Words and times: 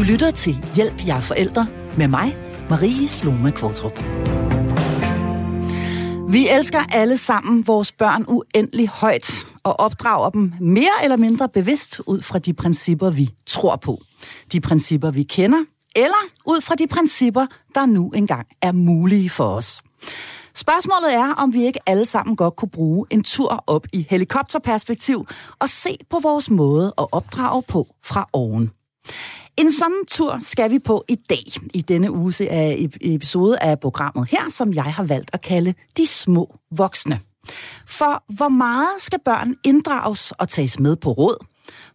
Du 0.00 0.04
lytter 0.04 0.30
til 0.30 0.64
Hjælp, 0.74 1.06
jer 1.06 1.20
forældre 1.20 1.66
med 1.98 2.08
mig, 2.08 2.36
Marie 2.70 3.08
Sloma 3.08 3.50
Kvartrup. 3.50 3.98
Vi 6.32 6.48
elsker 6.48 6.78
alle 6.92 7.16
sammen 7.16 7.66
vores 7.66 7.92
børn 7.92 8.24
uendelig 8.28 8.88
højt 8.88 9.46
og 9.62 9.80
opdrager 9.80 10.30
dem 10.30 10.52
mere 10.60 10.90
eller 11.02 11.16
mindre 11.16 11.48
bevidst 11.48 12.00
ud 12.06 12.22
fra 12.22 12.38
de 12.38 12.54
principper, 12.54 13.10
vi 13.10 13.30
tror 13.46 13.76
på. 13.76 14.00
De 14.52 14.60
principper, 14.60 15.10
vi 15.10 15.22
kender, 15.22 15.64
eller 15.96 16.28
ud 16.46 16.60
fra 16.60 16.74
de 16.74 16.86
principper, 16.86 17.46
der 17.74 17.86
nu 17.86 18.10
engang 18.10 18.46
er 18.62 18.72
mulige 18.72 19.30
for 19.30 19.48
os. 19.48 19.82
Spørgsmålet 20.54 21.14
er, 21.14 21.34
om 21.34 21.52
vi 21.52 21.64
ikke 21.66 21.80
alle 21.86 22.06
sammen 22.06 22.36
godt 22.36 22.56
kunne 22.56 22.70
bruge 22.70 23.06
en 23.10 23.22
tur 23.22 23.64
op 23.66 23.86
i 23.92 24.06
helikopterperspektiv 24.10 25.26
og 25.58 25.68
se 25.68 25.96
på 26.10 26.18
vores 26.22 26.50
måde 26.50 26.94
at 26.98 27.06
opdrage 27.12 27.62
på 27.62 27.86
fra 28.04 28.28
oven. 28.32 28.70
En 29.60 29.72
sådan 29.72 30.04
tur 30.08 30.38
skal 30.40 30.70
vi 30.70 30.78
på 30.78 31.04
i 31.08 31.14
dag, 31.14 31.44
i 31.74 31.80
denne 31.80 32.10
uge 32.10 32.50
af 32.50 32.76
øh, 32.78 32.84
e-, 32.84 33.14
episode 33.14 33.58
af 33.58 33.80
programmet 33.80 34.30
her, 34.30 34.50
som 34.50 34.72
jeg 34.72 34.84
har 34.84 35.04
valgt 35.04 35.30
at 35.32 35.40
kalde 35.40 35.74
De 35.96 36.06
Små 36.06 36.56
Voksne. 36.70 37.20
For 37.86 38.24
hvor 38.34 38.48
meget 38.48 38.88
skal 38.98 39.18
børn 39.24 39.54
inddrages 39.64 40.32
og 40.32 40.48
tages 40.48 40.78
med 40.78 40.96
på 40.96 41.12
råd? 41.12 41.46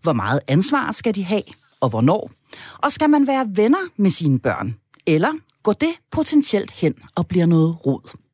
Hvor 0.02 0.14
meget 0.14 0.40
ansvar 0.48 0.92
skal 0.92 1.16
de 1.16 1.24
have, 1.24 1.44
og 1.82 1.90
hvornår? 1.90 2.32
Og 2.84 2.92
skal 2.92 3.10
man 3.10 3.28
være 3.28 3.48
venner 3.56 3.88
med 3.98 4.10
sine 4.10 4.40
børn? 4.40 4.76
Eller 5.08 5.32
går 5.64 5.74
det 5.74 5.94
potentielt 6.12 6.72
hen 6.72 6.94
og 7.16 7.28
bliver 7.28 7.46
noget 7.46 7.86
rod? 7.86 8.25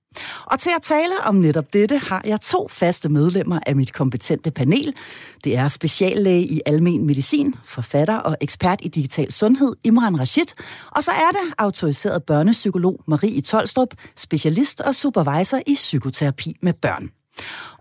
Og 0.46 0.60
til 0.60 0.70
at 0.76 0.82
tale 0.82 1.14
om 1.24 1.36
netop 1.36 1.74
dette 1.74 1.98
har 1.98 2.22
jeg 2.26 2.42
to 2.42 2.68
faste 2.68 3.10
medlemmer 3.10 3.60
af 3.66 3.76
mit 3.76 3.94
kompetente 3.94 4.52
panel. 4.52 4.96
Det 5.44 5.58
er 5.58 5.68
speciallæge 5.68 6.42
i 6.42 6.62
almen 6.66 7.06
medicin, 7.06 7.56
forfatter 7.66 8.18
og 8.18 8.38
ekspert 8.42 8.80
i 8.84 8.88
digital 8.88 9.32
sundhed 9.32 9.76
Imran 9.84 10.20
Rashid, 10.20 10.46
og 10.92 11.04
så 11.04 11.12
er 11.12 11.32
det 11.32 11.54
autoriseret 11.58 12.24
børnepsykolog 12.24 13.02
Marie 13.08 13.42
Tolstrup, 13.42 13.94
specialist 14.18 14.82
og 14.82 14.96
supervisor 14.96 15.60
i 15.68 15.74
psykoterapi 15.74 16.56
med 16.62 16.74
børn. 16.74 17.21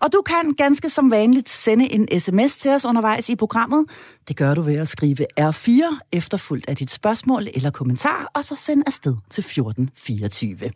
Og 0.03 0.12
du 0.12 0.23
kan 0.27 0.55
ganske 0.55 0.91
som 0.91 1.11
vanligt 1.11 1.48
sende 1.48 1.93
en 1.93 2.20
sms 2.20 2.56
til 2.56 2.70
os 2.70 2.84
undervejs 2.84 3.29
i 3.29 3.37
programmet. 3.37 3.84
Det 4.29 4.37
gør 4.37 4.55
du 4.55 4.62
ved 4.62 4.77
at 4.77 4.89
skrive 4.89 5.27
R4 5.41 5.98
efterfulgt 6.12 6.69
af 6.69 6.77
dit 6.77 6.91
spørgsmål 6.91 7.48
eller 7.55 7.70
kommentar, 7.70 8.31
og 8.34 8.45
så 8.45 8.57
send 8.57 8.83
afsted 8.87 9.17
til 9.31 9.41
1424. 9.41 10.70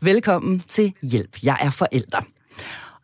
Velkommen 0.00 0.60
til 0.68 0.92
Hjælp, 1.02 1.36
jeg 1.42 1.58
er 1.60 1.70
forælder. 1.70 2.20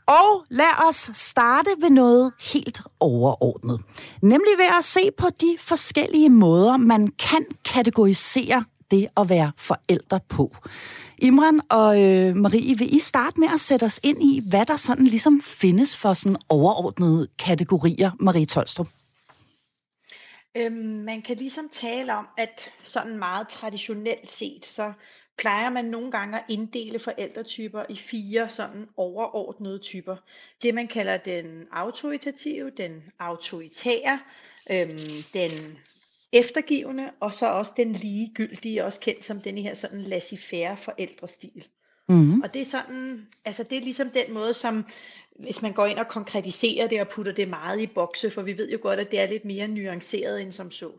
Og 0.07 0.45
lad 0.51 0.89
os 0.89 1.11
starte 1.15 1.71
ved 1.81 1.91
noget 1.91 2.33
helt 2.53 2.83
overordnet. 3.01 3.81
Nemlig 4.23 4.53
ved 4.59 4.77
at 4.79 4.85
se 4.85 5.11
på 5.19 5.27
de 5.41 5.57
forskellige 5.61 6.31
måder, 6.31 6.77
man 6.77 7.09
kan 7.09 7.45
kategorisere 7.65 8.65
det 8.91 9.07
at 9.17 9.29
være 9.29 9.53
forældre 9.57 10.21
på. 10.29 10.57
Imran 11.19 11.61
og 11.71 12.03
øh, 12.03 12.37
Marie, 12.37 12.79
vil 12.79 12.97
I 12.97 13.01
starte 13.01 13.41
med 13.41 13.49
at 13.55 13.61
sætte 13.61 13.85
os 13.85 14.01
ind 14.03 14.23
i, 14.23 14.43
hvad 14.51 14.67
der 14.67 14.77
sådan 14.77 15.05
ligesom 15.05 15.41
findes 15.41 15.97
for 15.97 16.13
sådan 16.13 16.37
overordnede 16.49 17.29
kategorier, 17.39 18.11
Marie 18.21 18.47
Tolstrup? 18.47 18.89
Øhm, 20.55 21.05
man 21.05 21.23
kan 21.23 21.37
ligesom 21.37 21.69
tale 21.69 22.17
om, 22.17 22.27
at 22.39 22.71
sådan 22.83 23.19
meget 23.19 23.49
traditionelt 23.49 24.31
set, 24.31 24.67
så 24.67 24.93
plejer 25.39 25.71
man 25.71 25.85
nogle 25.85 26.11
gange 26.11 26.39
at 26.39 26.45
inddele 26.49 26.99
forældretyper 26.99 27.85
i 27.89 27.97
fire 27.97 28.49
sådan 28.51 28.89
overordnede 28.97 29.79
typer. 29.79 30.17
Det 30.63 30.75
man 30.75 30.89
kalder 30.89 31.17
den 31.17 31.67
autoritative, 31.73 32.71
den 32.71 33.03
autoritære, 33.19 34.21
øhm, 34.71 35.25
den 35.35 35.79
eftergivende, 36.33 37.11
og 37.21 37.35
så 37.35 37.47
også 37.47 37.73
den 37.77 37.93
ligegyldige, 37.93 38.85
også 38.85 39.01
kendt 39.01 39.25
som 39.25 39.41
den 39.41 39.59
her 39.59 39.75
sådan 39.75 40.01
laissez-faire 40.01 40.77
forældrestil. 40.77 41.67
Mm. 42.09 42.41
Og 42.41 42.55
det 42.55 42.61
er 42.61 42.65
sådan, 42.65 43.27
altså 43.45 43.63
det 43.63 43.79
er 43.79 43.83
ligesom 43.83 44.11
den 44.11 44.35
måde, 44.35 44.55
som 44.55 44.85
hvis 45.39 45.63
man 45.63 45.73
går 45.73 45.87
ind 45.87 45.99
og 45.99 46.09
konkretiserer 46.09 46.87
det 46.89 47.01
og 47.01 47.09
putter 47.09 47.33
det 47.33 47.49
meget 47.49 47.81
i 47.81 47.87
bokse, 47.87 48.31
for 48.31 48.43
vi 48.43 48.59
ved 48.59 48.71
jo 48.71 48.79
godt, 48.83 49.01
at 49.01 49.11
det 49.11 49.21
er 49.21 49.27
lidt 49.27 49.45
mere 49.45 49.69
nuanceret 49.69 50.43
end 50.43 50.53
som 50.53 50.71
så. 50.71 50.91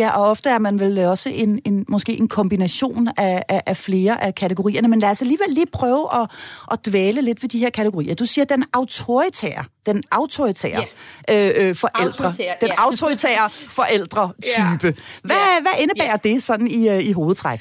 Ja, 0.00 0.10
og 0.10 0.30
ofte 0.30 0.50
er 0.50 0.58
man 0.58 0.80
vel 0.80 0.98
også 0.98 1.28
en, 1.28 1.60
en 1.64 1.84
måske 1.88 2.18
en 2.18 2.28
kombination 2.28 3.08
af, 3.16 3.42
af, 3.48 3.62
af 3.66 3.76
flere 3.76 4.24
af 4.24 4.34
kategorierne, 4.34 4.88
men 4.88 5.00
lad 5.00 5.10
os 5.10 5.22
alligevel 5.22 5.48
lige 5.50 5.66
prøve 5.72 6.08
at, 6.22 6.30
at 6.72 6.86
dvæle 6.86 7.22
lidt 7.22 7.42
ved 7.42 7.48
de 7.48 7.58
her 7.58 7.70
kategorier. 7.70 8.14
Du 8.14 8.24
siger 8.24 8.44
den 8.44 8.64
autoritære, 8.72 9.64
den 9.86 10.02
autoritære 10.12 10.84
yeah. 11.30 11.58
øh, 11.58 11.68
øh, 11.68 11.74
forældre, 11.74 12.24
Autoritær, 12.24 12.54
den 12.60 12.68
yeah. 12.68 12.84
autoritære 12.84 13.50
forældre-type. 13.78 15.00
Hvad, 15.24 15.36
yeah. 15.36 15.62
hvad 15.62 15.72
indebærer 15.78 16.08
yeah. 16.08 16.34
det 16.34 16.42
sådan 16.42 16.66
i, 16.66 16.88
øh, 16.88 17.04
i 17.04 17.12
hovedtræk? 17.12 17.60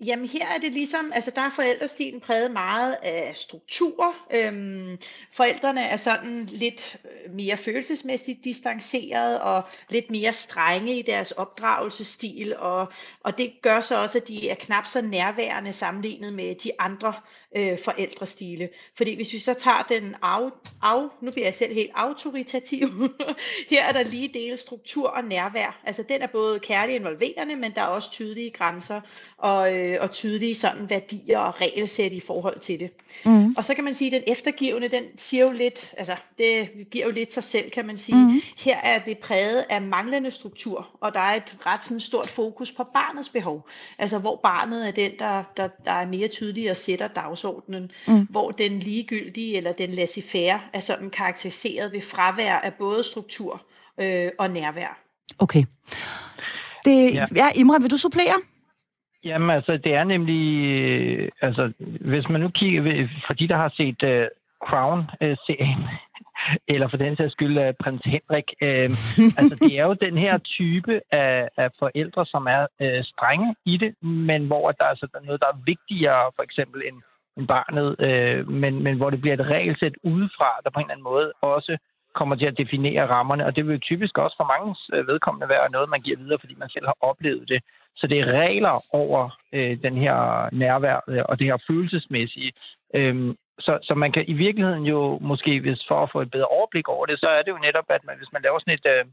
Jamen 0.00 0.28
her 0.28 0.46
er 0.46 0.58
det 0.58 0.72
ligesom, 0.72 1.12
altså 1.14 1.30
der 1.30 1.42
er 1.42 1.50
forældrestilen 1.50 2.20
præget 2.20 2.50
meget 2.50 2.96
af 3.02 3.36
struktur. 3.36 4.14
Øhm, 4.30 4.98
forældrene 5.32 5.80
er 5.82 5.96
sådan 5.96 6.46
lidt 6.46 6.96
øh, 7.04 7.32
mere 7.34 7.56
følelsesmæssigt 7.56 8.44
distanceret 8.44 9.40
og 9.40 9.62
lidt 9.88 10.10
mere 10.10 10.32
strenge 10.32 10.98
i 10.98 11.02
deres 11.02 11.32
opdragelsesstil, 11.32 12.56
og, 12.56 12.92
og 13.20 13.38
det 13.38 13.52
gør 13.62 13.80
så 13.80 14.02
også, 14.02 14.18
at 14.18 14.28
de 14.28 14.50
er 14.50 14.54
knap 14.54 14.86
så 14.86 15.00
nærværende 15.00 15.72
sammenlignet 15.72 16.32
med 16.32 16.54
de 16.54 16.70
andre 16.78 17.14
øh, 17.56 17.78
forældrestile. 17.84 18.68
Fordi 18.96 19.14
hvis 19.14 19.32
vi 19.32 19.38
så 19.38 19.54
tager 19.54 19.82
den 19.88 20.14
af, 20.22 20.50
af 20.82 21.08
nu 21.20 21.30
bliver 21.30 21.46
jeg 21.46 21.54
selv 21.54 21.74
helt 21.74 21.90
autoritativ, 21.94 22.88
her 23.70 23.84
er 23.84 23.92
der 23.92 24.02
lige 24.02 24.30
dele 24.34 24.56
struktur 24.56 25.08
og 25.08 25.24
nærvær. 25.24 25.80
Altså 25.84 26.02
den 26.08 26.22
er 26.22 26.26
både 26.26 26.60
kærlig 26.60 26.94
involverende, 26.94 27.56
men 27.56 27.74
der 27.74 27.82
er 27.82 27.86
også 27.86 28.10
tydelige 28.10 28.50
grænser 28.50 29.00
og, 29.38 29.74
øh, 29.74 29.98
og 30.00 30.10
tydelige 30.10 30.54
sådan 30.54 30.90
værdier 30.90 31.38
og 31.38 31.60
regelsæt 31.60 32.12
i 32.12 32.20
forhold 32.20 32.60
til 32.60 32.80
det. 32.80 32.90
Mm. 33.24 33.54
Og 33.56 33.64
så 33.64 33.74
kan 33.74 33.84
man 33.84 33.94
sige, 33.94 34.16
at 34.16 34.22
den 34.22 34.32
eftergivende, 34.32 34.88
den 34.88 35.04
siger 35.16 35.44
jo 35.44 35.50
lidt, 35.50 35.94
altså 35.96 36.16
det 36.38 36.70
giver 36.90 37.04
jo 37.04 37.12
lidt 37.12 37.34
sig 37.34 37.44
selv, 37.44 37.70
kan 37.70 37.86
man 37.86 37.98
sige. 37.98 38.16
Mm. 38.16 38.40
Her 38.56 38.76
er 38.76 38.98
det 38.98 39.18
præget 39.18 39.64
af 39.70 39.82
manglende 39.82 40.30
struktur, 40.30 40.88
og 41.00 41.14
der 41.14 41.20
er 41.20 41.34
et 41.34 41.56
ret 41.66 41.84
sådan 41.84 42.00
stort 42.00 42.28
fokus 42.28 42.72
på 42.72 42.84
barnets 42.84 43.28
behov. 43.28 43.68
Altså 43.98 44.18
hvor 44.18 44.36
barnet 44.36 44.88
er 44.88 44.90
den, 44.90 45.12
der, 45.18 45.44
der, 45.56 45.68
der 45.84 45.92
er 45.92 46.06
mere 46.06 46.28
tydelig 46.28 46.70
og 46.70 46.76
sætter 46.76 47.08
dagsordenen, 47.38 47.90
mm. 48.08 48.26
hvor 48.30 48.50
den 48.50 48.78
ligegyldige 48.78 49.56
eller 49.56 49.72
den 49.72 49.90
laissez-faire 49.90 50.60
er 50.72 50.80
sådan 50.80 51.10
karakteriseret 51.10 51.92
ved 51.92 52.00
fravær 52.00 52.54
af 52.54 52.74
både 52.74 53.02
struktur 53.02 53.62
øh, 54.00 54.30
og 54.38 54.50
nærvær. 54.50 54.98
Okay. 55.38 55.62
Det, 56.84 57.14
ja. 57.14 57.24
ja, 57.34 57.46
Imran, 57.60 57.82
vil 57.82 57.90
du 57.90 57.96
supplere? 57.96 58.38
Jamen 59.24 59.50
altså, 59.50 59.72
det 59.76 59.94
er 59.94 60.04
nemlig, 60.04 60.64
øh, 60.66 61.28
altså, 61.42 61.72
hvis 62.00 62.28
man 62.28 62.40
nu 62.40 62.48
kigger, 62.48 63.08
for 63.26 63.34
de, 63.34 63.48
der 63.48 63.56
har 63.56 63.72
set 63.76 64.02
uh, 64.02 64.26
Crown-serien, 64.68 65.84
eller 66.72 66.88
for 66.88 66.96
den 66.96 67.16
sags 67.16 67.32
skyld 67.32 67.58
uh, 67.58 67.74
prins 67.82 68.02
Henrik, 68.04 68.48
uh, 68.62 68.88
altså 69.38 69.54
det 69.60 69.78
er 69.78 69.84
jo 69.84 69.94
den 69.94 70.18
her 70.18 70.38
type 70.38 71.00
af, 71.12 71.48
af 71.56 71.68
forældre, 71.78 72.26
som 72.26 72.46
er 72.46 72.66
uh, 72.80 73.04
strenge 73.04 73.54
i 73.64 73.76
det, 73.76 74.02
men 74.02 74.46
hvor 74.46 74.72
der, 74.72 74.84
altså, 74.84 75.06
der 75.12 75.18
er 75.18 75.24
noget, 75.24 75.40
der 75.40 75.46
er 75.46 75.62
vigtigere, 75.66 76.30
for 76.36 76.42
eksempel 76.42 76.82
end, 76.88 76.96
end 77.38 77.46
barnet, 77.48 77.96
øh, 78.06 78.48
men, 78.48 78.82
men 78.82 78.96
hvor 78.96 79.10
det 79.10 79.20
bliver 79.20 79.34
et 79.34 79.46
regelsæt 79.46 79.94
udefra, 80.02 80.50
der 80.64 80.70
på 80.70 80.80
en 80.80 80.84
eller 80.84 80.92
anden 80.92 81.10
måde 81.12 81.32
også 81.40 81.78
kommer 82.14 82.36
til 82.36 82.46
at 82.46 82.58
definere 82.58 83.06
rammerne, 83.06 83.46
og 83.46 83.56
det 83.56 83.66
vil 83.66 83.80
typisk 83.80 84.18
også 84.18 84.36
for 84.36 84.48
mange 84.54 84.70
øh, 84.94 85.06
vedkommende 85.06 85.48
være 85.48 85.70
noget, 85.70 85.88
man 85.88 86.00
giver 86.00 86.18
videre, 86.18 86.38
fordi 86.40 86.54
man 86.58 86.68
selv 86.68 86.86
har 86.86 86.96
oplevet 87.00 87.48
det. 87.48 87.60
Så 87.96 88.06
det 88.06 88.18
er 88.20 88.32
regler 88.42 88.84
over 88.92 89.38
øh, 89.52 89.82
den 89.82 89.96
her 89.96 90.48
nærvær 90.52 90.98
øh, 91.08 91.22
og 91.28 91.38
det 91.38 91.46
her 91.46 91.58
følelsesmæssige. 91.68 92.52
Øhm, 92.94 93.36
så, 93.58 93.78
så 93.82 93.94
man 93.94 94.12
kan 94.12 94.24
i 94.28 94.32
virkeligheden 94.32 94.84
jo 94.84 95.18
måske, 95.20 95.60
hvis 95.60 95.84
for 95.88 96.02
at 96.02 96.10
få 96.12 96.20
et 96.20 96.30
bedre 96.30 96.46
overblik 96.46 96.88
over 96.88 97.06
det, 97.06 97.20
så 97.20 97.28
er 97.28 97.42
det 97.42 97.50
jo 97.50 97.58
netop, 97.66 97.84
at 97.88 98.04
man, 98.04 98.16
hvis 98.18 98.32
man 98.32 98.42
laver 98.42 98.58
sådan 98.58 98.74
et 98.74 98.86
øh, 98.94 99.04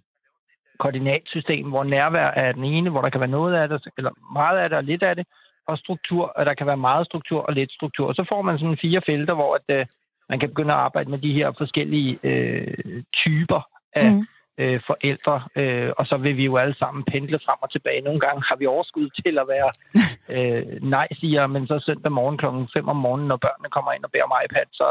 koordinatsystem, 0.79 1.69
hvor 1.69 1.83
nærvær 1.83 2.27
er 2.27 2.51
den 2.51 2.63
ene, 2.63 2.89
hvor 2.89 3.01
der 3.01 3.09
kan 3.09 3.19
være 3.19 3.37
noget 3.39 3.55
af 3.55 3.69
det, 3.69 3.87
eller 3.97 4.11
meget 4.33 4.57
af 4.57 4.69
det 4.69 4.77
og 4.77 4.83
lidt 4.83 5.03
af 5.03 5.15
det, 5.15 5.25
og 5.67 5.77
struktur, 5.77 6.25
og 6.35 6.45
der 6.45 6.53
kan 6.53 6.67
være 6.67 6.77
meget 6.77 7.05
struktur 7.05 7.41
og 7.41 7.53
lidt 7.53 7.71
struktur. 7.71 8.07
Og 8.07 8.15
så 8.15 8.25
får 8.29 8.41
man 8.41 8.59
sådan 8.59 8.77
fire 8.81 9.01
felter, 9.05 9.33
hvor 9.33 9.55
at, 9.55 9.79
øh, 9.79 9.85
man 10.29 10.39
kan 10.39 10.49
begynde 10.49 10.73
at 10.73 10.79
arbejde 10.79 11.09
med 11.09 11.19
de 11.19 11.33
her 11.33 11.51
forskellige 11.57 12.19
øh, 12.23 13.03
typer 13.13 13.61
af, 13.93 14.11
mm 14.11 14.25
øh, 14.57 14.79
forældre, 14.87 15.35
øh, 15.55 15.91
og 15.97 16.05
så 16.05 16.17
vil 16.17 16.37
vi 16.37 16.45
jo 16.45 16.57
alle 16.57 16.75
sammen 16.75 17.03
pendle 17.11 17.39
frem 17.45 17.59
og 17.61 17.71
tilbage. 17.71 18.01
Nogle 18.01 18.19
gange 18.19 18.41
har 18.49 18.55
vi 18.55 18.65
overskud 18.65 19.09
til 19.23 19.37
at 19.41 19.47
være 19.55 19.69
øh, 20.35 20.83
nej-siger, 20.95 21.47
men 21.47 21.67
så 21.67 21.79
søndag 21.85 22.11
morgen 22.11 22.37
klokken 22.37 22.69
5 22.73 22.87
om 22.87 22.95
morgenen, 22.95 23.27
når 23.27 23.37
børnene 23.37 23.69
kommer 23.75 23.91
ind 23.91 24.03
og 24.03 24.11
beder 24.11 24.23
om 24.23 24.37
iPad, 24.45 24.67
så 24.73 24.87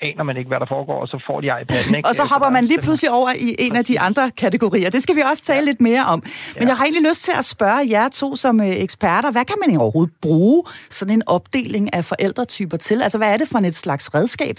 aner 0.00 0.22
man 0.22 0.36
ikke, 0.36 0.48
hvad 0.48 0.60
der 0.60 0.66
foregår, 0.66 1.00
og 1.00 1.08
så 1.08 1.22
får 1.26 1.40
de 1.40 1.48
iPad'en. 1.60 1.96
Ikke? 1.96 2.08
og 2.08 2.14
så 2.14 2.24
hopper 2.32 2.50
man 2.50 2.64
lige 2.64 2.80
pludselig 2.80 3.10
over 3.12 3.30
i 3.46 3.48
en 3.58 3.76
af 3.76 3.84
de 3.84 4.00
andre 4.00 4.30
kategorier. 4.30 4.90
Det 4.90 5.02
skal 5.02 5.16
vi 5.16 5.20
også 5.20 5.42
tale 5.42 5.64
ja. 5.64 5.64
lidt 5.70 5.80
mere 5.80 6.04
om. 6.14 6.18
Men 6.54 6.62
ja. 6.62 6.68
jeg 6.68 6.76
har 6.76 6.84
egentlig 6.84 7.08
lyst 7.10 7.22
til 7.24 7.34
at 7.38 7.44
spørge 7.44 7.82
jer 7.90 8.08
to 8.08 8.36
som 8.36 8.60
øh, 8.60 8.66
eksperter, 8.86 9.30
hvad 9.32 9.44
kan 9.44 9.58
man 9.62 9.76
overhovedet 9.76 10.14
bruge 10.22 10.64
sådan 10.98 11.14
en 11.14 11.22
opdeling 11.26 11.94
af 11.94 12.04
forældretyper 12.04 12.76
til? 12.76 13.02
Altså, 13.02 13.18
hvad 13.18 13.32
er 13.32 13.36
det 13.36 13.48
for 13.52 13.58
et 13.58 13.74
slags 13.74 14.14
redskab? 14.14 14.56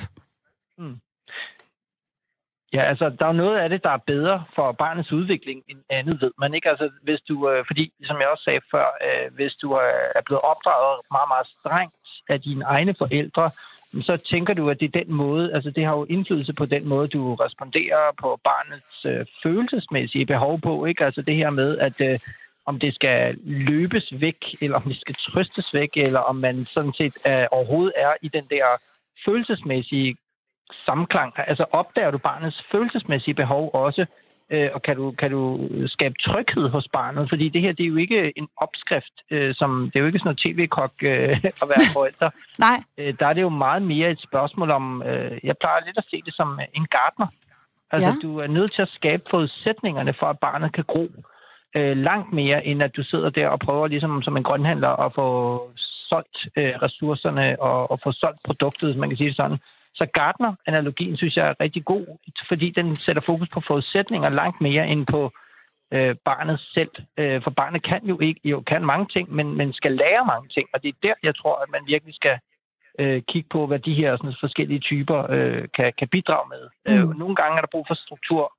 Hmm. 0.78 0.98
Ja, 2.74 2.84
altså, 2.92 3.06
der 3.20 3.26
er 3.28 3.42
noget 3.44 3.58
af 3.60 3.70
det, 3.70 3.84
der 3.84 3.90
er 3.90 4.08
bedre 4.14 4.44
for 4.56 4.72
barnets 4.72 5.12
udvikling 5.12 5.64
end 5.70 5.80
andet, 5.90 6.22
ved 6.22 6.32
man 6.40 6.54
ikke. 6.54 6.70
Altså, 6.70 6.90
hvis 7.04 7.22
du, 7.22 7.50
øh, 7.50 7.66
fordi, 7.68 7.94
som 8.04 8.18
jeg 8.22 8.28
også 8.28 8.44
sagde 8.44 8.62
før, 8.72 8.86
øh, 9.06 9.34
hvis 9.34 9.54
du 9.54 9.72
er 10.18 10.22
blevet 10.26 10.42
opdraget 10.42 11.00
meget, 11.12 11.30
meget 11.34 11.48
strengt 11.60 11.96
af 12.30 12.42
dine 12.42 12.66
egne 12.66 12.96
forældre, 12.98 13.52
så 13.94 14.18
tænker 14.18 14.54
du, 14.54 14.70
at 14.70 14.80
det 14.80 14.86
er 14.86 15.04
den 15.04 15.14
måde, 15.14 15.54
altså 15.54 15.72
det 15.72 15.86
har 15.86 15.92
jo 15.92 16.06
indflydelse 16.10 16.54
på 16.54 16.66
den 16.66 16.90
måde, 16.90 17.08
du 17.08 17.36
responderer 17.36 18.12
på 18.22 18.40
barnets 18.44 19.06
øh, 19.06 19.26
følelsesmæssige 19.44 20.26
behov 20.26 20.62
på, 20.62 20.86
ikke? 20.86 21.06
Altså 21.06 21.22
det 21.22 21.36
her 21.36 21.50
med, 21.50 21.78
at 21.78 22.02
øh, 22.02 22.20
om 22.66 22.80
det 22.80 22.96
skal 22.96 23.38
løbes 23.44 24.14
væk, 24.22 24.42
eller 24.62 24.78
om 24.78 24.84
det 24.84 25.00
skal 25.02 25.16
trøstes 25.16 25.74
væk, 25.74 25.90
eller 25.96 26.20
om 26.20 26.36
man 26.36 26.66
sådan 26.66 26.94
set 26.94 27.18
øh, 27.28 27.46
overhovedet 27.52 27.94
er 27.98 28.14
i 28.22 28.28
den 28.28 28.46
der 28.50 28.66
følelsesmæssige 29.26 30.18
samklang. 30.86 31.34
Altså 31.38 31.66
opdager 31.72 32.12
du 32.12 32.18
barnets 32.18 32.64
følelsesmæssige 32.72 33.34
behov 33.34 33.70
også, 33.74 34.06
øh, 34.52 34.70
og 34.74 34.82
kan 34.82 34.96
du, 34.96 35.12
kan 35.12 35.32
du 35.32 35.70
skabe 35.88 36.16
tryghed 36.26 36.70
hos 36.70 36.88
barnet? 36.94 37.30
Fordi 37.30 37.50
det 37.50 37.62
her, 37.62 37.72
det 37.72 37.84
er 37.84 37.88
jo 37.88 37.96
ikke 37.96 38.38
en 38.38 38.48
opskrift, 38.58 39.16
øh, 39.32 39.56
som 39.56 39.70
det 39.86 39.96
er 39.96 40.00
jo 40.00 40.06
ikke 40.06 40.20
sådan 40.20 40.28
noget 40.28 40.44
tv-kok 40.46 40.94
øh, 41.04 41.38
at 41.62 41.68
være 41.74 41.86
forældre. 41.98 42.32
Nej. 42.60 42.84
Øh, 42.98 43.14
der 43.20 43.28
er 43.28 43.34
det 43.34 43.42
jo 43.42 43.50
meget 43.50 43.82
mere 43.82 44.12
et 44.12 44.22
spørgsmål 44.22 44.72
om, 44.72 45.04
øh, 45.04 45.40
jeg 45.44 45.56
plejer 45.58 45.86
lidt 45.86 45.98
at 45.98 46.06
se 46.12 46.22
det 46.26 46.34
som 46.34 46.60
en 46.74 46.86
gartner. 46.86 47.28
Altså, 47.92 48.10
ja. 48.10 48.16
du 48.22 48.38
er 48.38 48.48
nødt 48.48 48.74
til 48.74 48.82
at 48.82 48.90
skabe 48.90 49.24
forudsætningerne 49.30 50.14
for, 50.20 50.26
at 50.26 50.40
barnet 50.40 50.74
kan 50.74 50.84
gro 50.88 51.08
øh, 51.76 51.98
langt 51.98 52.34
mere, 52.34 52.66
end 52.66 52.84
at 52.84 52.96
du 52.96 53.04
sidder 53.04 53.30
der 53.30 53.48
og 53.48 53.60
prøver 53.60 53.88
ligesom 53.88 54.22
som 54.22 54.38
en 54.38 54.44
grønhandler 54.44 54.90
at 55.06 55.14
få 55.14 55.28
solgt 56.10 56.38
øh, 56.56 56.74
ressourcerne 56.82 57.62
og, 57.62 57.92
og 57.92 58.00
få 58.04 58.12
solgt 58.12 58.44
produktet, 58.44 58.90
hvis 58.90 59.00
man 59.00 59.10
kan 59.10 59.18
sige 59.18 59.28
det 59.28 59.36
sådan. 59.36 59.58
Så 59.96 60.06
Gardner-analogien 60.14 61.18
synes 61.18 61.36
jeg 61.38 61.48
er 61.48 61.54
rigtig 61.60 61.86
god, 61.86 62.06
fordi 62.48 62.70
den 62.70 62.96
sætter 62.96 63.22
fokus 63.22 63.50
på 63.54 63.62
forudsætninger 63.68 64.30
langt 64.30 64.62
mere 64.62 64.88
end 64.88 65.06
på 65.06 65.32
øh, 65.92 66.16
barnet 66.26 66.60
selv. 66.60 66.92
Øh, 67.18 67.44
for 67.44 67.50
barnet 67.50 67.84
kan 67.84 68.02
jo 68.06 68.20
ikke, 68.20 68.42
jo 68.44 68.62
kan 68.62 68.86
mange 68.86 69.06
ting, 69.06 69.36
men, 69.36 69.58
men 69.58 69.74
skal 69.74 69.92
lære 69.92 70.26
mange 70.26 70.50
ting. 70.50 70.68
Og 70.74 70.84
det 70.84 70.90
er 70.90 71.00
der, 71.04 71.14
jeg 71.24 71.36
tror, 71.36 71.56
at 71.64 71.70
man 71.72 71.82
virkelig 71.88 72.16
skal 72.16 72.38
øh, 73.00 73.22
kigge 73.28 73.50
på, 73.52 73.68
hvad 73.68 73.80
de 73.80 73.94
her 73.94 74.18
sådan, 74.18 74.34
forskellige 74.40 74.80
typer 74.80 75.32
øh, 75.32 75.68
kan, 75.76 75.94
kan 75.98 76.08
bidrage 76.08 76.50
med. 76.50 76.64
Mm. 76.88 77.10
Øh, 77.10 77.18
nogle 77.20 77.36
gange 77.36 77.58
er 77.58 77.62
der 77.62 77.68
brug 77.72 77.86
for 77.88 77.96
struktur, 78.06 78.54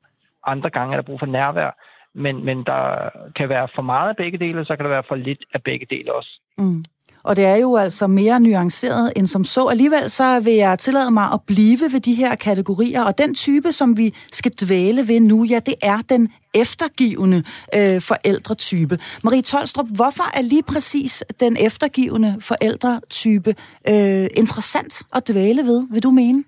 andre 0.46 0.70
gange 0.70 0.92
er 0.92 0.96
der 0.96 1.06
brug 1.06 1.18
for 1.18 1.26
nærvær. 1.26 1.70
Men, 2.14 2.44
men 2.44 2.64
der 2.64 3.08
kan 3.36 3.48
være 3.48 3.68
for 3.74 3.82
meget 3.82 4.08
af 4.08 4.16
begge 4.16 4.38
dele, 4.38 4.60
og 4.60 4.66
så 4.66 4.76
kan 4.76 4.84
der 4.84 4.90
være 4.90 5.08
for 5.08 5.14
lidt 5.14 5.44
af 5.54 5.62
begge 5.62 5.86
dele 5.90 6.14
også. 6.14 6.40
Mm. 6.58 6.84
Og 7.22 7.36
det 7.36 7.44
er 7.44 7.56
jo 7.56 7.76
altså 7.76 8.06
mere 8.06 8.40
nuanceret 8.40 9.12
end 9.16 9.26
som 9.26 9.44
så. 9.44 9.64
Alligevel 9.66 10.10
så 10.10 10.40
vil 10.40 10.54
jeg 10.54 10.78
tillade 10.78 11.10
mig 11.10 11.32
at 11.32 11.40
blive 11.46 11.80
ved 11.92 12.00
de 12.00 12.14
her 12.14 12.34
kategorier, 12.34 13.02
og 13.02 13.18
den 13.18 13.34
type, 13.34 13.72
som 13.72 13.96
vi 13.96 14.14
skal 14.32 14.52
dvæle 14.62 15.08
ved 15.08 15.20
nu, 15.20 15.44
ja, 15.44 15.58
det 15.66 15.74
er 15.82 15.98
den 16.08 16.28
eftergivende 16.54 17.42
øh, 17.74 18.00
forældretype. 18.00 18.98
Marie 19.24 19.42
Tolstrup, 19.42 19.86
hvorfor 19.94 20.24
er 20.34 20.42
lige 20.42 20.62
præcis 20.62 21.24
den 21.40 21.56
eftergivende 21.60 22.36
forældretype 22.40 23.54
øh, 23.88 24.26
interessant 24.36 25.02
at 25.14 25.28
dvæle 25.28 25.62
ved, 25.62 25.86
vil 25.90 26.02
du 26.02 26.10
mene? 26.10 26.44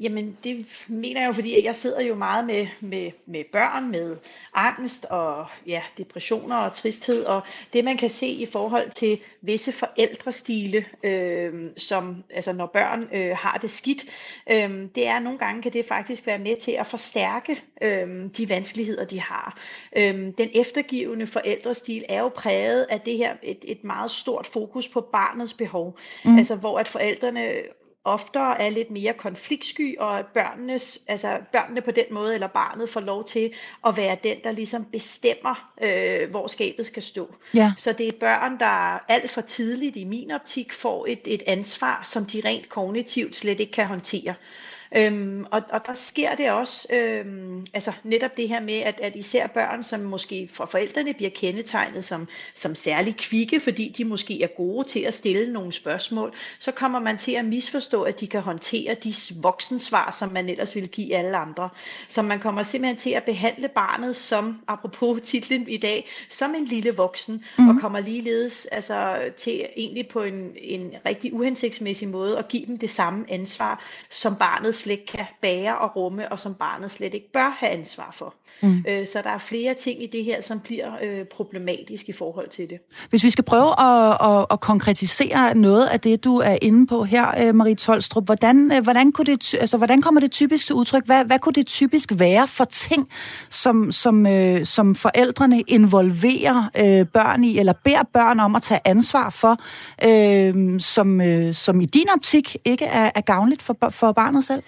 Jamen, 0.00 0.38
det 0.44 0.66
mener 0.88 1.20
jeg 1.20 1.28
jo, 1.28 1.32
fordi 1.32 1.64
jeg 1.64 1.74
sidder 1.74 2.00
jo 2.00 2.14
meget 2.14 2.46
med, 2.46 2.66
med, 2.80 3.10
med 3.26 3.44
børn, 3.52 3.90
med 3.90 4.16
angst 4.54 5.04
og 5.04 5.46
ja, 5.66 5.82
depressioner 5.98 6.56
og 6.56 6.74
tristhed, 6.74 7.24
og 7.24 7.42
det 7.72 7.84
man 7.84 7.96
kan 7.96 8.10
se 8.10 8.26
i 8.26 8.46
forhold 8.46 8.90
til 8.90 9.18
visse 9.40 9.72
forældrestile, 9.72 10.84
øh, 11.02 11.70
som 11.76 12.24
altså 12.30 12.52
når 12.52 12.66
børn 12.66 13.08
øh, 13.12 13.36
har 13.36 13.58
det 13.62 13.70
skidt, 13.70 14.04
øh, 14.50 14.88
det 14.94 15.06
er 15.06 15.18
nogle 15.18 15.38
gange 15.38 15.62
kan 15.62 15.72
det 15.72 15.86
faktisk 15.86 16.26
være 16.26 16.38
med 16.38 16.56
til 16.56 16.72
at 16.72 16.86
forstærke 16.86 17.62
øh, 17.82 18.30
de 18.36 18.48
vanskeligheder, 18.48 19.04
de 19.04 19.20
har. 19.20 19.58
Øh, 19.96 20.14
den 20.14 20.50
eftergivende 20.54 21.26
forældrestil 21.26 22.04
er 22.08 22.20
jo 22.20 22.28
præget 22.28 22.86
af 22.90 23.00
det 23.00 23.16
her 23.16 23.36
et, 23.42 23.64
et 23.64 23.84
meget 23.84 24.10
stort 24.10 24.46
fokus 24.46 24.88
på 24.88 25.00
barnets 25.00 25.54
behov, 25.54 25.98
mm. 26.24 26.38
altså 26.38 26.56
hvor 26.56 26.78
at 26.78 26.88
forældrene 26.88 27.52
oftere 28.06 28.60
er 28.60 28.70
lidt 28.70 28.90
mere 28.90 29.12
konfliktsky, 29.12 29.98
og 29.98 30.18
at 30.18 30.26
børnenes, 30.26 31.02
altså 31.08 31.38
børnene 31.52 31.80
på 31.80 31.90
den 31.90 32.04
måde, 32.10 32.34
eller 32.34 32.46
barnet 32.46 32.90
får 32.90 33.00
lov 33.00 33.24
til 33.24 33.52
at 33.86 33.96
være 33.96 34.16
den, 34.24 34.36
der 34.44 34.50
ligesom 34.50 34.84
bestemmer, 34.84 35.72
øh, 35.82 36.30
hvor 36.30 36.46
skabet 36.46 36.86
skal 36.86 37.02
stå. 37.02 37.34
Ja. 37.54 37.72
Så 37.76 37.92
det 37.92 38.08
er 38.08 38.12
børn, 38.20 38.58
der 38.58 39.04
alt 39.08 39.30
for 39.30 39.40
tidligt 39.40 39.96
i 39.96 40.04
min 40.04 40.30
optik 40.30 40.72
får 40.72 41.06
et, 41.08 41.20
et 41.24 41.42
ansvar, 41.46 42.08
som 42.12 42.24
de 42.24 42.42
rent 42.44 42.68
kognitivt 42.68 43.36
slet 43.36 43.60
ikke 43.60 43.72
kan 43.72 43.86
håndtere. 43.86 44.34
Øhm, 44.96 45.46
og, 45.50 45.62
og 45.70 45.86
der 45.86 45.94
sker 45.94 46.34
det 46.34 46.50
også, 46.50 46.86
øhm, 46.92 47.66
altså 47.74 47.92
netop 48.04 48.36
det 48.36 48.48
her 48.48 48.60
med, 48.60 48.74
at, 48.74 49.00
at 49.00 49.16
især 49.16 49.46
børn, 49.46 49.82
som 49.82 50.00
måske 50.00 50.48
fra 50.52 50.64
forældrene 50.64 51.14
bliver 51.14 51.30
kendetegnet 51.30 52.04
som, 52.04 52.28
som 52.54 52.74
særlig 52.74 53.16
kvikke, 53.16 53.60
fordi 53.60 53.88
de 53.88 54.04
måske 54.04 54.42
er 54.42 54.46
gode 54.46 54.88
til 54.88 55.00
at 55.00 55.14
stille 55.14 55.52
nogle 55.52 55.72
spørgsmål, 55.72 56.34
så 56.58 56.72
kommer 56.72 56.98
man 56.98 57.18
til 57.18 57.32
at 57.32 57.44
misforstå, 57.44 58.02
at 58.02 58.20
de 58.20 58.26
kan 58.26 58.40
håndtere 58.40 58.94
de 58.94 59.14
voksensvar, 59.42 60.16
som 60.18 60.32
man 60.32 60.48
ellers 60.48 60.74
ville 60.74 60.88
give 60.88 61.14
alle 61.14 61.36
andre. 61.36 61.68
Så 62.08 62.22
man 62.22 62.40
kommer 62.40 62.62
simpelthen 62.62 62.96
til 62.96 63.10
at 63.10 63.24
behandle 63.24 63.68
barnet 63.68 64.16
som, 64.16 64.60
apropos 64.68 65.20
titlen 65.30 65.68
i 65.68 65.76
dag, 65.76 66.08
som 66.30 66.54
en 66.54 66.64
lille 66.64 66.96
voksen, 66.96 67.44
mm. 67.58 67.68
og 67.68 67.74
mhm. 67.74 67.80
kommer 67.80 68.00
ligeledes 68.00 68.66
altså, 68.66 69.18
til 69.38 69.66
egentlig 69.76 70.08
på 70.08 70.22
en, 70.22 70.52
en 70.56 70.94
rigtig 71.06 71.34
uhensigtsmæssig 71.34 72.08
måde 72.08 72.38
at 72.38 72.48
give 72.48 72.66
dem 72.66 72.78
det 72.78 72.90
samme 72.90 73.24
ansvar, 73.28 73.84
som 74.10 74.36
barnet 74.36 74.74
slet 74.76 74.92
ikke 74.92 75.06
kan 75.06 75.26
bære 75.42 75.78
og 75.78 75.96
rumme, 75.96 76.32
og 76.32 76.40
som 76.40 76.54
barnet 76.54 76.90
slet 76.90 77.14
ikke 77.14 77.32
bør 77.32 77.56
have 77.58 77.72
ansvar 77.72 78.14
for. 78.18 78.34
Mm. 78.62 78.84
Øh, 78.88 79.06
så 79.06 79.22
der 79.22 79.30
er 79.30 79.38
flere 79.38 79.74
ting 79.74 80.02
i 80.02 80.06
det 80.06 80.24
her, 80.24 80.42
som 80.42 80.60
bliver 80.60 80.92
øh, 81.02 81.24
problematisk 81.24 82.08
i 82.08 82.12
forhold 82.12 82.48
til 82.48 82.70
det. 82.70 82.78
Hvis 83.10 83.24
vi 83.24 83.30
skal 83.30 83.44
prøve 83.44 83.80
at, 83.80 84.16
at, 84.30 84.46
at 84.50 84.60
konkretisere 84.60 85.54
noget 85.54 85.86
af 85.86 86.00
det, 86.00 86.24
du 86.24 86.36
er 86.36 86.56
inde 86.62 86.86
på 86.86 87.04
her, 87.04 87.48
øh, 87.48 87.54
Marie 87.54 87.74
Tolstrup, 87.74 88.24
hvordan, 88.24 88.82
hvordan, 88.82 89.12
kunne 89.12 89.24
det, 89.24 89.54
altså, 89.54 89.76
hvordan 89.76 90.02
kommer 90.02 90.20
det 90.20 90.30
typisk 90.30 90.66
til 90.66 90.74
udtryk? 90.74 91.06
Hvad, 91.06 91.24
hvad 91.24 91.38
kunne 91.38 91.52
det 91.52 91.66
typisk 91.66 92.12
være 92.16 92.48
for 92.48 92.64
ting, 92.64 93.08
som, 93.50 93.92
som, 93.92 94.26
øh, 94.26 94.64
som 94.64 94.94
forældrene 94.94 95.60
involverer 95.60 96.70
øh, 96.78 97.06
børn 97.06 97.44
i, 97.44 97.58
eller 97.58 97.72
beder 97.84 98.02
børn 98.12 98.40
om 98.40 98.54
at 98.54 98.62
tage 98.62 98.80
ansvar 98.84 99.30
for, 99.30 99.56
øh, 100.04 100.80
som, 100.80 101.20
øh, 101.20 101.54
som 101.54 101.80
i 101.80 101.84
din 101.84 102.08
optik 102.16 102.56
ikke 102.64 102.84
er, 102.84 103.10
er 103.14 103.20
gavnligt 103.20 103.62
for, 103.62 103.76
for 103.90 104.12
barnet 104.12 104.44
selv? 104.44 104.62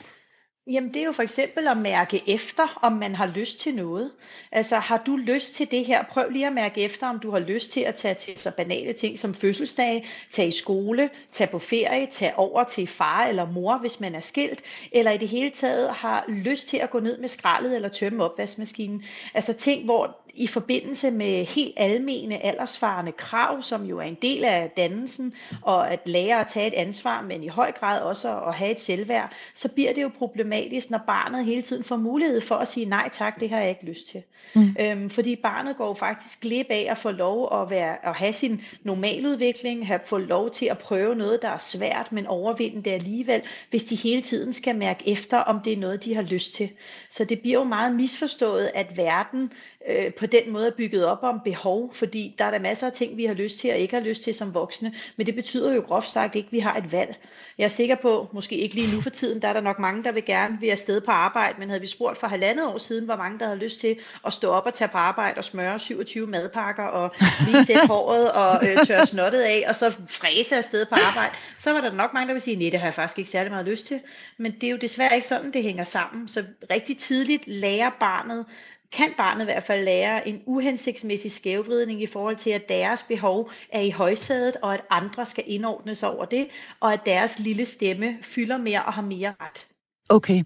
Jamen 0.71 0.95
det 0.95 1.03
er 1.03 1.07
jo 1.07 1.13
for 1.13 1.23
eksempel 1.23 1.69
at 1.69 1.77
mærke 1.77 2.23
efter, 2.27 2.79
om 2.83 2.93
man 2.93 3.15
har 3.15 3.27
lyst 3.27 3.61
til 3.61 3.75
noget. 3.75 4.11
Altså 4.53 4.79
har 4.79 5.03
du 5.07 5.17
lyst 5.17 5.55
til 5.55 5.71
det 5.71 5.85
her? 5.85 6.05
Prøv 6.05 6.31
lige 6.31 6.47
at 6.47 6.53
mærke 6.53 6.81
efter, 6.81 7.07
om 7.07 7.19
du 7.21 7.31
har 7.31 7.39
lyst 7.39 7.73
til 7.73 7.81
at 7.81 7.95
tage 7.95 8.15
til 8.15 8.39
så 8.39 8.51
banale 8.51 8.93
ting 8.93 9.19
som 9.19 9.35
fødselsdag, 9.35 10.07
tage 10.31 10.49
i 10.49 10.53
skole, 10.53 11.11
tage 11.33 11.51
på 11.51 11.59
ferie, 11.59 12.07
tage 12.11 12.39
over 12.39 12.65
til 12.65 12.87
far 12.87 13.27
eller 13.27 13.51
mor, 13.51 13.79
hvis 13.79 14.01
man 14.01 14.15
er 14.15 14.21
skilt, 14.21 14.63
eller 14.93 15.11
i 15.11 15.19
det 15.19 15.29
hele 15.29 15.51
taget 15.51 15.91
har 15.91 16.25
lyst 16.29 16.69
til 16.69 16.77
at 16.77 16.91
gå 16.91 17.01
ned 17.01 17.19
med 17.19 17.29
skraldet 17.29 17.75
eller 17.75 17.89
tømme 17.89 18.25
opvaskemaskinen. 18.25 19.05
Altså 19.35 19.53
ting, 19.53 19.85
hvor 19.85 20.17
i 20.39 20.47
forbindelse 20.47 21.11
med 21.11 21.47
helt 21.47 21.75
almene 21.77 22.45
aldersvarende 22.45 23.13
krav, 23.13 23.63
som 23.63 23.85
jo 23.85 23.99
er 23.99 24.03
en 24.03 24.19
del 24.23 24.45
af 24.45 24.71
dannelsen, 24.77 25.35
og 25.63 25.93
at 25.93 26.01
lære 26.09 26.41
at 26.41 26.49
tage 26.49 26.67
et 26.67 26.75
ansvar, 26.75 27.23
men 27.23 27.45
i 27.45 27.49
høj 27.49 27.73
grad 27.73 28.01
også 28.01 28.41
at 28.41 28.55
have 28.55 28.71
et 28.71 28.81
selvværd, 28.81 29.33
så 29.55 29.75
bliver 29.75 29.93
det 29.93 30.03
jo 30.03 30.11
problematisk, 30.19 30.91
når 30.91 31.01
barnet 31.07 31.45
hele 31.45 31.63
tiden 31.63 31.85
får 31.85 31.97
mulighed 31.97 32.41
for 32.41 32.55
at 32.55 32.69
sige 32.69 32.87
nej 32.87 33.09
tak, 33.13 33.41
det 33.41 33.51
har 33.51 33.61
jeg 33.61 33.69
ikke 33.69 33.85
lyst 33.85 34.09
til. 34.09 34.23
Mm. 34.55 34.77
Øhm, 34.81 35.11
fordi 35.11 35.37
barnet 35.37 35.77
går 35.77 35.95
faktisk 35.95 36.41
glip 36.41 36.67
af 36.71 36.87
at 36.91 36.99
få 36.99 37.11
lov 37.11 37.63
at, 37.63 37.71
være, 37.71 38.07
at 38.07 38.15
have 38.15 38.33
sin 38.33 38.63
normaludvikling, 38.83 39.87
have 39.87 40.01
få 40.07 40.19
lov 40.19 40.51
til 40.51 40.67
at 40.67 40.79
prøve 40.79 41.15
noget, 41.15 41.43
der 41.43 41.49
er 41.49 41.59
svært, 41.59 42.13
men 42.13 42.27
overvinde 42.27 42.83
det 42.83 42.91
alligevel, 42.91 43.43
hvis 43.71 43.85
de 43.85 43.95
hele 43.95 44.23
tiden 44.23 44.53
skal 44.53 44.77
mærke 44.77 45.09
efter, 45.09 45.39
om 45.39 45.61
det 45.61 45.73
er 45.73 45.77
noget, 45.77 46.05
de 46.05 46.15
har 46.15 46.23
lyst 46.23 46.55
til. 46.55 46.71
Så 47.11 47.25
det 47.25 47.41
bliver 47.41 47.59
jo 47.59 47.65
meget 47.65 47.95
misforstået, 47.95 48.71
at 48.75 48.97
verden 48.97 49.53
øh, 49.87 50.15
på 50.15 50.27
den 50.27 50.51
måde 50.53 50.67
er 50.67 50.77
bygget 50.77 51.05
op 51.05 51.23
om 51.23 51.41
behov, 51.45 51.95
fordi 51.95 52.35
der 52.39 52.45
er 52.45 52.51
der 52.51 52.59
masser 52.59 52.87
af 52.87 52.93
ting, 52.93 53.17
vi 53.17 53.25
har 53.25 53.35
lyst 53.35 53.59
til 53.59 53.71
og 53.71 53.77
ikke 53.77 53.95
har 53.95 54.03
lyst 54.03 54.23
til 54.23 54.35
som 54.35 54.55
voksne, 54.55 54.95
men 55.17 55.27
det 55.27 55.35
betyder 55.35 55.75
jo 55.75 55.81
groft 55.81 56.11
sagt 56.11 56.35
ikke, 56.35 56.47
at 56.47 56.53
vi 56.53 56.59
har 56.59 56.77
et 56.77 56.93
valg. 56.93 57.17
Jeg 57.59 57.65
er 57.65 57.69
sikker 57.69 57.95
på, 57.95 58.29
måske 58.33 58.57
ikke 58.57 58.75
lige 58.75 58.97
nu 58.97 59.01
for 59.01 59.11
tiden, 59.11 59.43
der 59.43 59.49
er 59.49 59.53
der 59.53 59.61
nok 59.61 59.79
mange, 59.79 60.05
der 60.05 60.13
vil 60.13 60.25
gerne 60.25 60.59
være 60.61 60.71
afsted 60.71 61.01
på 61.01 61.11
arbejde, 61.11 61.55
men 61.59 61.69
havde 61.69 61.81
vi 61.81 61.87
spurgt 61.87 62.19
for 62.19 62.27
halvandet 62.27 62.67
år 62.67 62.79
siden, 62.79 63.05
hvor 63.05 63.17
mange 63.17 63.39
der 63.39 63.47
havde 63.47 63.59
lyst 63.59 63.81
til 63.81 63.97
at 64.27 64.33
stå 64.33 64.51
op 64.51 64.67
og 64.67 64.75
tage 64.75 64.89
på 64.89 64.99
arbejde 64.99 65.39
og 65.39 65.45
smøre 65.45 65.79
27 65.79 66.27
madpakker 66.27 66.85
og 66.85 67.15
lige 67.47 67.65
sætte 67.65 67.87
håret 67.87 68.33
og 68.33 68.69
øh, 68.69 68.87
tørre 68.87 69.07
snottet 69.07 69.41
af, 69.41 69.65
og 69.69 69.77
så 69.77 69.95
fræse 70.09 70.57
afsted 70.57 70.87
på 70.87 70.95
arbejde, 71.09 71.35
så 71.59 71.73
var 71.73 71.81
der 71.81 71.93
nok 71.93 72.15
mange, 72.15 72.29
der 72.29 72.35
vil 72.35 72.43
sige, 72.43 72.57
nej, 72.57 72.71
det 72.71 72.81
har 72.81 72.87
jeg 72.87 72.95
faktisk 72.95 73.19
ikke 73.19 73.31
særlig 73.31 73.53
meget 73.53 73.67
lyst 73.67 73.87
til. 73.87 74.01
Men 74.37 74.53
det 74.53 74.65
er 74.65 74.71
jo 74.71 74.77
desværre 74.77 75.15
ikke 75.15 75.27
sådan, 75.27 75.53
det 75.53 75.63
hænger 75.63 75.85
sammen. 75.85 76.29
Så 76.29 76.45
rigtig 76.71 76.99
tidligt 76.99 77.47
lærer 77.47 77.91
barnet 78.01 78.45
kan 78.93 79.15
barnet 79.17 79.41
i 79.41 79.45
hvert 79.45 79.63
fald 79.63 79.85
lære 79.85 80.29
en 80.29 80.43
uhensigtsmæssig 80.47 81.33
skævvridning 81.33 82.03
i 82.03 82.07
forhold 82.07 82.37
til, 82.37 82.51
at 82.51 82.69
deres 82.69 83.03
behov 83.09 83.51
er 83.73 83.81
i 83.81 83.91
højsædet, 83.91 84.57
og 84.63 84.75
at 84.75 84.85
andre 84.91 85.27
skal 85.27 85.45
indordnes 85.47 86.03
over 86.03 86.25
det, 86.25 86.49
og 86.81 86.93
at 86.93 87.01
deres 87.07 87.39
lille 87.39 87.65
stemme 87.65 88.19
fylder 88.23 88.59
mere 88.59 88.85
og 88.85 88.93
har 88.93 89.03
mere 89.03 89.35
ret. 89.41 89.67
Okay. 90.11 90.41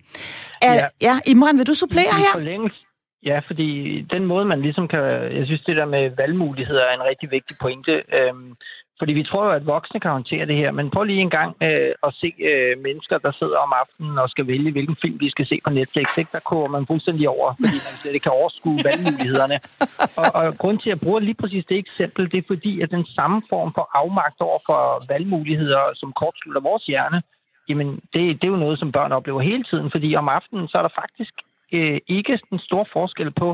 Er, 0.63 0.75
ja. 0.75 0.87
ja, 1.01 1.15
Imran, 1.27 1.59
vil 1.59 1.67
du 1.67 1.75
supplere 1.75 2.13
her? 2.23 2.33
Forlængelse, 2.33 2.81
ja, 3.25 3.39
fordi 3.47 4.01
den 4.11 4.27
måde, 4.27 4.45
man 4.45 4.63
ligesom 4.63 4.89
kan... 4.89 5.01
Jeg 5.39 5.47
synes, 5.47 5.61
det 5.61 5.77
der 5.77 5.85
med 5.85 6.11
valgmuligheder 6.17 6.83
er 6.83 6.95
en 6.95 7.09
rigtig 7.11 7.31
vigtig 7.31 7.57
pointe. 7.61 8.03
Øhm, 8.19 8.55
fordi 9.03 9.13
vi 9.13 9.23
tror 9.23 9.45
jo, 9.45 9.51
at 9.51 9.67
voksne 9.67 10.01
kan 10.01 10.11
håndtere 10.11 10.47
det 10.47 10.57
her, 10.57 10.71
men 10.71 10.91
prøv 10.91 11.05
lige 11.05 11.21
en 11.21 11.31
gang 11.31 11.51
øh, 11.63 11.93
at 12.07 12.15
se 12.21 12.33
øh, 12.51 12.83
mennesker, 12.87 13.19
der 13.19 13.33
sidder 13.41 13.59
om 13.67 13.73
aftenen 13.83 14.19
og 14.19 14.29
skal 14.31 14.47
vælge, 14.47 14.73
hvilken 14.73 14.97
film 15.03 15.19
de 15.19 15.31
skal 15.31 15.47
se 15.47 15.57
på 15.65 15.71
Netflix. 15.71 16.07
Ikke? 16.19 16.31
Der 16.33 16.41
koger 16.51 16.69
man 16.69 16.87
fuldstændig 16.87 17.29
over, 17.29 17.49
fordi 17.63 17.79
man 17.87 17.95
slet 18.01 18.15
ikke 18.15 18.25
kan 18.25 18.39
overskue 18.41 18.85
valgmulighederne. 18.85 19.57
Og, 20.21 20.29
og 20.35 20.59
grund 20.59 20.79
til, 20.79 20.91
at 20.91 20.95
jeg 20.95 21.01
bruger 21.05 21.21
lige 21.21 21.41
præcis 21.43 21.65
det 21.69 21.79
eksempel, 21.79 22.33
det 22.33 22.39
er 22.39 22.51
fordi, 22.53 22.81
at 22.81 22.91
den 22.91 23.07
samme 23.07 23.43
form 23.53 23.71
for 23.75 23.87
afmagt 23.95 24.41
over 24.41 24.59
for 24.69 24.81
valgmuligheder, 25.13 25.83
som 25.95 26.13
kortslutter 26.13 26.61
vores 26.61 26.85
hjerne, 26.87 27.23
jamen 27.69 27.89
det, 28.13 28.23
det 28.41 28.45
er 28.45 28.55
jo 28.57 28.65
noget, 28.65 28.79
som 28.79 28.93
børn 28.93 29.13
oplever 29.13 29.41
hele 29.41 29.65
tiden, 29.71 29.91
fordi 29.91 30.17
om 30.17 30.29
aftenen, 30.29 30.69
så 30.69 30.79
er 30.79 30.83
der 30.83 30.99
faktisk 31.03 31.35
øh, 31.73 32.01
ikke 32.09 32.39
en 32.53 32.59
stor 32.59 32.87
forskel 32.93 33.31
på, 33.31 33.49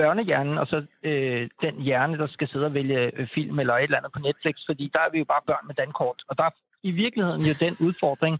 børnehjernen 0.00 0.58
og 0.58 0.66
så 0.66 0.78
øh, 1.02 1.42
den 1.64 1.74
hjerne, 1.86 2.18
der 2.18 2.26
skal 2.26 2.48
sidde 2.48 2.66
og 2.66 2.74
vælge 2.74 3.00
øh, 3.18 3.28
film 3.34 3.58
eller 3.58 3.74
et 3.74 3.82
eller 3.82 3.98
andet 3.98 4.12
på 4.12 4.22
Netflix, 4.28 4.54
fordi 4.68 4.90
der 4.94 5.00
er 5.00 5.10
vi 5.12 5.18
jo 5.18 5.24
bare 5.24 5.46
børn 5.46 5.66
med 5.66 5.74
dankort. 5.74 6.18
Og 6.28 6.38
der 6.38 6.44
er 6.44 6.54
i 6.82 6.90
virkeligheden 6.90 7.42
jo 7.50 7.54
den 7.64 7.74
udfordring, 7.86 8.36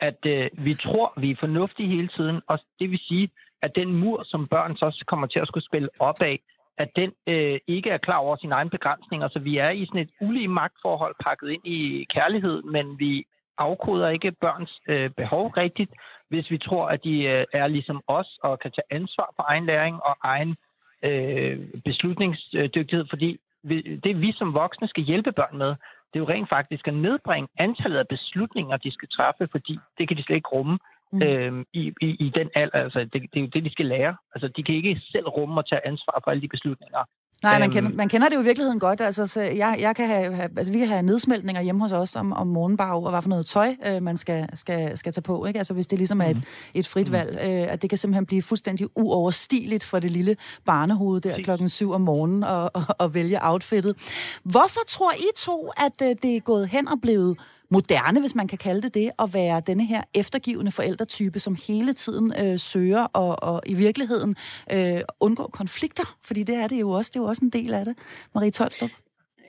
at 0.00 0.20
øh, 0.26 0.50
vi 0.66 0.74
tror, 0.74 1.08
vi 1.22 1.30
er 1.30 1.42
fornuftige 1.46 1.88
hele 1.96 2.08
tiden, 2.16 2.38
og 2.46 2.58
det 2.78 2.90
vil 2.90 2.98
sige, 3.08 3.30
at 3.62 3.70
den 3.80 3.90
mur, 4.00 4.22
som 4.24 4.48
børn 4.48 4.76
så 4.76 5.04
kommer 5.06 5.26
til 5.26 5.40
at 5.40 5.48
skulle 5.48 5.68
spille 5.70 5.88
op 6.00 6.20
af, 6.22 6.36
at 6.78 6.88
den 6.96 7.12
øh, 7.26 7.58
ikke 7.66 7.90
er 7.90 7.98
klar 7.98 8.16
over 8.16 8.36
sine 8.36 8.54
egne 8.54 8.70
begrænsninger. 8.70 9.28
Så 9.28 9.38
vi 9.38 9.58
er 9.58 9.70
i 9.70 9.86
sådan 9.86 10.00
et 10.00 10.10
ulige 10.20 10.48
magtforhold 10.48 11.14
pakket 11.24 11.48
ind 11.50 11.66
i 11.66 12.06
kærlighed, 12.14 12.62
men 12.62 12.98
vi 12.98 13.24
afkoder 13.58 14.08
ikke 14.08 14.32
børns 14.32 14.80
øh, 14.88 15.10
behov 15.10 15.46
rigtigt, 15.46 15.92
hvis 16.28 16.50
vi 16.50 16.58
tror, 16.58 16.86
at 16.88 17.04
de 17.04 17.24
øh, 17.24 17.44
er 17.52 17.66
ligesom 17.66 18.02
os 18.06 18.38
og 18.42 18.58
kan 18.58 18.70
tage 18.70 18.98
ansvar 18.98 19.32
for 19.36 19.44
egen 19.48 19.66
læring 19.66 20.02
og 20.02 20.16
egen 20.22 20.56
øh, 21.04 21.58
beslutningsdygtighed, 21.84 23.06
fordi 23.10 23.38
vi, 23.62 24.00
det 24.04 24.20
vi 24.20 24.32
som 24.32 24.54
voksne 24.54 24.88
skal 24.88 25.04
hjælpe 25.04 25.32
børn 25.32 25.58
med, 25.58 25.68
det 26.08 26.20
er 26.20 26.24
jo 26.24 26.28
rent 26.28 26.48
faktisk 26.48 26.88
at 26.88 26.94
nedbringe 26.94 27.48
antallet 27.58 27.98
af 27.98 28.08
beslutninger, 28.08 28.76
de 28.76 28.90
skal 28.92 29.08
træffe, 29.08 29.48
fordi 29.50 29.78
det 29.98 30.08
kan 30.08 30.16
de 30.16 30.22
slet 30.22 30.36
ikke 30.36 30.48
rumme 30.48 30.78
mm. 31.12 31.22
øh, 31.22 31.64
i, 31.72 31.92
i, 32.00 32.08
i 32.26 32.32
den 32.34 32.50
alder. 32.54 32.78
Altså, 32.86 33.00
det, 33.00 33.12
det 33.12 33.36
er 33.36 33.40
jo 33.40 33.46
det, 33.46 33.64
de 33.64 33.70
skal 33.72 33.86
lære. 33.86 34.16
Altså, 34.34 34.48
de 34.48 34.62
kan 34.62 34.74
ikke 34.74 35.00
selv 35.12 35.28
rumme 35.28 35.60
og 35.60 35.68
tage 35.68 35.86
ansvar 35.86 36.20
for 36.24 36.30
alle 36.30 36.42
de 36.42 36.48
beslutninger, 36.48 37.04
Nej, 37.42 37.58
man 37.58 37.70
kender, 37.70 37.90
øhm. 37.90 37.96
man 37.96 38.08
kender 38.08 38.28
det 38.28 38.36
jo 38.36 38.40
i 38.40 38.44
virkeligheden 38.44 38.80
godt. 38.80 39.00
Altså, 39.00 39.26
så 39.26 39.40
jeg, 39.40 39.76
jeg 39.80 39.96
kan 39.96 40.06
have, 40.06 40.50
altså, 40.56 40.72
vi 40.72 40.78
kan 40.78 40.88
have 40.88 41.02
nedsmeltninger 41.02 41.62
hjemme 41.62 41.80
hos 41.80 41.92
os 41.92 42.16
om, 42.16 42.32
om 42.32 42.46
morgenen 42.46 42.76
bare 42.76 42.94
over, 42.94 43.10
hvad 43.10 43.22
for 43.22 43.28
noget 43.28 43.46
tøj, 43.46 43.74
øh, 43.86 44.02
man 44.02 44.16
skal, 44.16 44.48
skal, 44.54 44.98
skal 44.98 45.12
tage 45.12 45.22
på. 45.22 45.46
Ikke? 45.46 45.58
Altså, 45.58 45.74
hvis 45.74 45.86
det 45.86 45.98
ligesom 45.98 46.20
er 46.20 46.26
et, 46.26 46.36
mm. 46.36 46.42
et 46.74 46.88
frit 46.88 47.12
valg. 47.12 47.38
Øh, 47.42 47.72
at 47.72 47.82
det 47.82 47.90
kan 47.90 47.98
simpelthen 47.98 48.26
blive 48.26 48.42
fuldstændig 48.42 48.86
uoverstigeligt 48.94 49.84
for 49.84 49.98
det 49.98 50.10
lille 50.10 50.36
barnehoved 50.64 51.20
der 51.20 51.42
klokken 51.42 51.68
syv 51.68 51.92
om 51.92 52.00
morgenen 52.00 52.44
og, 52.44 52.70
og, 52.74 52.84
og 52.98 53.14
vælge 53.14 53.38
outfittet. 53.42 53.96
Hvorfor 54.42 54.80
tror 54.88 55.12
I 55.12 55.26
to, 55.36 55.70
at 55.76 56.08
øh, 56.08 56.16
det 56.22 56.36
er 56.36 56.40
gået 56.40 56.68
hen 56.68 56.88
og 56.88 56.98
blevet 57.02 57.38
moderne, 57.74 58.20
hvis 58.20 58.34
man 58.34 58.48
kan 58.48 58.58
kalde 58.58 58.82
det 58.82 58.94
det, 58.94 59.10
at 59.18 59.34
være 59.34 59.62
denne 59.66 59.84
her 59.86 60.02
eftergivende 60.14 60.72
forældretype, 60.72 61.40
som 61.40 61.56
hele 61.66 61.92
tiden 61.92 62.32
øh, 62.40 62.58
søger 62.58 63.04
og, 63.04 63.42
og 63.42 63.62
i 63.66 63.74
virkeligheden 63.74 64.36
øh, 64.72 65.00
undgår 65.20 65.48
konflikter, 65.52 66.16
fordi 66.22 66.42
det 66.42 66.54
er 66.54 66.66
det 66.66 66.80
jo 66.80 66.90
også, 66.90 67.10
det 67.14 67.20
er 67.20 67.22
jo 67.22 67.28
også 67.28 67.44
en 67.44 67.50
del 67.50 67.74
af 67.74 67.84
det. 67.84 67.94
Marie 68.34 68.50
Tolstrup. 68.50 68.90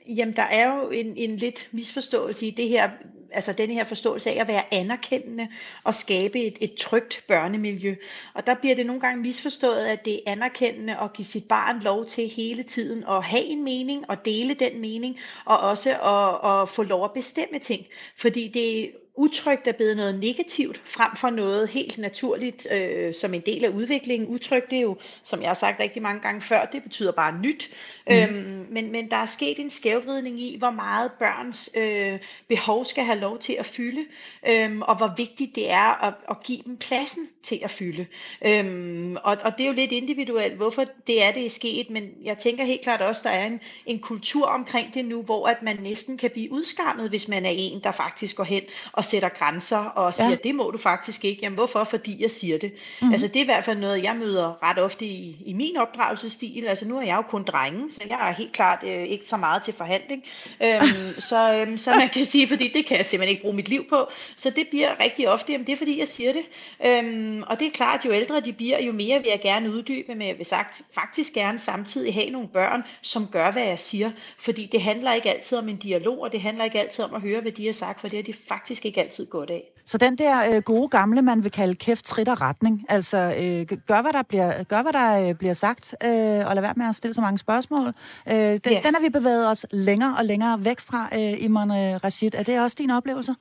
Jamen, 0.08 0.36
der 0.36 0.42
er 0.42 0.74
jo 0.74 0.90
en, 0.90 1.16
en 1.16 1.36
lidt 1.36 1.68
misforståelse 1.72 2.46
i 2.46 2.50
det 2.50 2.68
her, 2.68 2.90
altså 3.32 3.52
den 3.52 3.70
her 3.70 3.84
forståelse 3.84 4.30
af 4.30 4.40
at 4.40 4.48
være 4.48 4.74
anerkendende 4.74 5.48
og 5.84 5.94
skabe 5.94 6.40
et, 6.40 6.58
et 6.60 6.74
trygt 6.74 7.24
børnemiljø. 7.28 7.96
Og 8.34 8.46
der 8.46 8.54
bliver 8.54 8.74
det 8.74 8.86
nogle 8.86 9.00
gange 9.00 9.22
misforstået, 9.22 9.86
at 9.86 10.04
det 10.04 10.14
er 10.14 10.32
anerkendende 10.32 10.96
at 10.96 11.12
give 11.12 11.26
sit 11.26 11.48
barn 11.48 11.80
lov 11.80 12.06
til 12.06 12.28
hele 12.28 12.62
tiden 12.62 13.04
at 13.08 13.24
have 13.24 13.44
en 13.44 13.64
mening 13.64 14.10
og 14.10 14.24
dele 14.24 14.54
den 14.54 14.80
mening, 14.80 15.18
og 15.44 15.58
også 15.58 15.90
at, 15.90 16.52
at 16.52 16.68
få 16.68 16.82
lov 16.82 17.04
at 17.04 17.12
bestemme 17.12 17.58
ting. 17.58 17.86
Fordi 18.16 18.48
det 18.48 18.90
utrygt 19.16 19.66
er 19.66 19.72
blevet 19.72 19.96
noget 19.96 20.18
negativt, 20.18 20.82
frem 20.84 21.16
for 21.16 21.30
noget 21.30 21.68
helt 21.68 21.98
naturligt 21.98 22.66
øh, 22.72 23.14
som 23.14 23.34
en 23.34 23.40
del 23.40 23.64
af 23.64 23.68
udviklingen. 23.68 24.28
Utrygt 24.28 24.70
det 24.70 24.76
er 24.76 24.82
jo, 24.82 24.96
som 25.22 25.40
jeg 25.40 25.48
har 25.48 25.54
sagt 25.54 25.80
rigtig 25.80 26.02
mange 26.02 26.20
gange 26.20 26.40
før, 26.40 26.64
det 26.64 26.82
betyder 26.82 27.12
bare 27.12 27.38
nyt. 27.42 27.70
Mm. 28.06 28.14
Øhm, 28.14 28.66
men, 28.70 28.92
men 28.92 29.10
der 29.10 29.16
er 29.16 29.26
sket 29.26 29.58
en 29.58 29.70
skævvridning 29.70 30.40
i, 30.40 30.56
hvor 30.58 30.70
meget 30.70 31.12
børns 31.12 31.70
øh, 31.74 32.18
behov 32.48 32.84
skal 32.84 33.04
have 33.04 33.18
lov 33.18 33.38
til 33.38 33.52
at 33.52 33.66
fylde, 33.66 34.04
øhm, 34.48 34.82
og 34.82 34.96
hvor 34.96 35.14
vigtigt 35.16 35.54
det 35.54 35.70
er 35.70 36.04
at, 36.04 36.14
at 36.30 36.36
give 36.44 36.62
dem 36.64 36.76
pladsen 36.76 37.28
til 37.42 37.60
at 37.62 37.70
fylde. 37.70 38.06
Øhm, 38.44 39.16
og, 39.24 39.36
og 39.42 39.52
det 39.58 39.64
er 39.64 39.68
jo 39.68 39.74
lidt 39.74 39.92
individuelt, 39.92 40.54
hvorfor 40.54 40.84
det 41.06 41.22
er, 41.22 41.32
det 41.32 41.44
er 41.44 41.50
sket, 41.50 41.90
men 41.90 42.10
jeg 42.22 42.38
tænker 42.38 42.64
helt 42.64 42.82
klart 42.82 43.00
også, 43.00 43.20
der 43.24 43.30
er 43.30 43.46
en, 43.46 43.60
en 43.86 43.98
kultur 43.98 44.46
omkring 44.46 44.94
det 44.94 45.04
nu, 45.04 45.22
hvor 45.22 45.46
at 45.48 45.62
man 45.62 45.76
næsten 45.82 46.18
kan 46.18 46.30
blive 46.30 46.52
udskammet, 46.52 47.08
hvis 47.08 47.28
man 47.28 47.46
er 47.46 47.50
en, 47.50 47.80
der 47.84 47.92
faktisk 47.92 48.36
går 48.36 48.44
hen 48.44 48.62
og 48.92 49.04
sætter 49.06 49.28
grænser 49.28 49.78
og 49.78 50.14
siger, 50.14 50.30
ja. 50.30 50.36
det 50.44 50.54
må 50.54 50.70
du 50.70 50.78
faktisk 50.78 51.24
ikke. 51.24 51.42
Jamen 51.42 51.54
hvorfor? 51.54 51.84
Fordi 51.84 52.22
jeg 52.22 52.30
siger 52.30 52.58
det. 52.58 52.72
Mm. 53.02 53.12
Altså 53.12 53.28
det 53.28 53.36
er 53.36 53.40
i 53.40 53.44
hvert 53.44 53.64
fald 53.64 53.78
noget, 53.78 54.02
jeg 54.02 54.16
møder 54.16 54.62
ret 54.62 54.78
ofte 54.78 55.06
i, 55.06 55.36
i 55.46 55.52
min 55.52 55.76
opdragelsesstil. 55.76 56.66
Altså 56.66 56.88
nu 56.88 56.98
er 56.98 57.02
jeg 57.02 57.16
jo 57.16 57.22
kun 57.22 57.44
drenge, 57.44 57.90
så 57.90 58.00
jeg 58.08 58.28
er 58.28 58.32
helt 58.32 58.52
klart 58.52 58.84
øh, 58.84 59.04
ikke 59.04 59.28
så 59.28 59.36
meget 59.36 59.62
til 59.62 59.74
forhandling. 59.74 60.24
Øhm, 60.62 60.80
så, 61.30 61.54
øhm, 61.54 61.76
så 61.76 61.90
man 61.98 62.08
kan 62.08 62.24
sige, 62.24 62.48
fordi 62.48 62.68
det 62.68 62.86
kan 62.86 62.96
jeg 62.96 63.06
simpelthen 63.06 63.30
ikke 63.30 63.42
bruge 63.42 63.56
mit 63.56 63.68
liv 63.68 63.88
på. 63.88 64.08
Så 64.36 64.50
det 64.50 64.68
bliver 64.68 65.00
rigtig 65.00 65.28
ofte, 65.28 65.52
jamen 65.52 65.66
det 65.66 65.72
er 65.72 65.76
fordi, 65.76 65.98
jeg 65.98 66.08
siger 66.08 66.32
det. 66.32 66.44
Øhm, 66.86 67.42
og 67.46 67.60
det 67.60 67.66
er 67.66 67.70
klart, 67.70 68.04
jo 68.04 68.12
ældre 68.12 68.40
de 68.40 68.52
bliver, 68.52 68.82
jo 68.82 68.92
mere 68.92 69.18
vil 69.18 69.28
jeg 69.28 69.40
gerne 69.42 69.70
uddybe, 69.70 70.14
men 70.14 70.28
jeg 70.28 70.38
vil 70.38 70.46
sagt, 70.46 70.82
faktisk 70.94 71.32
gerne 71.32 71.58
samtidig 71.58 72.14
have 72.14 72.30
nogle 72.30 72.48
børn, 72.48 72.82
som 73.02 73.26
gør, 73.26 73.50
hvad 73.50 73.64
jeg 73.64 73.78
siger. 73.78 74.10
Fordi 74.38 74.68
det 74.72 74.82
handler 74.82 75.12
ikke 75.12 75.30
altid 75.30 75.58
om 75.58 75.68
en 75.68 75.76
dialog, 75.76 76.22
og 76.22 76.32
det 76.32 76.40
handler 76.40 76.64
ikke 76.64 76.80
altid 76.80 77.04
om 77.04 77.14
at 77.14 77.20
høre, 77.20 77.40
hvad 77.40 77.52
de 77.52 77.66
har 77.66 77.72
sagt, 77.72 78.00
for 78.00 78.08
det 78.08 78.16
har 78.16 78.22
de 78.22 78.34
faktisk 78.48 78.86
ikke 78.86 78.95
altid 79.00 79.26
godt 79.26 79.50
af. 79.50 79.62
Så 79.84 79.98
den 79.98 80.18
der 80.18 80.34
øh, 80.50 80.62
gode 80.62 80.88
gamle, 80.88 81.22
man 81.22 81.42
vil 81.44 81.50
kalde 81.50 81.74
kæft, 81.74 82.04
trit 82.04 82.28
og 82.28 82.40
retning, 82.40 82.74
altså 82.88 83.18
øh, 83.42 83.78
gør, 83.90 84.00
hvad 84.02 84.12
der 84.12 84.22
bliver, 84.28 84.50
gør, 84.72 84.82
hvad 84.82 84.94
der 85.00 85.10
øh, 85.22 85.34
bliver 85.40 85.54
sagt, 85.54 85.84
øh, 86.08 86.40
og 86.48 86.52
lad 86.54 86.62
være 86.62 86.80
med 86.80 86.88
at 86.88 86.94
stille 86.94 87.14
så 87.14 87.20
mange 87.20 87.38
spørgsmål. 87.38 87.88
Øh, 88.32 88.52
den, 88.64 88.72
ja. 88.76 88.80
den 88.86 88.92
har 88.96 89.02
vi 89.06 89.10
bevæget 89.18 89.50
os 89.52 89.66
længere 89.88 90.12
og 90.18 90.24
længere 90.24 90.54
væk 90.68 90.80
fra, 90.88 91.02
øh, 91.18 91.44
Iman 91.46 91.70
øh, 91.80 91.92
Rashid. 92.04 92.34
Er 92.34 92.44
det 92.48 92.62
også 92.64 92.76
din 92.82 92.90
oplevelse? 92.90 93.32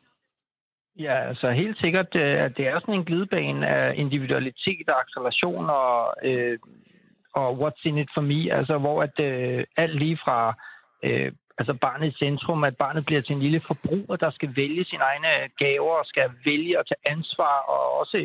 Ja, 1.00 1.28
altså 1.30 1.52
helt 1.52 1.78
sikkert, 1.78 2.16
øh, 2.16 2.44
at 2.46 2.58
det 2.58 2.68
er 2.68 2.80
sådan 2.80 2.94
en 2.94 3.06
glidebane 3.06 3.68
af 3.68 3.94
individualitet 3.96 4.90
og 4.90 5.00
acceleration 5.04 5.70
og, 5.70 6.14
øh, 6.24 6.58
og 7.36 7.48
what's 7.62 7.82
in 7.90 7.98
it 7.98 8.10
for 8.16 8.22
me, 8.22 8.54
altså 8.58 8.78
hvor 8.78 9.04
at 9.04 9.20
øh, 9.20 9.64
alt 9.78 9.96
lige 10.00 10.18
fra 10.26 10.40
øh, 11.04 11.32
altså 11.58 11.74
barnet 11.74 12.08
i 12.08 12.18
centrum, 12.24 12.64
at 12.64 12.78
barnet 12.78 13.06
bliver 13.06 13.22
til 13.22 13.36
en 13.36 13.42
lille 13.42 13.60
forbruger, 13.60 14.16
der 14.16 14.32
skal 14.32 14.56
vælge 14.56 14.86
sine 14.86 15.04
egne 15.04 15.28
gaver 15.58 15.96
og 16.02 16.06
skal 16.06 16.30
vælge 16.46 16.80
at 16.80 16.86
tage 16.90 17.14
ansvar, 17.14 17.56
og 17.74 18.00
også 18.00 18.18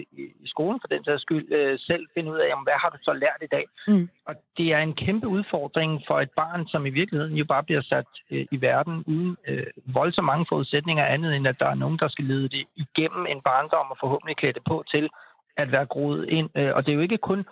i 0.45 0.49
skolen 0.55 0.81
for 0.83 0.89
den 0.89 1.05
sags 1.05 1.23
skyld 1.23 1.53
øh, 1.53 1.79
selv 1.79 2.07
finde 2.15 2.33
ud 2.33 2.39
af, 2.39 2.49
jamen, 2.49 2.65
hvad 2.65 2.79
har 2.83 2.91
du 2.91 2.99
så 3.03 3.13
lært 3.13 3.41
i 3.43 3.53
dag? 3.57 3.65
Mm. 3.89 4.09
Og 4.29 4.35
det 4.57 4.73
er 4.73 4.79
en 4.79 4.95
kæmpe 4.95 5.29
udfordring 5.29 6.03
for 6.07 6.21
et 6.21 6.31
barn, 6.31 6.67
som 6.69 6.87
i 6.87 6.91
virkeligheden 6.91 7.37
jo 7.37 7.45
bare 7.45 7.63
bliver 7.63 7.83
sat 7.83 8.11
øh, 8.31 8.47
i 8.53 8.61
verden 8.61 9.05
uden 9.07 9.37
øh, 9.49 9.67
voldsomt 9.87 10.27
mange 10.27 10.47
forudsætninger 10.49 11.05
andet, 11.05 11.37
end 11.37 11.49
at 11.49 11.61
der 11.61 11.67
er 11.67 11.75
nogen, 11.75 11.99
der 11.99 12.09
skal 12.09 12.25
lede 12.25 12.49
det 12.49 12.65
igennem 12.77 13.27
en 13.29 13.41
barndom 13.41 13.91
og 13.91 13.97
forhåbentlig 14.01 14.37
klæde 14.37 14.53
det 14.53 14.65
på 14.69 14.85
til 14.91 15.09
at 15.57 15.73
være 15.73 15.87
groet 15.87 16.29
ind. 16.29 16.49
Øh, 16.57 16.73
og 16.75 16.87
det 16.87 16.93
er 16.93 16.97
jo 16.97 17.01
ikke 17.09 17.19
kun 17.19 17.45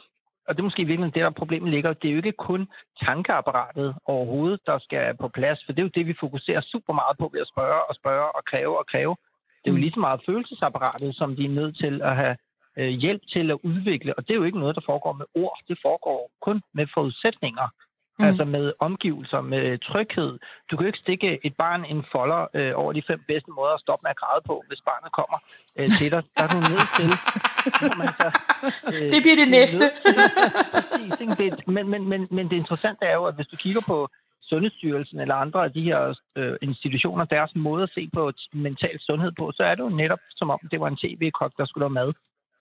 og 0.48 0.54
det 0.54 0.60
er 0.60 0.68
måske 0.70 0.84
virkelig 0.84 1.14
det, 1.14 1.22
der 1.22 1.30
problemet 1.30 1.70
ligger. 1.70 1.92
Det 1.92 2.08
er 2.08 2.12
jo 2.12 2.16
ikke 2.16 2.32
kun 2.32 2.68
tankeapparatet 3.04 3.94
overhovedet, 4.04 4.60
der 4.66 4.78
skal 4.78 5.16
på 5.16 5.28
plads, 5.28 5.58
for 5.64 5.72
det 5.72 5.78
er 5.78 5.86
jo 5.88 5.96
det, 5.96 6.06
vi 6.06 6.14
fokuserer 6.20 6.60
super 6.60 6.92
meget 6.92 7.18
på 7.18 7.30
ved 7.32 7.40
at 7.40 7.48
spørge 7.48 7.82
og 7.88 7.94
spørge 7.94 8.28
og 8.36 8.42
kræve 8.44 8.78
og 8.78 8.86
kræve. 8.86 9.16
Det 9.62 9.68
er 9.68 9.74
jo 9.74 9.80
mm. 9.80 9.84
lige 9.84 9.96
så 9.96 10.00
meget 10.00 10.20
følelsesapparatet, 10.26 11.14
som 11.14 11.36
de 11.36 11.44
er 11.44 11.58
nødt 11.60 11.76
til 11.78 12.02
at 12.02 12.16
have 12.16 12.36
øh, 12.78 12.88
hjælp 12.88 13.22
til 13.34 13.50
at 13.50 13.58
udvikle, 13.62 14.14
og 14.18 14.22
det 14.22 14.32
er 14.32 14.40
jo 14.40 14.48
ikke 14.48 14.58
noget, 14.58 14.76
der 14.76 14.88
foregår 14.90 15.12
med 15.12 15.26
ord. 15.34 15.58
Det 15.68 15.78
foregår 15.82 16.30
kun 16.46 16.62
med 16.74 16.86
forudsætninger. 16.94 17.68
Mm. 18.18 18.24
Altså 18.24 18.44
med 18.44 18.72
omgivelser, 18.78 19.40
med 19.40 19.78
tryghed. 19.78 20.38
Du 20.70 20.76
kan 20.76 20.84
jo 20.84 20.86
ikke 20.86 20.98
stikke 21.06 21.46
et 21.46 21.54
barn 21.56 21.84
en 21.84 22.04
folder 22.12 22.46
øh, 22.54 22.72
over 22.74 22.92
de 22.92 23.02
fem 23.06 23.20
bedste 23.28 23.50
måder 23.50 23.74
at 23.74 23.80
stoppe 23.80 24.02
med 24.04 24.10
at 24.10 24.16
græde 24.16 24.42
på, 24.46 24.64
hvis 24.68 24.80
barnet 24.88 25.12
kommer 25.12 25.38
øh, 25.78 25.88
til 25.98 26.10
dig. 26.10 26.22
Der 26.36 26.42
er 26.42 26.48
du 26.54 26.60
nødt 26.72 26.88
til. 26.98 27.08
Man 28.00 28.08
så, 28.20 28.28
øh, 28.94 29.10
det 29.12 29.20
bliver 29.22 29.38
det 29.42 29.50
næste. 29.58 29.84
Præcis, 30.72 31.66
men, 31.66 31.88
men, 31.88 32.08
men, 32.08 32.28
men 32.30 32.44
det 32.50 32.56
interessante 32.56 33.04
er 33.04 33.14
jo, 33.14 33.24
at 33.24 33.34
hvis 33.34 33.46
du 33.46 33.56
kigger 33.56 33.82
på 33.86 34.08
Sundhedsstyrelsen 34.42 35.20
eller 35.20 35.34
andre 35.34 35.64
af 35.64 35.72
de 35.72 35.82
her 35.82 36.14
øh, 36.36 36.56
institutioner, 36.62 37.24
deres 37.24 37.52
måde 37.54 37.82
at 37.82 37.90
se 37.94 38.10
på 38.14 38.32
mental 38.52 39.00
sundhed 39.00 39.32
på, 39.38 39.52
så 39.54 39.62
er 39.62 39.74
det 39.74 39.82
jo 39.82 39.88
netop 39.88 40.18
som 40.30 40.50
om, 40.50 40.60
det 40.70 40.80
var 40.80 40.88
en 40.88 40.96
tv-kok, 40.96 41.52
der 41.58 41.66
skulle 41.66 41.84
have 41.84 41.98
mad. 42.00 42.12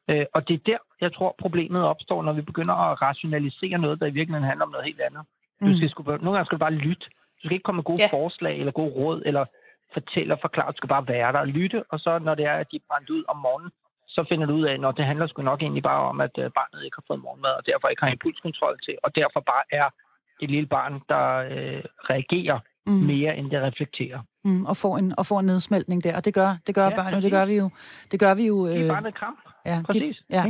Øh, 0.09 0.25
og 0.33 0.47
det 0.47 0.53
er 0.53 0.63
der, 0.65 0.77
jeg 1.01 1.13
tror, 1.13 1.35
problemet 1.39 1.83
opstår, 1.83 2.23
når 2.23 2.33
vi 2.33 2.41
begynder 2.41 2.73
at 2.73 3.01
rationalisere 3.01 3.77
noget, 3.77 3.99
der 3.99 4.05
i 4.05 4.17
virkeligheden 4.19 4.49
handler 4.49 4.65
om 4.65 4.71
noget 4.71 4.85
helt 4.85 5.01
andet. 5.01 5.23
Du 5.61 5.77
skal 5.77 5.89
sgu, 5.89 6.03
nogle 6.03 6.31
gange 6.35 6.45
skal 6.45 6.57
du 6.57 6.65
bare 6.67 6.81
lytte. 6.87 7.05
Du 7.37 7.41
skal 7.43 7.53
ikke 7.53 7.63
komme 7.63 7.77
med 7.81 7.89
gode 7.91 8.01
ja. 8.01 8.09
forslag 8.11 8.59
eller 8.59 8.71
gode 8.71 8.93
råd, 8.99 9.21
eller 9.25 9.45
fortælle 9.93 10.33
og 10.33 10.39
forklare. 10.41 10.71
Du 10.71 10.77
skal 10.77 10.89
bare 10.95 11.07
være 11.07 11.33
der 11.33 11.39
og 11.39 11.47
lytte, 11.47 11.83
og 11.91 11.99
så 11.99 12.19
når 12.19 12.35
det 12.35 12.45
er, 12.45 12.57
at 12.63 12.67
de 12.71 12.75
er 12.75 12.87
brændt 12.89 13.09
ud 13.09 13.23
om 13.27 13.37
morgenen, 13.37 13.71
så 14.07 14.25
finder 14.29 14.45
du 14.47 14.53
ud 14.53 14.65
af, 14.69 14.87
at 14.89 14.97
det 14.97 15.05
handler 15.05 15.27
sgu 15.27 15.41
nok 15.41 15.61
egentlig 15.61 15.83
bare 15.83 16.01
om, 16.11 16.21
at 16.21 16.35
øh, 16.37 16.51
barnet 16.59 16.85
ikke 16.85 16.97
har 16.99 17.03
fået 17.07 17.21
morgenmad, 17.25 17.53
og 17.59 17.63
derfor 17.65 17.87
ikke 17.87 18.03
har 18.03 18.11
impulskontrol 18.11 18.77
til, 18.85 18.95
og 19.03 19.15
derfor 19.15 19.39
bare 19.39 19.63
er 19.71 19.87
et 20.41 20.49
lille 20.49 20.67
barn, 20.67 20.93
der 21.09 21.25
øh, 21.53 21.83
reagerer 22.11 22.59
mm. 22.87 22.93
mere, 22.93 23.37
end 23.37 23.51
det 23.51 23.61
reflekterer. 23.61 24.19
Mm, 24.45 24.65
og, 24.65 24.77
får 24.77 24.97
en, 24.97 25.13
og 25.17 25.25
får 25.25 25.39
en 25.39 25.45
nedsmeltning 25.45 26.03
der, 26.03 26.15
og 26.15 26.25
det 26.25 26.33
gør, 26.33 26.49
det 26.67 26.75
gør 26.75 26.87
ja, 26.89 26.95
børn 26.95 27.13
jo, 27.13 27.19
det 27.21 27.31
gør 27.31 27.45
vi 27.45 27.55
jo. 27.57 27.69
Det 28.11 28.19
gør 28.19 28.33
vi 28.35 28.47
jo. 28.47 28.67
Øh... 28.67 28.73
Det 28.73 28.83
er 28.87 28.93
barnet 28.93 29.15
kram. 29.15 29.37
Ja, 29.65 29.81
præcis. 29.85 30.23
Ja. 30.29 30.43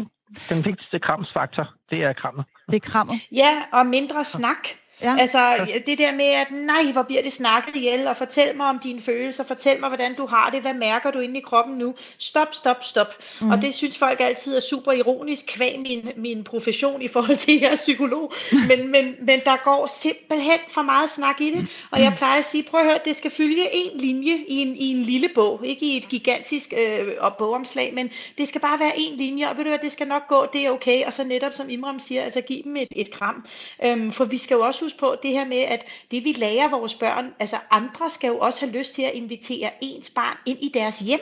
Den 0.50 0.66
vigtigste 0.66 1.00
kramsfaktor, 1.00 1.74
det 1.90 2.00
er 2.04 2.14
krammet. 2.14 2.46
Det 2.72 2.76
er 2.76 2.90
krammet. 2.92 3.16
Ja, 3.32 3.64
og 3.74 3.86
mindre 3.86 4.26
snak. 4.26 4.64
Ja. 5.02 5.16
Altså 5.20 5.68
det 5.88 5.98
der 5.98 6.12
med, 6.12 6.26
at 6.26 6.48
nej, 6.52 6.92
hvor 6.92 7.04
bliver 7.04 7.22
det 7.22 7.34
snakket 7.34 7.76
ihjel, 7.76 8.08
og 8.08 8.18
fortæl 8.18 8.56
mig 8.56 8.66
om 8.68 8.80
dine 8.80 9.02
følelser, 9.02 9.44
fortæl 9.44 9.80
mig, 9.80 9.90
hvordan 9.90 10.16
du 10.16 10.26
har 10.26 10.50
det, 10.50 10.62
hvad 10.62 10.74
mærker 10.74 11.12
du 11.12 11.20
inde 11.20 11.38
i 11.38 11.42
kroppen 11.42 11.78
nu? 11.78 11.96
Stop, 12.18 12.54
stop, 12.54 12.84
stop. 12.84 13.14
Mm. 13.42 13.50
Og 13.50 13.62
det 13.62 13.74
synes 13.74 13.98
folk 13.98 14.20
altid 14.20 14.56
er 14.56 14.60
super 14.60 14.92
ironisk, 14.92 15.46
kvæg 15.48 15.80
min, 15.80 16.10
min 16.16 16.44
profession 16.44 17.02
i 17.02 17.08
forhold 17.08 17.38
til, 17.38 17.56
at 17.56 17.62
jeg 17.62 17.72
er 17.72 17.76
psykolog. 17.76 18.34
Men, 18.70 18.92
men, 18.92 19.16
men 19.22 19.40
der 19.46 19.64
går 19.64 19.88
simpelthen 20.02 20.60
for 20.70 20.82
meget 20.82 21.10
snak 21.10 21.42
i 21.42 21.52
det, 21.52 21.68
og 21.92 22.02
jeg 22.02 22.14
plejer 22.18 22.40
at 22.40 22.46
sige, 22.46 22.64
prøv 22.64 22.80
at 22.80 22.86
høre, 22.86 23.00
det 23.06 23.16
skal 23.16 23.32
følge 23.32 23.76
en 23.76 24.00
linje 24.00 24.38
i 24.48 24.56
en, 24.56 24.76
i 24.76 24.86
en 24.92 25.04
lille 25.04 25.30
bog, 25.36 25.62
ikke 25.66 25.86
i 25.86 25.98
et 25.98 26.10
gigantisk 26.10 26.74
øh, 26.78 27.08
bogomslag, 27.38 27.94
men 27.94 28.10
det 28.38 28.48
skal 28.48 28.62
bare 28.62 28.80
være 28.80 29.00
en 29.00 29.18
linje, 29.18 29.50
og 29.50 29.58
ved 29.58 29.64
du 29.64 29.70
hvad, 29.70 29.80
det 29.80 29.92
skal 29.92 30.08
nok 30.08 30.28
gå, 30.28 30.46
det 30.54 30.66
er 30.66 30.72
okay, 30.72 31.06
og 31.06 31.14
så 31.14 31.24
netop 31.24 31.54
som 31.54 31.70
Imram 31.70 32.00
siger, 32.00 32.24
altså 32.24 32.42
giv 32.42 32.64
dem 32.64 32.78
et, 32.78 32.88
et 32.92 33.12
kram, 33.12 33.46
øhm, 33.86 34.12
for 34.12 34.26
vi 34.26 34.38
skal 34.38 34.56
jo 34.56 34.62
også 34.62 34.87
fokus 34.92 35.00
på 35.00 35.16
det 35.24 35.32
her 35.32 35.46
med, 35.46 35.58
at 35.58 35.86
det 36.12 36.24
vi 36.24 36.32
lærer 36.32 36.70
vores 36.70 36.96
børn, 36.96 37.34
altså 37.40 37.58
andre 37.72 38.10
skal 38.10 38.28
jo 38.28 38.40
også 38.40 38.66
have 38.66 38.78
lyst 38.78 38.96
til 38.96 39.02
at 39.02 39.14
invitere 39.14 39.72
ens 39.82 40.10
barn 40.10 40.38
ind 40.46 40.58
i 40.62 40.72
deres 40.74 41.00
hjem. 41.00 41.20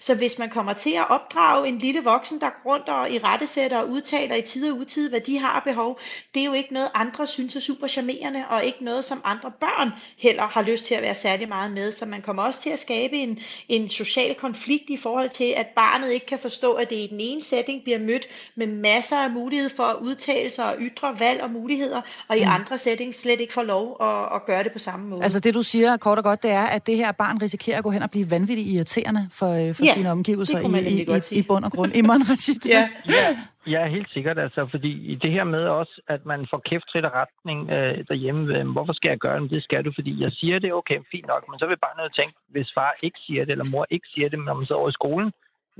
Så 0.00 0.14
hvis 0.14 0.38
man 0.38 0.50
kommer 0.50 0.72
til 0.72 0.90
at 0.90 1.10
opdrage 1.10 1.68
en 1.68 1.78
lille 1.78 2.04
voksen, 2.04 2.40
der 2.40 2.50
går 2.62 2.72
rundt 2.72 2.88
og 2.88 3.10
i 3.10 3.18
rettesætter 3.18 3.78
og 3.78 3.90
udtaler 3.90 4.36
i 4.36 4.42
tid 4.42 4.70
og 4.70 4.78
utid, 4.78 5.10
hvad 5.10 5.20
de 5.20 5.38
har 5.38 5.62
behov, 5.64 6.00
det 6.34 6.40
er 6.40 6.44
jo 6.44 6.52
ikke 6.52 6.74
noget, 6.74 6.88
andre 6.94 7.26
synes 7.26 7.56
er 7.56 7.60
super 7.60 7.86
charmerende, 7.86 8.44
og 8.50 8.64
ikke 8.64 8.84
noget, 8.84 9.04
som 9.04 9.20
andre 9.24 9.50
børn 9.60 9.90
heller 10.18 10.42
har 10.42 10.62
lyst 10.62 10.84
til 10.84 10.94
at 10.94 11.02
være 11.02 11.14
særlig 11.14 11.48
meget 11.48 11.72
med. 11.72 11.92
Så 11.92 12.06
man 12.06 12.22
kommer 12.22 12.42
også 12.42 12.60
til 12.62 12.70
at 12.70 12.78
skabe 12.78 13.16
en, 13.16 13.38
en 13.68 13.88
social 13.88 14.34
konflikt 14.34 14.90
i 14.90 14.96
forhold 14.96 15.30
til, 15.30 15.54
at 15.56 15.66
barnet 15.66 16.12
ikke 16.12 16.26
kan 16.26 16.38
forstå, 16.38 16.72
at 16.72 16.90
det 16.90 16.96
i 16.96 17.06
den 17.10 17.20
ene 17.20 17.42
setting 17.42 17.82
bliver 17.82 17.98
mødt 17.98 18.26
med 18.56 18.66
masser 18.66 19.16
af 19.16 19.30
mulighed 19.30 19.70
for 19.76 19.82
at 19.82 19.96
udtale 20.00 20.50
sig 20.50 20.64
og 20.64 20.76
ytre 20.80 21.20
valg 21.20 21.42
og 21.42 21.50
muligheder, 21.50 22.00
og 22.28 22.38
i 22.38 22.44
mm. 22.44 22.50
andre 22.50 22.78
settings 22.78 23.18
slet 23.18 23.40
ikke 23.40 23.52
får 23.52 23.62
lov 23.62 23.96
at, 24.00 24.36
at 24.36 24.46
gøre 24.46 24.64
det 24.64 24.72
på 24.72 24.78
samme 24.78 25.08
måde. 25.08 25.22
Altså 25.22 25.40
det, 25.40 25.54
du 25.54 25.62
siger 25.62 25.96
kort 25.96 26.18
og 26.18 26.24
godt, 26.24 26.42
det 26.42 26.50
er, 26.50 26.66
at 26.66 26.86
det 26.86 26.96
her 26.96 27.12
barn 27.12 27.42
risikerer 27.42 27.78
at 27.78 27.84
gå 27.84 27.90
hen 27.90 28.02
og 28.02 28.10
blive 28.10 28.30
vanvittigt 28.30 28.68
irriterende 28.68 29.28
for, 29.32 29.68
øh, 29.68 29.74
for 29.84 29.92
ja, 29.92 29.98
sine 30.00 30.10
omgivelser 30.10 30.58
i, 30.58 30.64
i, 30.94 31.36
i, 31.36 31.38
i 31.40 31.42
bund 31.48 31.64
og 31.64 31.72
grund. 31.72 31.90
Imran 32.00 32.22
Rashid. 32.30 32.60
ja. 32.76 32.88
ja. 33.18 33.26
Ja, 33.66 33.86
helt 33.86 34.10
sikkert. 34.12 34.38
Altså, 34.38 34.66
fordi 34.70 35.18
det 35.22 35.30
her 35.32 35.44
med 35.44 35.64
også, 35.80 36.00
at 36.08 36.26
man 36.26 36.46
får 36.50 36.60
kæft 36.70 36.86
til 36.92 37.08
retning 37.08 37.70
øh, 37.70 38.04
derhjemme, 38.08 38.58
øh, 38.58 38.68
hvorfor 38.68 38.92
skal 38.92 39.08
jeg 39.08 39.18
gøre 39.18 39.40
det? 39.40 39.50
Det 39.50 39.62
skal 39.62 39.84
du, 39.84 39.92
fordi 39.94 40.22
jeg 40.22 40.32
siger 40.32 40.58
det, 40.58 40.74
okay, 40.74 40.98
fint 41.10 41.26
nok, 41.26 41.42
men 41.50 41.58
så 41.58 41.66
vil 41.66 41.76
bare 41.86 41.96
noget 41.96 42.14
tænke, 42.14 42.34
hvis 42.48 42.72
far 42.74 42.94
ikke 43.02 43.18
siger 43.26 43.44
det, 43.44 43.52
eller 43.52 43.70
mor 43.72 43.86
ikke 43.90 44.08
siger 44.14 44.28
det, 44.28 44.38
når 44.38 44.54
man 44.54 44.66
sidder 44.66 44.80
over 44.80 44.88
i 44.88 45.00
skolen, 45.00 45.32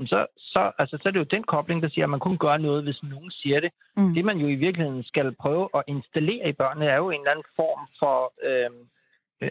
så, 0.05 0.25
så, 0.37 0.71
altså, 0.77 0.97
så 1.01 1.09
er 1.09 1.11
det 1.11 1.19
jo 1.19 1.33
den 1.35 1.43
kobling, 1.43 1.83
der 1.83 1.89
siger, 1.89 2.05
at 2.05 2.09
man 2.09 2.19
kun 2.19 2.37
gør 2.37 2.57
noget, 2.57 2.83
hvis 2.83 3.03
nogen 3.03 3.31
siger 3.31 3.59
det. 3.59 3.71
Mm. 3.97 4.13
Det, 4.13 4.25
man 4.25 4.37
jo 4.37 4.47
i 4.47 4.55
virkeligheden 4.55 5.03
skal 5.03 5.35
prøve 5.41 5.69
at 5.75 5.83
installere 5.87 6.49
i 6.49 6.53
børnene, 6.61 6.85
er 6.85 6.95
jo 6.95 7.09
en 7.09 7.19
eller 7.19 7.31
anden 7.31 7.49
form 7.55 7.87
for 7.99 8.33
øh, 8.47 8.69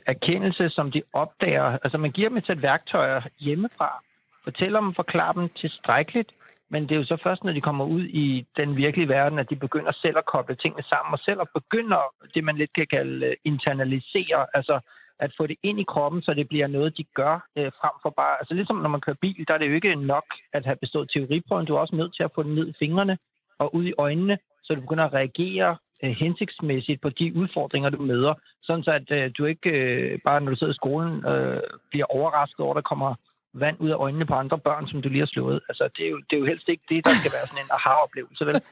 erkendelse, 0.07 0.71
som 0.71 0.91
de 0.91 1.03
opdager. 1.13 1.79
Altså, 1.85 1.99
man 1.99 2.13
giver 2.13 2.29
dem 2.29 2.39
et 2.39 2.47
sæt 2.47 2.63
værktøjer 2.63 3.21
hjemmefra, 3.41 4.03
fortæller 4.45 4.81
dem, 4.81 4.95
forklarer 4.95 5.33
dem 5.33 5.49
tilstrækkeligt, 5.49 6.33
men 6.71 6.83
det 6.83 6.93
er 6.93 6.97
jo 6.97 7.05
så 7.05 7.17
først, 7.23 7.45
når 7.45 7.53
de 7.53 7.61
kommer 7.61 7.85
ud 7.85 8.05
i 8.05 8.47
den 8.57 8.77
virkelige 8.77 9.09
verden, 9.09 9.39
at 9.39 9.51
de 9.51 9.57
begynder 9.57 9.93
selv 9.93 10.19
at 10.19 10.27
koble 10.27 10.55
tingene 10.55 10.83
sammen, 10.83 11.13
og 11.13 11.19
selv 11.19 11.41
at 11.41 11.49
begynder 11.55 12.03
det, 12.35 12.45
man 12.45 12.57
lidt 12.57 12.73
kan 12.73 12.87
kalde 12.87 13.27
øh, 13.27 13.37
internalisere, 13.45 14.47
altså 14.55 14.81
at 15.19 15.35
få 15.37 15.47
det 15.47 15.57
ind 15.63 15.81
i 15.81 15.91
kroppen, 15.93 16.23
så 16.23 16.35
det 16.35 16.49
bliver 16.49 16.67
noget, 16.67 16.97
de 16.99 17.05
gør 17.15 17.47
øh, 17.59 17.71
frem 17.81 17.95
for 18.03 18.11
bare... 18.11 18.37
Altså 18.41 18.55
ligesom 18.55 18.77
når 18.77 18.89
man 18.89 19.01
kører 19.01 19.17
bil, 19.21 19.45
der 19.49 19.55
er 19.55 19.59
det 19.59 19.69
jo 19.69 19.75
ikke 19.75 19.95
nok 19.95 20.25
at 20.53 20.65
have 20.65 20.77
bestået 20.77 21.11
teoriprøven. 21.11 21.67
Du 21.67 21.75
er 21.75 21.81
også 21.81 21.97
nødt 21.97 22.17
til 22.17 22.23
at 22.23 22.31
få 22.35 22.43
den 22.43 22.55
ned 22.55 22.69
i 22.69 22.75
fingrene 22.79 23.19
og 23.59 23.75
ud 23.75 23.85
i 23.85 23.95
øjnene, 23.99 24.39
så 24.63 24.75
du 24.75 24.81
begynder 24.81 25.05
at 25.05 25.13
reagere 25.13 25.77
øh, 26.05 26.11
hensigtsmæssigt 26.11 27.01
på 27.01 27.09
de 27.09 27.37
udfordringer, 27.37 27.91
du 27.91 28.03
møder. 28.03 28.35
Sådan 28.63 28.85
så 28.85 28.91
at 28.91 29.11
øh, 29.11 29.31
du 29.39 29.45
ikke 29.45 29.71
øh, 29.71 30.19
bare, 30.25 30.41
når 30.41 30.51
du 30.51 30.57
sidder 30.57 30.73
i 30.73 30.83
skolen, 30.83 31.27
øh, 31.27 31.63
bliver 31.91 32.07
overrasket 32.07 32.61
over, 32.61 32.75
at 32.75 32.77
der 32.77 32.89
kommer 32.89 33.15
vand 33.55 33.77
ud 33.81 33.91
af 33.91 33.95
øjnene 33.95 34.27
på 34.27 34.35
andre 34.35 34.59
børn, 34.59 34.87
som 34.89 35.03
du 35.03 35.09
lige 35.09 35.21
har 35.21 35.27
slået. 35.27 35.61
Altså, 35.69 35.89
det 35.97 36.07
er 36.07 36.11
jo, 36.11 36.19
det 36.31 36.37
er 36.37 36.41
jo 36.41 36.47
helst 36.47 36.69
ikke 36.69 36.85
det, 36.89 37.05
der 37.05 37.15
skal 37.21 37.33
være 37.33 37.47
sådan 37.47 37.65
en 37.65 37.71
aha-oplevelse, 37.71 38.47
vel? 38.47 38.61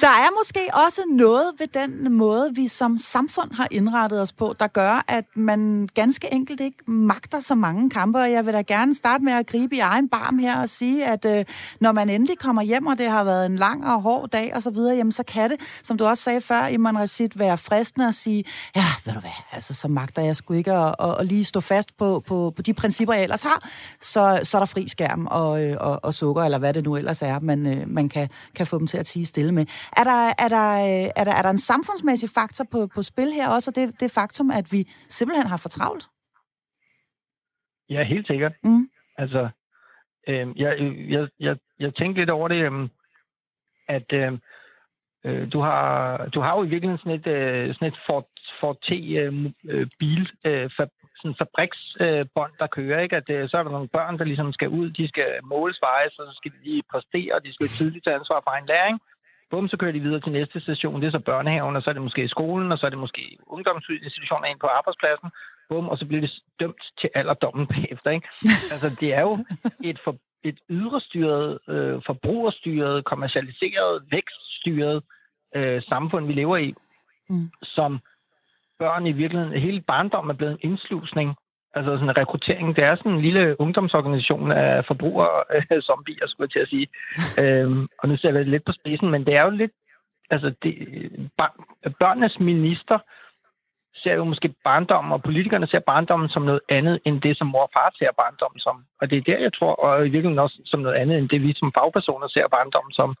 Der 0.00 0.08
er 0.08 0.30
måske 0.38 0.60
også 0.86 1.02
noget 1.10 1.52
ved 1.58 1.66
den 1.66 2.12
måde, 2.12 2.54
vi 2.54 2.68
som 2.68 2.98
samfund 2.98 3.52
har 3.52 3.68
indrettet 3.70 4.20
os 4.20 4.32
på, 4.32 4.54
der 4.60 4.66
gør, 4.66 5.04
at 5.08 5.24
man 5.34 5.88
ganske 5.94 6.32
enkelt 6.32 6.60
ikke 6.60 6.90
magter 6.90 7.40
så 7.40 7.54
mange 7.54 7.90
kampe. 7.90 8.18
Og 8.18 8.32
jeg 8.32 8.46
vil 8.46 8.54
da 8.54 8.62
gerne 8.62 8.94
starte 8.94 9.24
med 9.24 9.32
at 9.32 9.46
gribe 9.46 9.76
i 9.76 9.78
egen 9.78 10.08
barm 10.08 10.38
her 10.38 10.60
og 10.62 10.68
sige, 10.68 11.06
at 11.06 11.24
øh, 11.24 11.44
når 11.80 11.92
man 11.92 12.10
endelig 12.10 12.38
kommer 12.38 12.62
hjem, 12.62 12.86
og 12.86 12.98
det 12.98 13.06
har 13.06 13.24
været 13.24 13.46
en 13.46 13.56
lang 13.56 13.86
og 13.86 14.02
hård 14.02 14.28
dag 14.28 14.52
og 14.56 14.62
så 14.62 14.70
videre, 14.70 14.96
jamen 14.96 15.12
så 15.12 15.22
kan 15.22 15.50
det, 15.50 15.60
som 15.82 15.98
du 15.98 16.04
også 16.04 16.22
sagde 16.22 16.40
før, 16.40 16.66
Iman 16.66 16.98
Rashid, 16.98 17.28
være 17.34 17.58
fristende 17.58 18.08
at 18.08 18.14
sige, 18.14 18.44
ja, 18.76 18.84
ved 19.04 19.14
du 19.14 19.20
hvad, 19.20 19.30
altså 19.52 19.74
så 19.74 19.88
magter 19.88 20.22
jeg 20.22 20.36
sgu 20.36 20.54
ikke 20.54 20.72
at, 20.72 20.94
at, 21.00 21.16
at 21.20 21.26
lige 21.26 21.44
stå 21.44 21.60
fast 21.60 21.96
på, 21.96 22.22
på, 22.26 22.52
på 22.56 22.62
de 22.66 22.74
principper, 22.74 23.14
jeg 23.14 23.22
ellers 23.22 23.42
har, 23.42 23.58
så, 24.00 24.40
så 24.42 24.56
er 24.58 24.60
der 24.60 24.72
fri 24.74 24.88
skærm 24.88 25.26
og, 25.26 25.64
øh, 25.64 25.76
og, 25.80 26.00
og 26.06 26.14
sukker, 26.14 26.42
eller 26.42 26.58
hvad 26.58 26.74
det 26.74 26.84
nu 26.84 26.96
ellers 26.96 27.22
er, 27.22 27.40
man, 27.40 27.66
øh, 27.66 27.88
man 27.88 28.08
kan, 28.08 28.28
kan 28.56 28.66
få 28.66 28.78
dem 28.78 28.86
til 28.86 28.98
at 28.98 29.06
tige 29.06 29.26
stille 29.26 29.52
med. 29.52 29.66
Er 29.96 30.04
der, 30.04 30.20
er 30.44 30.48
der, 30.48 30.68
øh, 30.88 31.10
er 31.16 31.24
der, 31.24 31.34
er 31.38 31.42
der 31.42 31.50
en 31.50 31.58
samfundsmæssig 31.58 32.30
faktor 32.38 32.64
på, 32.72 32.88
på 32.94 33.02
spil 33.02 33.32
her 33.32 33.48
også, 33.54 33.70
og 33.70 33.74
det, 33.76 34.00
det 34.00 34.10
faktum, 34.10 34.50
at 34.50 34.72
vi 34.72 34.80
simpelthen 35.08 35.46
har 35.46 35.56
for 35.56 35.68
travlt? 35.68 36.04
Ja, 37.90 38.04
helt 38.04 38.26
sikkert. 38.26 38.52
Mm. 38.64 38.88
Altså, 39.18 39.48
øh, 40.28 40.60
jeg, 40.60 40.76
jeg, 41.08 41.28
jeg, 41.40 41.56
jeg 41.78 41.94
tænkte 41.94 42.20
lidt 42.20 42.30
over 42.30 42.48
det, 42.48 42.62
øh, 42.72 42.88
at 43.88 44.12
øh, 44.12 45.52
du, 45.52 45.60
har, 45.60 46.16
du 46.34 46.40
har 46.40 46.56
jo 46.56 46.64
i 46.64 46.68
virkeligheden 46.68 46.98
sådan 46.98 47.20
et, 47.20 47.26
øh, 47.26 47.74
sådan 47.74 47.88
et 47.88 47.98
Ford, 48.06 48.28
Ford 48.60 48.76
T 48.82 48.90
øh, 49.70 49.86
bil, 49.98 50.30
øh, 50.46 50.70
sådan 51.20 51.40
fabriksbånd, 51.42 52.52
øh, 52.54 52.58
der 52.60 52.66
kører, 52.66 53.00
ikke? 53.00 53.16
At 53.16 53.28
øh, 53.30 53.48
så 53.48 53.54
er 53.58 53.62
der 53.62 53.76
nogle 53.76 53.94
børn, 53.96 54.18
der 54.18 54.24
ligesom 54.24 54.52
skal 54.52 54.68
ud, 54.68 54.90
de 54.90 55.08
skal 55.08 55.30
måles, 55.42 55.78
vejes, 55.88 56.18
og 56.18 56.24
så 56.28 56.34
skal 56.36 56.52
de 56.52 56.60
lige 56.68 56.82
præstere, 56.92 57.34
og 57.34 57.44
de 57.44 57.54
skal 57.54 57.68
tidligt 57.68 58.04
tage 58.04 58.18
ansvar 58.20 58.40
for 58.44 58.50
egen 58.50 58.66
læring. 58.66 58.96
Bum, 59.50 59.68
så 59.68 59.76
kører 59.76 59.92
de 59.92 60.00
videre 60.00 60.20
til 60.20 60.32
næste 60.32 60.60
station, 60.60 61.00
det 61.00 61.06
er 61.06 61.18
så 61.18 61.24
børnehaven, 61.30 61.76
og 61.76 61.82
så 61.82 61.90
er 61.90 61.94
det 61.94 62.02
måske 62.02 62.24
i 62.24 62.34
skolen, 62.36 62.72
og 62.72 62.78
så 62.78 62.86
er 62.86 62.90
det 62.90 62.98
måske 62.98 63.38
ungdomsinstitutioner 63.46 64.46
ind 64.48 64.60
på 64.60 64.66
arbejdspladsen. 64.66 65.30
Bum, 65.68 65.88
og 65.88 65.98
så 65.98 66.06
bliver 66.06 66.20
det 66.20 66.32
dømt 66.60 66.82
til 67.00 67.10
alderdommen 67.14 67.66
bagefter, 67.66 68.10
ikke? 68.10 68.28
altså, 68.72 68.88
det 69.00 69.14
er 69.14 69.20
jo 69.20 69.44
et, 69.90 69.98
for, 70.04 70.16
et 70.44 70.58
ydrestyret, 70.70 71.58
øh, 71.68 72.02
forbrugerstyret, 72.06 73.04
kommercialiseret, 73.04 74.02
vækststyret 74.10 75.02
øh, 75.56 75.82
samfund, 75.82 76.26
vi 76.26 76.32
lever 76.32 76.56
i, 76.56 76.74
mm. 77.30 77.50
som 77.62 78.00
børn 78.78 79.06
i 79.06 79.12
virkeligheden, 79.12 79.60
hele 79.60 79.80
barndommen 79.80 80.30
er 80.30 80.34
blevet 80.36 80.52
en 80.52 80.70
indslusning. 80.70 81.36
Altså 81.74 81.90
sådan 81.92 82.08
en 82.08 82.16
rekruttering. 82.16 82.76
Det 82.76 82.84
er 82.84 82.96
sådan 82.96 83.12
en 83.12 83.20
lille 83.20 83.60
ungdomsorganisation 83.60 84.52
af 84.52 84.84
forbrugere, 84.84 85.44
øh, 85.54 85.82
zombier, 85.82 86.26
skulle 86.26 86.44
jeg 86.44 86.52
til 86.52 86.64
at 86.64 86.68
sige. 86.68 86.88
øhm, 87.42 87.88
og 87.98 88.08
nu 88.08 88.16
ser 88.16 88.32
jeg 88.32 88.44
lidt 88.44 88.64
på 88.64 88.72
spidsen, 88.72 89.10
men 89.10 89.26
det 89.26 89.34
er 89.34 89.42
jo 89.42 89.50
lidt... 89.50 89.72
Altså, 90.30 90.54
det, 90.62 90.74
børnenes 92.00 92.40
minister 92.40 92.98
ser 93.94 94.14
jo 94.14 94.24
måske 94.24 94.54
barndommen, 94.64 95.12
og 95.12 95.22
politikerne 95.22 95.66
ser 95.66 95.78
barndommen 95.78 96.28
som 96.28 96.42
noget 96.42 96.60
andet, 96.68 97.00
end 97.04 97.20
det, 97.20 97.38
som 97.38 97.46
mor 97.46 97.62
og 97.62 97.70
far 97.72 97.92
ser 97.98 98.10
barndommen 98.16 98.60
som. 98.60 98.84
Og 99.00 99.10
det 99.10 99.18
er 99.18 99.22
der, 99.22 99.38
jeg 99.38 99.52
tror, 99.52 99.74
og 99.74 99.98
i 100.06 100.10
virkeligheden 100.10 100.38
også 100.38 100.60
som 100.64 100.80
noget 100.80 100.96
andet, 100.96 101.18
end 101.18 101.28
det, 101.28 101.42
vi 101.42 101.52
som 101.56 101.72
fagpersoner 101.78 102.28
ser 102.28 102.48
barndommen 102.48 102.92
som. 102.92 103.14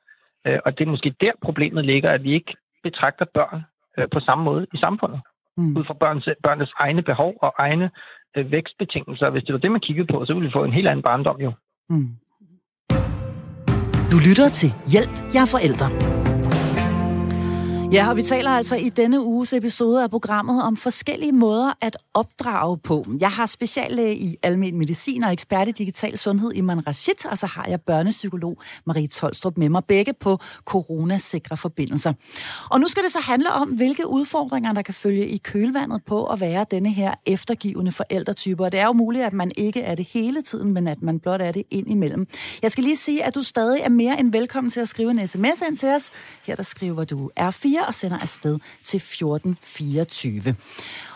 Øh, 0.46 0.58
og 0.64 0.78
det 0.78 0.86
er 0.86 0.90
måske 0.90 1.14
der, 1.20 1.32
problemet 1.42 1.84
ligger, 1.84 2.10
at 2.10 2.24
vi 2.24 2.32
ikke 2.32 2.54
betragter 2.82 3.24
børn 3.34 3.62
øh, 3.98 4.08
på 4.12 4.20
samme 4.20 4.44
måde 4.44 4.66
i 4.72 4.76
samfundet 4.76 5.20
mm. 5.56 5.76
ud 5.76 5.84
fra 5.84 5.94
børns, 5.94 6.28
børnenes 6.42 6.72
egne 6.78 7.02
behov 7.02 7.34
og 7.42 7.54
egne 7.58 7.90
øh, 8.36 8.50
vækstbetingelser. 8.52 9.30
Hvis 9.30 9.44
det 9.44 9.52
var 9.52 9.58
det, 9.58 9.72
man 9.72 9.80
kiggede 9.80 10.06
på, 10.12 10.24
så 10.24 10.34
ville 10.34 10.46
vi 10.46 10.52
få 10.52 10.64
en 10.64 10.72
helt 10.72 10.88
anden 10.88 11.02
barndom 11.02 11.40
jo. 11.40 11.52
Mm. 11.90 12.08
Du 14.12 14.16
lytter 14.28 14.48
til 14.52 14.70
Hjælp, 14.92 15.14
jeg 15.34 15.42
er 15.42 15.50
forældre. 15.56 16.25
Ja, 17.92 18.10
og 18.10 18.16
vi 18.16 18.22
taler 18.22 18.50
altså 18.50 18.76
i 18.76 18.88
denne 18.88 19.22
uges 19.22 19.52
episode 19.52 20.02
af 20.02 20.10
programmet 20.10 20.62
om 20.62 20.76
forskellige 20.76 21.32
måder 21.32 21.72
at 21.80 21.96
opdrage 22.14 22.78
på. 22.78 23.04
Jeg 23.20 23.30
har 23.30 23.46
speciallæge 23.46 24.16
i 24.16 24.36
almen 24.42 24.78
medicin 24.78 25.24
og 25.24 25.32
ekspert 25.32 25.68
i 25.68 25.70
digital 25.70 26.18
sundhed 26.18 26.52
Iman 26.52 26.86
Rashid, 26.86 27.26
og 27.30 27.38
så 27.38 27.46
har 27.46 27.66
jeg 27.68 27.80
børnepsykolog 27.80 28.58
Marie 28.86 29.06
Tolstrup 29.06 29.58
med 29.58 29.68
mig 29.68 29.82
begge 29.84 30.12
på 30.12 30.38
coronasikre 30.64 31.56
forbindelser. 31.56 32.12
Og 32.70 32.80
nu 32.80 32.88
skal 32.88 33.02
det 33.02 33.12
så 33.12 33.20
handle 33.20 33.52
om, 33.52 33.68
hvilke 33.68 34.06
udfordringer, 34.08 34.72
der 34.72 34.82
kan 34.82 34.94
følge 34.94 35.28
i 35.28 35.36
kølvandet 35.36 36.04
på 36.06 36.24
at 36.24 36.40
være 36.40 36.66
denne 36.70 36.92
her 36.92 37.14
eftergivende 37.26 37.92
forældretype. 37.92 38.64
Og 38.64 38.72
det 38.72 38.80
er 38.80 38.86
jo 38.86 38.92
muligt, 38.92 39.24
at 39.24 39.32
man 39.32 39.50
ikke 39.56 39.82
er 39.82 39.94
det 39.94 40.08
hele 40.12 40.42
tiden, 40.42 40.72
men 40.72 40.88
at 40.88 41.02
man 41.02 41.20
blot 41.20 41.40
er 41.40 41.52
det 41.52 41.62
ind 41.70 41.90
imellem. 41.90 42.26
Jeg 42.62 42.70
skal 42.70 42.84
lige 42.84 42.96
sige, 42.96 43.24
at 43.24 43.34
du 43.34 43.42
stadig 43.42 43.80
er 43.80 43.90
mere 43.90 44.20
end 44.20 44.32
velkommen 44.32 44.70
til 44.70 44.80
at 44.80 44.88
skrive 44.88 45.10
en 45.10 45.26
sms 45.26 45.62
ind 45.68 45.76
til 45.76 45.88
os. 45.88 46.10
Her 46.46 46.56
der 46.56 46.62
skriver 46.62 47.04
du 47.04 47.30
R4 47.40 47.75
og 47.82 47.94
sender 47.94 48.18
afsted 48.18 48.58
til 48.84 48.96
1424. 48.96 50.54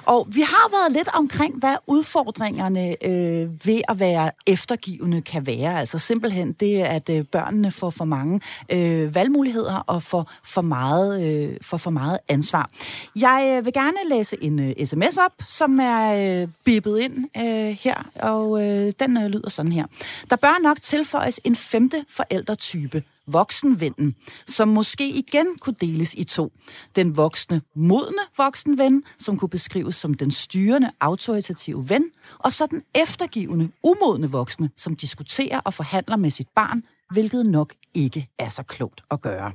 Og 0.07 0.27
vi 0.31 0.41
har 0.41 0.71
været 0.71 0.93
lidt 0.93 1.09
omkring, 1.09 1.59
hvad 1.59 1.75
udfordringerne 1.87 3.05
øh, 3.05 3.67
ved 3.67 3.81
at 3.89 3.99
være 3.99 4.31
eftergivende 4.47 5.23
kan 5.23 5.47
være. 5.47 5.81
Altså 5.81 5.99
simpelthen 5.99 6.53
det, 6.53 6.81
at 6.81 7.09
øh, 7.09 7.25
børnene 7.25 7.71
får 7.71 7.91
for 7.91 8.05
mange 8.05 8.41
øh, 8.73 9.15
valgmuligheder 9.15 9.77
og 9.77 10.03
får 10.03 10.31
for 10.45 10.63
meget, 10.63 11.27
øh, 11.27 11.57
får 11.63 11.77
for 11.77 11.91
meget 11.91 12.19
ansvar. 12.29 12.71
Jeg 13.17 13.55
øh, 13.59 13.65
vil 13.65 13.73
gerne 13.73 13.99
læse 14.09 14.37
en 14.43 14.59
øh, 14.59 14.87
sms 14.87 15.17
op, 15.17 15.33
som 15.47 15.81
er 15.81 16.43
øh, 16.43 16.49
bippet 16.65 16.99
ind 16.99 17.25
øh, 17.37 17.77
her, 17.81 18.07
og 18.23 18.63
øh, 18.63 18.93
den 19.01 19.17
øh, 19.17 19.27
lyder 19.27 19.51
sådan 19.51 19.73
her. 19.73 19.87
Der 20.31 20.37
bør 20.37 20.63
nok 20.63 20.83
tilføjes 20.83 21.41
en 21.45 21.57
femte 21.57 22.05
forældretype 22.09 23.03
voksenvennen, 23.33 24.15
som 24.47 24.69
måske 24.69 25.09
igen 25.09 25.47
kunne 25.61 25.77
deles 25.81 26.15
i 26.15 26.25
to. 26.25 26.53
Den 26.97 27.17
voksne, 27.17 27.63
modne 27.77 28.23
voksenven, 28.37 29.03
som 29.19 29.39
kunne 29.39 29.49
beskrives 29.49 29.97
som 29.97 30.15
den 30.15 30.31
styrende, 30.31 30.91
autoritative 31.01 31.89
ven, 31.89 32.05
og 32.39 32.53
så 32.53 32.67
den 32.67 32.83
eftergivende, 32.95 33.71
umodne 33.85 34.31
voksne, 34.31 34.71
som 34.77 34.97
diskuterer 34.97 35.61
og 35.61 35.75
forhandler 35.75 36.17
med 36.17 36.31
sit 36.31 36.49
barn, 36.57 36.83
hvilket 37.11 37.47
nok 37.47 37.75
ikke 37.95 38.29
er 38.39 38.49
så 38.49 38.63
klogt 38.63 39.03
at 39.11 39.21
gøre. 39.21 39.53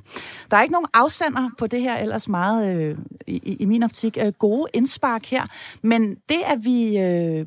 Der 0.50 0.56
er 0.56 0.62
ikke 0.62 0.72
nogen 0.72 0.86
afstander 0.94 1.50
på 1.58 1.66
det 1.66 1.80
her 1.80 1.96
ellers 1.96 2.28
meget, 2.28 2.76
øh, 2.76 2.98
i, 3.26 3.56
i 3.60 3.64
min 3.64 3.82
optik, 3.82 4.18
øh, 4.20 4.32
gode 4.38 4.66
indspark 4.74 5.26
her, 5.26 5.46
men 5.82 6.14
det, 6.14 6.42
at 6.46 6.64
vi 6.64 6.98
øh, 6.98 7.46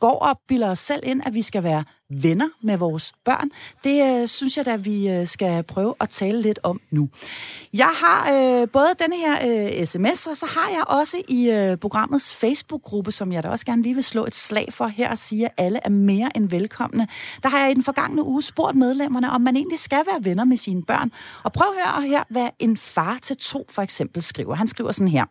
går 0.00 0.18
og 0.18 0.40
bilder 0.48 0.70
os 0.70 0.78
selv 0.78 1.02
ind, 1.06 1.22
at 1.26 1.34
vi 1.34 1.42
skal 1.42 1.62
være 1.62 1.84
venner 2.12 2.48
med 2.62 2.76
vores 2.76 3.12
børn. 3.24 3.50
Det 3.84 4.22
øh, 4.22 4.28
synes 4.28 4.56
jeg 4.56 4.64
da, 4.64 4.76
vi 4.76 5.08
øh, 5.08 5.26
skal 5.26 5.62
prøve 5.62 5.94
at 6.00 6.08
tale 6.08 6.42
lidt 6.42 6.58
om 6.62 6.80
nu. 6.90 7.08
Jeg 7.74 7.90
har 7.94 8.30
øh, 8.32 8.68
både 8.68 8.86
denne 9.02 9.16
her 9.16 9.34
øh, 9.48 9.86
sms, 9.86 10.26
og 10.26 10.36
så 10.36 10.46
har 10.46 10.68
jeg 10.70 10.84
også 10.88 11.16
i 11.28 11.50
øh, 11.50 11.76
programmets 11.76 12.36
Facebook-gruppe, 12.36 13.12
som 13.12 13.32
jeg 13.32 13.42
da 13.42 13.48
også 13.48 13.66
gerne 13.66 13.82
lige 13.82 13.94
vil 13.94 14.04
slå 14.04 14.26
et 14.26 14.34
slag 14.34 14.68
for 14.70 14.86
her 14.86 15.10
og 15.10 15.18
sige, 15.18 15.46
at 15.46 15.52
alle 15.56 15.80
er 15.84 15.90
mere 15.90 16.36
end 16.36 16.50
velkomne. 16.50 17.08
Der 17.42 17.48
har 17.48 17.58
jeg 17.58 17.70
i 17.70 17.74
den 17.74 17.82
forgangne 17.82 18.24
uge 18.24 18.42
spurgt 18.42 18.76
medlemmerne, 18.76 19.30
om 19.30 19.40
man 19.40 19.56
egentlig 19.56 19.78
skal 19.78 20.02
være 20.06 20.24
venner 20.24 20.44
med 20.44 20.56
sine 20.56 20.82
børn. 20.82 21.12
Og 21.44 21.52
prøv 21.52 21.66
at 21.66 22.02
høre 22.02 22.08
her, 22.08 22.24
hvad 22.28 22.48
en 22.58 22.76
far 22.76 23.18
til 23.22 23.36
to 23.36 23.66
for 23.70 23.82
eksempel 23.82 24.22
skriver. 24.22 24.54
Han 24.54 24.68
skriver 24.68 24.92
sådan 24.92 25.08
her. 25.08 25.24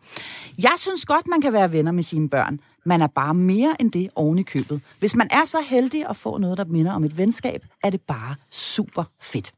Jeg 0.57 0.73
synes 0.77 1.05
godt, 1.05 1.27
man 1.27 1.41
kan 1.41 1.53
være 1.53 1.71
venner 1.71 1.91
med 1.91 2.03
sine 2.03 2.29
børn. 2.29 2.59
Man 2.85 3.01
er 3.01 3.07
bare 3.07 3.33
mere 3.33 3.75
end 3.79 3.91
det 3.91 4.09
oven 4.15 4.39
i 4.39 4.43
købet. 4.43 4.81
Hvis 4.99 5.15
man 5.15 5.27
er 5.31 5.45
så 5.45 5.57
heldig 5.69 6.09
at 6.09 6.15
få 6.15 6.37
noget, 6.37 6.57
der 6.57 6.65
minder 6.65 6.91
om 6.93 7.03
et 7.03 7.17
venskab, 7.17 7.65
er 7.83 7.89
det 7.89 8.01
bare 8.01 8.35
super 8.51 9.03
fedt. 9.21 9.53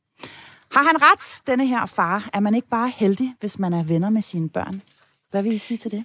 Har 0.71 0.83
han 0.83 0.95
ret, 1.01 1.47
denne 1.47 1.67
her 1.67 1.85
far? 1.85 2.29
Er 2.33 2.39
man 2.39 2.55
ikke 2.55 2.67
bare 2.67 2.89
heldig, 2.89 3.35
hvis 3.39 3.59
man 3.59 3.73
er 3.73 3.83
venner 3.83 4.09
med 4.09 4.21
sine 4.21 4.49
børn? 4.49 4.81
Hvad 5.31 5.43
vil 5.43 5.51
I 5.51 5.57
sige 5.57 5.77
til 5.77 5.91
det? 5.91 6.03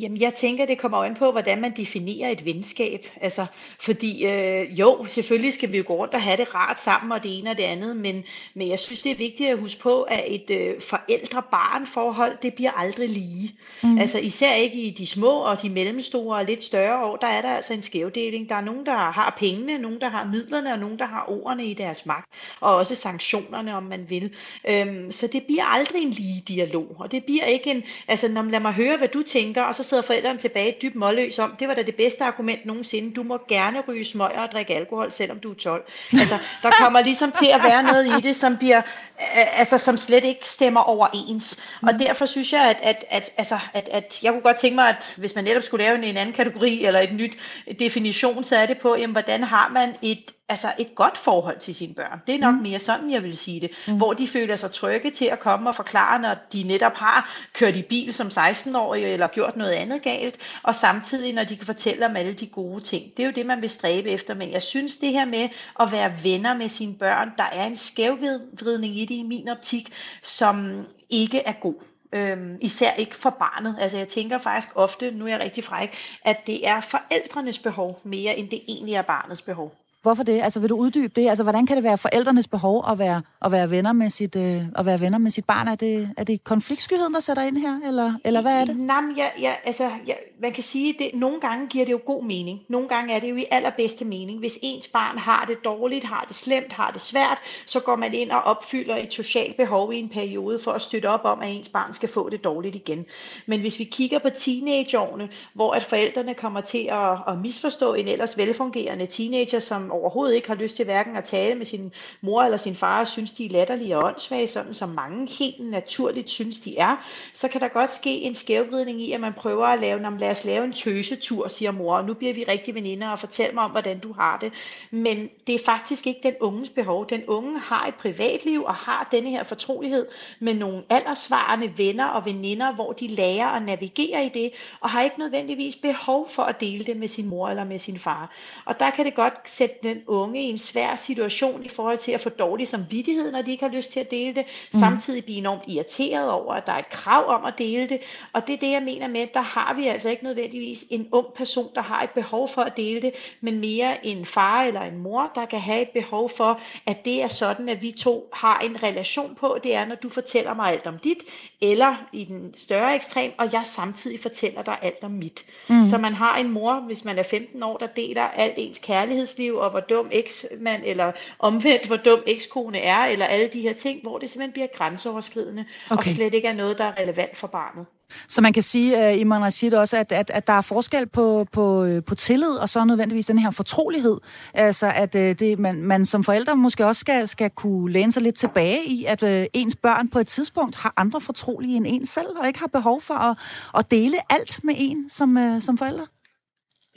Jamen, 0.00 0.20
jeg 0.20 0.34
tænker, 0.34 0.66
det 0.66 0.78
kommer 0.78 0.98
an 0.98 1.14
på, 1.14 1.30
hvordan 1.32 1.60
man 1.60 1.76
definerer 1.76 2.30
et 2.30 2.44
venskab. 2.44 3.06
Altså, 3.20 3.46
fordi 3.80 4.26
øh, 4.26 4.80
jo, 4.80 5.06
selvfølgelig 5.08 5.54
skal 5.54 5.72
vi 5.72 5.76
jo 5.76 5.84
gå 5.86 5.94
rundt 5.94 6.14
og 6.14 6.22
have 6.22 6.36
det 6.36 6.54
rart 6.54 6.82
sammen, 6.82 7.12
og 7.12 7.22
det 7.22 7.38
ene 7.38 7.50
og 7.50 7.56
det 7.56 7.62
andet, 7.64 7.96
men, 7.96 8.24
men 8.54 8.68
jeg 8.68 8.78
synes, 8.78 9.02
det 9.02 9.12
er 9.12 9.16
vigtigt 9.16 9.50
at 9.50 9.58
huske 9.58 9.80
på, 9.80 10.02
at 10.02 10.24
et 10.26 10.50
øh, 10.50 10.80
forældre-barn-forhold, 10.80 12.38
det 12.42 12.54
bliver 12.54 12.70
aldrig 12.70 13.08
lige. 13.08 13.54
Mm. 13.82 13.98
Altså, 13.98 14.18
især 14.18 14.54
ikke 14.54 14.80
i 14.80 14.90
de 14.90 15.06
små 15.06 15.30
og 15.30 15.62
de 15.62 15.70
mellemstore 15.70 16.38
og 16.38 16.44
lidt 16.44 16.64
større 16.64 17.04
år, 17.04 17.16
der 17.16 17.26
er 17.26 17.42
der 17.42 17.56
altså 17.56 17.74
en 17.74 17.82
skævdeling. 17.82 18.48
Der 18.48 18.54
er 18.54 18.60
nogen, 18.60 18.86
der 18.86 18.96
har 18.96 19.34
pengene, 19.38 19.78
nogen, 19.78 20.00
der 20.00 20.08
har 20.08 20.24
midlerne, 20.24 20.72
og 20.72 20.78
nogen, 20.78 20.98
der 20.98 21.06
har 21.06 21.24
ordene 21.28 21.66
i 21.66 21.74
deres 21.74 22.06
magt, 22.06 22.28
og 22.60 22.76
også 22.76 22.94
sanktionerne, 22.94 23.76
om 23.76 23.82
man 23.82 24.06
vil. 24.08 24.34
Øhm, 24.68 25.12
så 25.12 25.26
det 25.26 25.42
bliver 25.42 25.64
aldrig 25.64 26.02
en 26.02 26.10
lige 26.10 26.42
dialog, 26.48 26.96
og 26.98 27.12
det 27.12 27.24
bliver 27.24 27.44
ikke 27.44 27.70
en, 27.70 27.82
altså, 28.08 28.28
når, 28.28 28.42
lad 28.42 28.60
mig 28.60 28.72
høre, 28.72 28.96
hvad 28.96 29.08
du 29.08 29.22
tænker, 29.22 29.62
og 29.62 29.74
så 29.74 29.82
sidder 29.84 30.02
forældrene 30.02 30.38
tilbage 30.38 30.76
dybt 30.82 30.94
målløs 30.94 31.38
om, 31.38 31.56
det 31.58 31.68
var 31.68 31.74
da 31.74 31.82
det 31.82 31.94
bedste 31.94 32.24
argument 32.24 32.66
nogensinde, 32.66 33.14
du 33.14 33.22
må 33.22 33.38
gerne 33.48 33.82
ryge 33.88 34.04
smøger 34.04 34.40
og 34.40 34.52
drikke 34.52 34.74
alkohol, 34.74 35.12
selvom 35.12 35.40
du 35.40 35.50
er 35.50 35.54
12. 35.54 35.84
Altså, 36.12 36.34
der 36.62 36.70
kommer 36.70 37.00
ligesom 37.00 37.32
til 37.32 37.46
at 37.46 37.60
være 37.64 37.82
noget 37.82 38.06
i 38.06 38.20
det, 38.20 38.36
som 38.36 38.56
bliver, 38.56 38.82
altså, 39.18 39.78
som 39.78 39.96
slet 39.96 40.24
ikke 40.24 40.48
stemmer 40.48 40.80
overens. 40.80 41.58
Mm. 41.82 41.88
Og 41.88 41.98
derfor 41.98 42.26
synes 42.26 42.52
jeg, 42.52 42.62
at, 42.62 42.76
at, 42.82 43.04
at, 43.10 43.30
altså, 43.36 43.58
at, 43.74 43.88
at 43.92 44.18
jeg 44.22 44.32
kunne 44.32 44.42
godt 44.42 44.56
tænke 44.56 44.74
mig, 44.74 44.88
at 44.88 44.96
hvis 45.16 45.34
man 45.34 45.44
netop 45.44 45.62
skulle 45.62 45.84
lave 45.84 45.98
en, 45.98 46.04
en 46.04 46.16
anden 46.16 46.34
kategori, 46.34 46.84
eller 46.84 47.00
et 47.00 47.12
nyt 47.12 47.32
definition, 47.78 48.44
så 48.44 48.56
er 48.56 48.66
det 48.66 48.78
på, 48.78 48.96
jamen, 48.96 49.12
hvordan 49.12 49.42
har 49.42 49.68
man 49.68 49.94
et 50.02 50.30
altså 50.48 50.72
et 50.78 50.94
godt 50.94 51.18
forhold 51.18 51.58
til 51.58 51.74
sine 51.74 51.94
børn. 51.94 52.22
Det 52.26 52.34
er 52.34 52.38
nok 52.38 52.54
mm. 52.54 52.62
mere 52.62 52.78
sådan, 52.78 53.10
jeg 53.10 53.22
vil 53.22 53.36
sige 53.38 53.60
det. 53.60 53.70
Mm. 53.88 53.96
Hvor 53.96 54.12
de 54.12 54.28
føler 54.28 54.56
sig 54.56 54.72
trygge 54.72 55.10
til 55.10 55.24
at 55.24 55.40
komme 55.40 55.68
og 55.68 55.76
forklare, 55.76 56.20
når 56.20 56.36
de 56.52 56.62
netop 56.62 56.94
har 56.94 57.46
kørt 57.52 57.76
i 57.76 57.82
bil 57.82 58.14
som 58.14 58.26
16-årige, 58.26 59.06
eller 59.06 59.26
gjort 59.26 59.56
noget 59.56 59.72
andet 59.72 60.02
galt, 60.02 60.36
og 60.62 60.74
samtidig 60.74 61.32
når 61.32 61.44
de 61.44 61.56
kan 61.56 61.66
fortælle 61.66 62.06
om 62.06 62.16
alle 62.16 62.32
de 62.32 62.46
gode 62.46 62.80
ting. 62.80 63.16
Det 63.16 63.22
er 63.22 63.26
jo 63.26 63.32
det, 63.32 63.46
man 63.46 63.62
vil 63.62 63.70
stræbe 63.70 64.10
efter. 64.10 64.34
Men 64.34 64.52
jeg 64.52 64.62
synes, 64.62 64.96
det 64.96 65.12
her 65.12 65.24
med 65.24 65.48
at 65.80 65.92
være 65.92 66.12
venner 66.22 66.54
med 66.56 66.68
sine 66.68 66.94
børn, 66.94 67.32
der 67.38 67.44
er 67.52 67.66
en 67.66 67.76
skævvridning 67.76 68.98
i 68.98 69.03
det 69.04 69.14
i 69.14 69.22
min 69.22 69.48
optik, 69.48 69.92
som 70.22 70.86
ikke 71.10 71.38
er 71.38 71.52
god. 71.52 71.74
Øhm, 72.12 72.58
især 72.60 72.92
ikke 72.92 73.16
for 73.16 73.30
barnet. 73.30 73.76
Altså 73.80 73.98
jeg 73.98 74.08
tænker 74.08 74.38
faktisk 74.38 74.76
ofte, 74.76 75.10
nu 75.10 75.24
er 75.24 75.28
jeg 75.28 75.40
rigtig 75.40 75.64
fræk, 75.64 75.96
at 76.22 76.36
det 76.46 76.66
er 76.66 76.80
forældrenes 76.80 77.58
behov 77.58 78.00
mere 78.04 78.36
end 78.36 78.50
det 78.50 78.62
egentlig 78.68 78.94
er 78.94 79.02
barnets 79.02 79.42
behov. 79.42 79.83
Hvorfor 80.04 80.22
det? 80.22 80.42
Altså, 80.42 80.60
vil 80.60 80.70
du 80.70 80.76
uddybe 80.76 81.12
det? 81.16 81.28
Altså, 81.28 81.42
hvordan 81.42 81.66
kan 81.66 81.76
det 81.76 81.84
være 81.84 81.98
forældrenes 81.98 82.48
behov 82.48 82.84
at 82.90 82.98
være, 82.98 83.22
at 83.44 83.52
være, 83.52 83.70
venner, 83.70 83.92
med 83.92 84.10
sit, 84.10 84.36
øh, 84.36 84.62
at 84.78 84.86
være 84.86 85.00
venner 85.00 85.18
med 85.18 85.30
sit 85.30 85.44
barn? 85.44 85.68
Er 85.68 85.74
det, 85.74 86.10
er 86.16 86.24
det 86.24 86.44
konfliktskyheden, 86.44 87.14
der 87.14 87.20
sætter 87.20 87.42
ind 87.42 87.58
her, 87.58 87.80
eller, 87.88 88.12
eller 88.24 88.42
hvad 88.42 88.60
er 88.60 88.64
det? 88.64 88.76
Nej, 88.76 89.02
ja, 89.16 89.28
ja, 89.40 89.52
altså, 89.64 89.90
ja, 90.06 90.14
man 90.40 90.52
kan 90.52 90.62
sige, 90.62 90.94
det 90.98 91.10
nogle 91.14 91.40
gange 91.40 91.66
giver 91.66 91.84
det 91.84 91.92
jo 91.92 92.00
god 92.06 92.24
mening. 92.24 92.60
Nogle 92.68 92.88
gange 92.88 93.14
er 93.14 93.20
det 93.20 93.30
jo 93.30 93.36
i 93.36 93.44
allerbedste 93.50 94.04
mening. 94.04 94.38
Hvis 94.38 94.58
ens 94.62 94.88
barn 94.88 95.18
har 95.18 95.44
det 95.48 95.64
dårligt, 95.64 96.04
har 96.04 96.24
det 96.28 96.36
slemt, 96.36 96.72
har 96.72 96.90
det 96.90 97.00
svært, 97.00 97.38
så 97.66 97.80
går 97.80 97.96
man 97.96 98.14
ind 98.14 98.30
og 98.30 98.42
opfylder 98.42 98.96
et 98.96 99.12
socialt 99.12 99.56
behov 99.56 99.92
i 99.92 99.98
en 99.98 100.08
periode 100.08 100.58
for 100.58 100.72
at 100.72 100.82
støtte 100.82 101.06
op 101.06 101.24
om, 101.24 101.40
at 101.40 101.50
ens 101.50 101.68
barn 101.68 101.94
skal 101.94 102.08
få 102.08 102.28
det 102.28 102.44
dårligt 102.44 102.76
igen. 102.76 103.06
Men 103.46 103.60
hvis 103.60 103.78
vi 103.78 103.84
kigger 103.84 104.18
på 104.18 104.30
teenageårene, 104.30 105.28
hvor 105.54 105.72
at 105.72 105.84
forældrene 105.84 106.34
kommer 106.34 106.60
til 106.60 106.88
at, 106.92 107.18
at 107.28 107.38
misforstå 107.38 107.94
en 107.94 108.08
ellers 108.08 108.38
velfungerende 108.38 109.06
teenager, 109.06 109.58
som 109.58 109.90
overhovedet 109.94 110.34
ikke 110.34 110.48
har 110.48 110.54
lyst 110.54 110.76
til 110.76 110.84
hverken 110.84 111.16
at 111.16 111.24
tale 111.24 111.54
med 111.54 111.66
sin 111.66 111.92
mor 112.20 112.42
eller 112.42 112.56
sin 112.56 112.74
far, 112.74 113.00
og 113.00 113.08
synes, 113.08 113.32
de 113.32 113.46
er 113.46 113.50
latterlige 113.50 113.98
og 113.98 114.04
åndssvage, 114.04 114.48
sådan 114.48 114.74
som 114.74 114.88
mange 114.88 115.26
helt 115.26 115.70
naturligt 115.70 116.30
synes, 116.30 116.60
de 116.60 116.78
er, 116.78 116.96
så 117.32 117.48
kan 117.48 117.60
der 117.60 117.68
godt 117.68 117.92
ske 117.92 118.10
en 118.10 118.34
skævvridning 118.34 119.02
i, 119.02 119.12
at 119.12 119.20
man 119.20 119.32
prøver 119.32 119.66
at 119.66 119.80
lave, 119.80 120.18
lad 120.18 120.30
os 120.30 120.44
lave 120.44 120.64
en 120.64 120.72
tøsetur, 120.72 121.48
siger 121.48 121.70
mor, 121.70 121.96
og 121.96 122.04
nu 122.04 122.14
bliver 122.14 122.34
vi 122.34 122.44
rigtig 122.48 122.74
veninder, 122.74 123.08
og 123.08 123.18
fortæl 123.18 123.54
mig 123.54 123.64
om, 123.64 123.70
hvordan 123.70 123.98
du 123.98 124.12
har 124.12 124.38
det. 124.38 124.52
Men 124.90 125.28
det 125.46 125.54
er 125.54 125.64
faktisk 125.64 126.06
ikke 126.06 126.20
den 126.22 126.34
unges 126.40 126.70
behov. 126.70 127.08
Den 127.08 127.24
unge 127.26 127.58
har 127.58 127.86
et 127.86 127.94
privatliv, 127.94 128.64
og 128.64 128.74
har 128.74 129.08
denne 129.10 129.30
her 129.30 129.42
fortrolighed 129.42 130.06
med 130.38 130.54
nogle 130.54 130.82
aldersvarende 130.90 131.72
venner 131.76 132.06
og 132.06 132.26
veninder, 132.26 132.72
hvor 132.72 132.92
de 132.92 133.08
lærer 133.08 133.46
at 133.46 133.62
navigere 133.62 134.26
i 134.26 134.28
det, 134.28 134.52
og 134.80 134.90
har 134.90 135.02
ikke 135.02 135.18
nødvendigvis 135.18 135.76
behov 135.76 136.28
for 136.30 136.42
at 136.42 136.60
dele 136.60 136.84
det 136.84 136.96
med 136.96 137.08
sin 137.08 137.28
mor 137.28 137.48
eller 137.48 137.64
med 137.64 137.78
sin 137.78 137.98
far. 137.98 138.30
Og 138.64 138.80
der 138.80 138.90
kan 138.90 139.04
det 139.04 139.14
godt 139.14 139.34
sætte 139.44 139.83
den 139.84 140.02
unge 140.06 140.42
i 140.42 140.44
en 140.44 140.58
svær 140.58 140.96
situation 140.96 141.64
i 141.64 141.68
forhold 141.68 141.98
til 141.98 142.12
at 142.12 142.20
få 142.20 142.28
dårlig 142.28 142.68
samvittighed, 142.68 143.32
når 143.32 143.42
de 143.42 143.50
ikke 143.50 143.64
har 143.64 143.74
lyst 143.76 143.92
til 143.92 144.00
at 144.00 144.10
dele 144.10 144.34
det, 144.34 144.44
mm. 144.72 144.80
samtidig 144.80 145.24
blive 145.24 145.38
enormt 145.38 145.62
irriteret 145.66 146.30
over, 146.30 146.54
at 146.54 146.66
der 146.66 146.72
er 146.72 146.78
et 146.78 146.90
krav 146.90 147.26
om 147.26 147.44
at 147.44 147.54
dele 147.58 147.88
det, 147.88 148.00
og 148.32 148.46
det 148.46 148.52
er 148.52 148.58
det, 148.58 148.70
jeg 148.70 148.82
mener 148.82 149.08
med, 149.08 149.26
der 149.34 149.40
har 149.40 149.74
vi 149.74 149.86
altså 149.86 150.08
ikke 150.08 150.24
nødvendigvis 150.24 150.84
en 150.90 151.08
ung 151.12 151.26
person, 151.36 151.68
der 151.74 151.82
har 151.82 152.02
et 152.02 152.10
behov 152.10 152.48
for 152.48 152.62
at 152.62 152.76
dele 152.76 153.00
det, 153.00 153.12
men 153.40 153.60
mere 153.60 154.06
en 154.06 154.26
far 154.26 154.62
eller 154.62 154.80
en 154.80 154.98
mor, 154.98 155.32
der 155.34 155.46
kan 155.46 155.60
have 155.60 155.82
et 155.82 155.88
behov 155.88 156.30
for, 156.36 156.60
at 156.86 157.04
det 157.04 157.22
er 157.22 157.28
sådan, 157.28 157.68
at 157.68 157.82
vi 157.82 157.92
to 157.92 158.30
har 158.32 158.58
en 158.58 158.82
relation 158.82 159.34
på, 159.40 159.58
det 159.62 159.74
er, 159.74 159.84
når 159.84 159.94
du 159.94 160.08
fortæller 160.08 160.54
mig 160.54 160.72
alt 160.72 160.86
om 160.86 160.98
dit, 160.98 161.18
eller 161.60 161.96
i 162.12 162.24
den 162.24 162.54
større 162.56 162.94
ekstrem, 162.94 163.32
og 163.38 163.52
jeg 163.52 163.62
samtidig 163.64 164.20
fortæller 164.20 164.62
dig 164.62 164.78
alt 164.82 165.04
om 165.04 165.10
mit. 165.10 165.44
Mm. 165.68 165.74
Så 165.90 165.98
man 165.98 166.14
har 166.14 166.36
en 166.36 166.50
mor, 166.50 166.74
hvis 166.74 167.04
man 167.04 167.18
er 167.18 167.22
15 167.22 167.62
år, 167.62 167.76
der 167.76 167.86
deler 167.86 168.22
alt 168.22 168.54
ens 168.56 168.78
kærlighedsliv, 168.78 169.56
og 169.56 169.73
hvor 169.74 169.80
dum 169.80 170.08
eksmand, 170.12 170.82
eller 170.84 171.12
omvendt, 171.38 171.86
hvor 171.86 171.96
dum 171.96 172.20
ekskone 172.26 172.78
er, 172.78 172.98
eller 172.98 173.26
alle 173.26 173.48
de 173.52 173.60
her 173.60 173.74
ting, 173.74 174.02
hvor 174.02 174.18
det 174.18 174.30
simpelthen 174.30 174.52
bliver 174.52 174.66
grænseoverskridende, 174.76 175.64
okay. 175.90 176.10
og 176.10 176.16
slet 176.16 176.34
ikke 176.34 176.48
er 176.48 176.52
noget, 176.52 176.78
der 176.78 176.84
er 176.84 177.00
relevant 177.00 177.38
for 177.38 177.46
barnet. 177.46 177.86
Så 178.28 178.42
man 178.42 178.52
kan 178.52 178.62
sige, 178.62 178.98
uh, 178.98 179.20
Iman 179.20 179.42
Rashid, 179.42 179.74
også, 179.74 179.96
at, 179.96 180.12
at, 180.12 180.30
at 180.30 180.46
der 180.46 180.52
er 180.52 180.60
forskel 180.60 181.06
på, 181.06 181.46
på, 181.52 181.84
øh, 181.84 182.04
på 182.04 182.14
tillid, 182.14 182.56
og 182.62 182.68
så 182.68 182.84
nødvendigvis 182.84 183.26
den 183.26 183.38
her 183.38 183.50
fortrolighed. 183.50 184.18
Altså, 184.54 184.92
at 184.94 185.14
uh, 185.14 185.20
det, 185.20 185.58
man, 185.58 185.82
man 185.82 186.06
som 186.06 186.24
forældre 186.24 186.56
måske 186.56 186.86
også 186.86 187.00
skal, 187.00 187.28
skal 187.28 187.50
kunne 187.50 187.92
læne 187.92 188.12
sig 188.12 188.22
lidt 188.22 188.34
tilbage 188.34 188.84
i, 188.86 189.04
at 189.04 189.22
uh, 189.22 189.44
ens 189.52 189.76
børn 189.76 190.08
på 190.08 190.18
et 190.18 190.26
tidspunkt 190.26 190.76
har 190.76 190.94
andre 190.96 191.20
fortrolige 191.20 191.76
end 191.76 191.86
en 191.88 192.06
selv, 192.06 192.38
og 192.40 192.46
ikke 192.46 192.58
har 192.58 192.66
behov 192.66 193.00
for 193.00 193.14
at, 193.14 193.38
at 193.78 193.90
dele 193.90 194.16
alt 194.30 194.64
med 194.64 194.74
en 194.78 195.10
som, 195.10 195.36
uh, 195.36 195.60
som 195.60 195.78
forældre. 195.78 196.06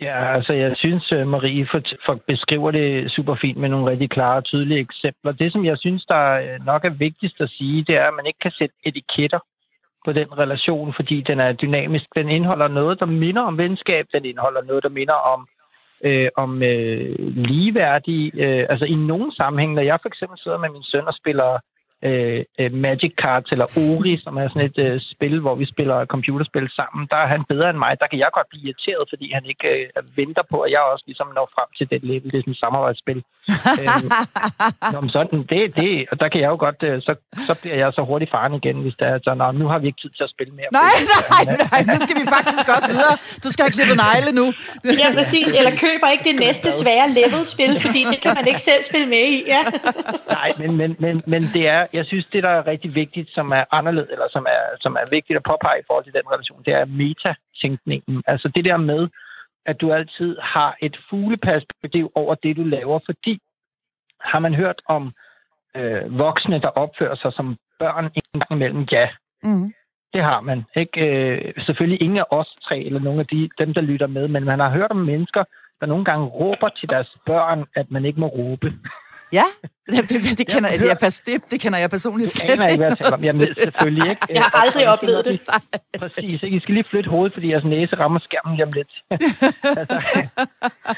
Ja, 0.02 0.36
altså 0.36 0.54
jeg 0.54 0.78
synes, 0.78 1.12
øh, 1.12 1.28
Marie 1.28 1.68
for, 1.72 1.82
for 2.06 2.20
beskriver 2.28 2.72
det 2.72 3.12
super 3.12 3.36
fint 3.36 3.58
med 3.58 3.70
nogle 3.70 3.92
rigtig 3.92 4.10
klare 4.10 4.38
og 4.38 4.44
tydelige 4.46 4.80
eksempler. 4.80 5.32
Det, 5.32 5.52
som 5.52 5.66
jeg 5.66 5.78
synes, 5.78 6.06
der 6.06 6.24
øh, 6.34 6.66
nok 6.66 6.86
er 6.86 6.90
vigtigst 6.90 7.42
at 7.42 7.50
sige, 7.50 7.84
det 7.84 7.96
er, 7.96 8.08
at 8.08 8.14
man 8.14 8.26
ikke 8.26 8.40
kan 8.40 8.52
sætte 8.52 8.76
etiketter 8.86 9.40
på 10.06 10.14
den 10.14 10.38
relation, 10.38 10.94
fordi 10.94 11.22
den 11.22 11.40
er 11.40 11.52
dynamisk. 11.54 12.06
Den 12.16 12.30
indeholder 12.30 12.68
noget, 12.68 13.00
der 13.00 13.06
minder 13.06 13.42
om 13.42 13.58
venskab. 13.58 14.06
Den 14.14 14.26
indeholder 14.26 14.62
noget, 14.62 14.84
der 14.84 14.90
minder 14.90 15.14
om 15.14 15.48
øh, 16.04 16.30
om 16.36 16.64
øh, 16.64 17.16
ligeværdige... 17.20 18.32
Øh, 18.44 18.66
altså 18.70 18.86
i 18.86 18.96
nogle 18.96 19.36
sammenhæng, 19.36 19.74
når 19.74 19.82
jeg 19.82 20.00
for 20.02 20.10
eksempel 20.10 20.40
sidder 20.40 20.58
med 20.58 20.70
min 20.70 20.84
søn 20.84 21.08
og 21.08 21.14
spiller 21.14 21.60
øh, 22.04 22.44
øh, 22.60 22.74
Magic 22.74 23.14
Cards 23.22 23.52
eller 23.52 23.68
Ori, 23.86 24.14
som 24.24 24.38
er 24.38 24.48
sådan 24.48 24.70
et 24.72 24.80
øh, 24.88 25.02
spil, 25.14 25.40
hvor 25.40 25.56
vi 25.56 25.66
spiller 25.66 26.06
computerspil 26.06 26.70
sammen, 26.80 27.08
der 27.12 27.18
er 27.24 27.28
han 27.28 27.44
bedre 27.52 27.70
end 27.70 27.78
mig. 27.78 28.00
Der 28.02 28.08
kan 28.08 28.20
jeg 28.20 28.30
godt 28.34 28.50
blive 28.50 28.64
irriteret, 28.68 29.04
fordi 29.12 29.28
han 29.34 29.44
ikke 29.46 29.68
øh, 29.98 30.18
venter 30.20 30.44
på, 30.52 30.58
at 30.66 30.72
jeg 30.72 30.82
også 30.94 31.04
ligesom 31.08 31.28
når 31.36 31.50
frem 31.56 31.70
til 31.78 31.86
det 31.92 32.04
level. 32.04 32.32
Det 32.32 32.38
er 32.38 32.42
sådan 32.42 32.58
et 32.58 32.64
samarbejdsspil. 32.66 33.20
øhm, 33.82 34.10
Nå, 34.94 35.00
sådan, 35.18 35.40
det, 35.52 35.60
det, 35.80 35.92
og 36.12 36.16
der 36.22 36.28
kan 36.32 36.40
jeg 36.44 36.50
jo 36.54 36.60
godt, 36.66 36.80
øh, 36.90 37.02
så, 37.08 37.14
så 37.48 37.54
bliver 37.62 37.78
jeg 37.84 37.90
så 37.98 38.02
hurtigt 38.10 38.32
faren 38.32 38.54
igen, 38.62 38.78
hvis 38.86 38.96
der 39.00 39.08
er 39.14 39.20
så, 39.24 39.34
Nå, 39.34 39.52
nu 39.52 39.66
har 39.72 39.80
vi 39.80 39.88
ikke 39.88 40.02
tid 40.04 40.10
til 40.18 40.24
at 40.28 40.32
spille 40.36 40.54
mere. 40.60 40.70
Nej, 40.84 40.96
nej, 41.34 41.44
nej, 41.72 41.82
nu 41.94 41.98
skal 42.06 42.16
vi 42.22 42.26
faktisk 42.38 42.68
også 42.76 42.88
videre. 42.96 43.16
Du 43.44 43.50
skal 43.54 43.62
have 43.66 43.74
klippet 43.78 43.98
negle 44.06 44.32
nu. 44.42 44.46
ja, 45.02 45.08
præcis. 45.20 45.48
Eller 45.60 45.74
køber 45.86 46.08
ikke 46.14 46.26
det 46.32 46.38
næste 46.46 46.68
svære 46.82 47.08
level-spil, 47.20 47.74
fordi 47.86 48.02
det 48.12 48.20
kan 48.24 48.32
man 48.40 48.46
ikke 48.52 48.62
selv 48.70 48.82
spille 48.90 49.08
med 49.16 49.26
i. 49.36 49.38
Ja. 49.54 49.62
nej, 50.38 50.50
men, 50.62 50.70
men, 50.82 50.96
men, 51.00 51.16
men 51.28 51.42
det 51.54 51.64
er, 51.68 51.87
jeg 51.94 52.06
synes, 52.06 52.26
det 52.26 52.44
der 52.44 52.50
er 52.50 52.68
rigtig 52.68 52.96
vigtigt, 52.96 53.30
som 53.30 53.52
er 53.52 53.64
anderledes, 53.72 54.10
eller 54.12 54.28
som 54.32 54.46
er, 54.50 54.64
som 54.80 54.94
er 54.96 55.12
vigtigt 55.12 55.38
at 55.38 55.44
påpege 55.44 55.80
i 55.80 55.88
forhold 55.88 56.06
til 56.06 56.14
den 56.14 56.32
relation, 56.32 56.64
det 56.66 56.74
er 56.74 56.86
metatænkningen. 56.86 58.24
Altså 58.28 58.52
det 58.56 58.66
der 58.66 58.78
med, 58.78 59.08
at 59.66 59.82
du 59.82 59.94
altid 59.94 60.38
har 60.42 60.78
et 60.82 60.98
fugleperspektiv 61.10 62.12
over 62.16 62.36
det, 62.36 62.58
du 62.58 62.64
laver, 62.64 63.00
fordi 63.06 63.42
har 64.22 64.40
man 64.40 64.54
hørt 64.56 64.82
om 64.86 65.14
øh, 65.76 66.18
voksne, 66.18 66.62
der 66.62 66.68
opfører 66.68 67.16
sig 67.16 67.34
som 67.34 67.58
børn 67.80 68.06
en 68.06 68.40
gang 68.40 68.52
imellem? 68.52 68.88
Ja, 68.92 69.10
mm. 69.44 69.74
det 70.14 70.24
har 70.24 70.42
man. 70.42 70.64
Ikke? 70.76 71.00
Øh, 71.08 71.54
selvfølgelig 71.64 72.02
ingen 72.02 72.18
af 72.18 72.26
os 72.30 72.56
tre, 72.68 72.80
eller 72.80 73.00
nogle 73.00 73.20
af 73.20 73.28
de, 73.28 73.50
dem, 73.60 73.74
der 73.74 73.82
lytter 73.82 74.08
med, 74.08 74.28
men 74.28 74.44
man 74.44 74.60
har 74.60 74.70
hørt 74.70 74.92
om 74.92 74.98
mennesker, 74.98 75.44
der 75.80 75.86
nogle 75.86 76.06
gange 76.06 76.26
råber 76.26 76.70
til 76.70 76.90
deres 76.90 77.18
børn, 77.26 77.66
at 77.76 77.92
man 77.92 78.06
ikke 78.06 78.20
må 78.20 78.28
råbe. 78.28 78.74
Ja, 79.34 79.44
det, 79.92 80.10
det, 80.10 80.38
det, 80.38 80.48
kender, 80.48 80.70
jeg, 80.70 81.00
det, 81.02 81.22
det, 81.26 81.52
det 81.52 81.62
kender 81.62 81.80
jeg 81.80 81.90
personligt 81.90 82.30
slet 82.30 82.52
ikke. 82.52 82.64
Jeg 82.64 82.92
ikke, 82.92 83.14
om. 83.14 83.24
Jamen, 83.24 83.48
selvfølgelig 83.64 84.10
ikke. 84.10 84.22
Jeg 84.38 84.42
har 84.42 84.62
aldrig 84.66 84.88
oplevet 84.88 85.26
det. 85.26 85.42
Præcis. 86.04 86.44
Ikke? 86.44 86.58
I 86.58 86.60
skal 86.60 86.74
lige 86.74 86.84
flytte 86.90 87.10
hovedet, 87.10 87.34
fordi 87.34 87.52
jeres 87.52 87.64
næse 87.64 87.96
rammer 88.00 88.20
skærmen 88.20 88.56
lige 88.56 88.66
om 88.66 88.72
lidt. 88.72 88.92
altså, 89.12 90.02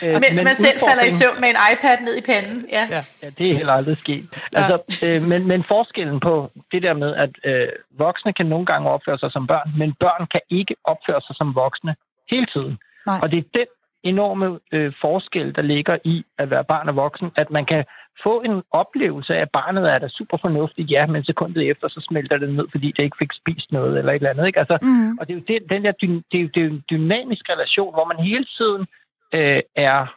øh, 0.04 0.22
Mens 0.22 0.36
men 0.36 0.44
man 0.44 0.56
selv 0.56 0.80
falder 0.80 1.04
i 1.04 1.12
søvn 1.12 1.42
med 1.42 1.50
en 1.50 1.60
iPad 1.72 1.98
ned 2.02 2.16
i 2.18 2.22
panden. 2.22 2.66
Ja, 2.72 2.88
ja, 2.90 3.04
ja 3.24 3.30
det 3.38 3.52
er 3.52 3.56
heller 3.56 3.74
aldrig 3.74 3.98
sket. 3.98 4.26
Altså, 4.56 4.76
øh, 5.06 5.22
men, 5.22 5.48
men 5.48 5.64
forskellen 5.68 6.20
på 6.20 6.50
det 6.72 6.84
der 6.84 6.94
med, 6.94 7.16
at 7.16 7.30
øh, 7.46 7.68
voksne 7.98 8.34
kan 8.34 8.46
nogle 8.46 8.66
gange 8.66 8.90
opføre 8.90 9.20
sig 9.20 9.32
som 9.32 9.48
børn, 9.48 9.70
men 9.78 9.94
børn 10.00 10.28
kan 10.32 10.42
ikke 10.50 10.76
opføre 10.84 11.22
sig 11.28 11.36
som 11.36 11.56
voksne 11.56 11.96
hele 12.32 12.48
tiden. 12.54 12.78
Nej. 13.06 13.20
Og 13.22 13.32
det 13.32 13.38
er 13.40 13.48
den 13.54 13.70
enorme 14.04 14.60
øh, 14.72 14.94
forskel, 15.02 15.56
der 15.56 15.62
ligger 15.62 15.98
i 16.04 16.24
at 16.38 16.50
være 16.50 16.64
barn 16.64 16.90
og 16.90 16.96
voksen, 16.96 17.32
at 17.36 17.52
man 17.52 17.66
kan 17.66 17.86
få 18.24 18.42
en 18.42 18.62
oplevelse 18.72 19.36
af, 19.36 19.42
at 19.42 19.52
barnet 19.52 19.92
er 19.92 20.00
da 20.00 20.08
super 20.08 20.38
fornuftigt, 20.42 20.92
ja, 20.92 21.06
men 21.06 21.24
sekundet 21.24 21.70
efter, 21.70 21.88
så 21.88 22.06
smelter 22.10 22.38
det 22.38 22.54
ned, 22.54 22.68
fordi 22.72 22.88
det 22.98 23.04
ikke 23.04 23.18
fik 23.20 23.34
spist 23.34 23.72
noget 23.72 23.98
eller 23.98 24.12
et 24.12 24.16
eller 24.16 24.30
andet. 24.30 24.48
Ikke? 24.48 24.60
Altså, 24.60 24.78
mm. 24.82 25.18
Og 25.20 25.28
det 25.28 25.34
er 25.34 25.38
jo 25.38 25.44
det, 25.48 25.70
den 25.70 25.84
der 25.84 25.92
det 25.92 26.42
er, 26.42 26.48
det 26.54 26.64
er 26.64 26.68
en 26.68 26.84
dynamisk 26.90 27.50
relation, 27.50 27.94
hvor 27.94 28.06
man 28.06 28.26
hele 28.26 28.46
tiden 28.58 28.88
øh, 29.34 29.62
er 29.76 30.16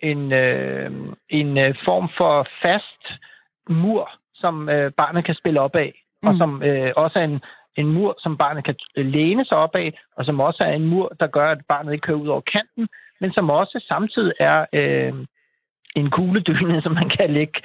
en, 0.00 0.32
øh, 0.32 0.90
en 1.28 1.58
øh, 1.58 1.74
form 1.84 2.08
for 2.16 2.46
fast 2.62 3.20
mur, 3.68 4.10
som 4.34 4.68
øh, 4.68 4.92
barnet 4.92 5.24
kan 5.24 5.34
spille 5.34 5.60
op 5.60 5.76
af, 5.76 6.04
mm. 6.22 6.28
og 6.28 6.34
som 6.34 6.62
øh, 6.62 6.92
også 6.96 7.18
er 7.18 7.24
en, 7.24 7.40
en 7.76 7.92
mur, 7.92 8.14
som 8.18 8.36
barnet 8.36 8.64
kan 8.64 8.76
læne 8.96 9.44
sig 9.44 9.56
op 9.56 9.74
af, 9.74 9.98
og 10.16 10.24
som 10.24 10.40
også 10.40 10.64
er 10.64 10.72
en 10.72 10.86
mur, 10.86 11.16
der 11.20 11.26
gør, 11.26 11.50
at 11.50 11.60
barnet 11.68 11.92
ikke 11.92 12.06
kører 12.06 12.18
ud 12.18 12.28
over 12.28 12.40
kanten, 12.40 12.88
men 13.20 13.32
som 13.32 13.50
også 13.50 13.84
samtidig 13.88 14.32
er 14.40 14.66
øh, 14.72 15.14
en 15.96 16.10
kugledyne, 16.10 16.82
som 16.84 16.92
man 16.92 17.08
kan 17.18 17.30
lægge 17.30 17.58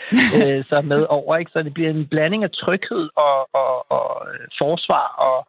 øh, 0.47 0.65
sig 0.65 0.86
med 0.86 1.06
over. 1.10 1.38
Ikke? 1.38 1.52
Så 1.52 1.63
det 1.63 1.74
bliver 1.74 1.89
en 1.89 2.08
blanding 2.08 2.43
af 2.43 2.52
tryghed 2.52 3.10
og, 3.15 3.38
og, 3.54 3.91
og 3.91 4.28
øh, 4.34 4.47
forsvar 4.62 5.06
og, 5.28 5.47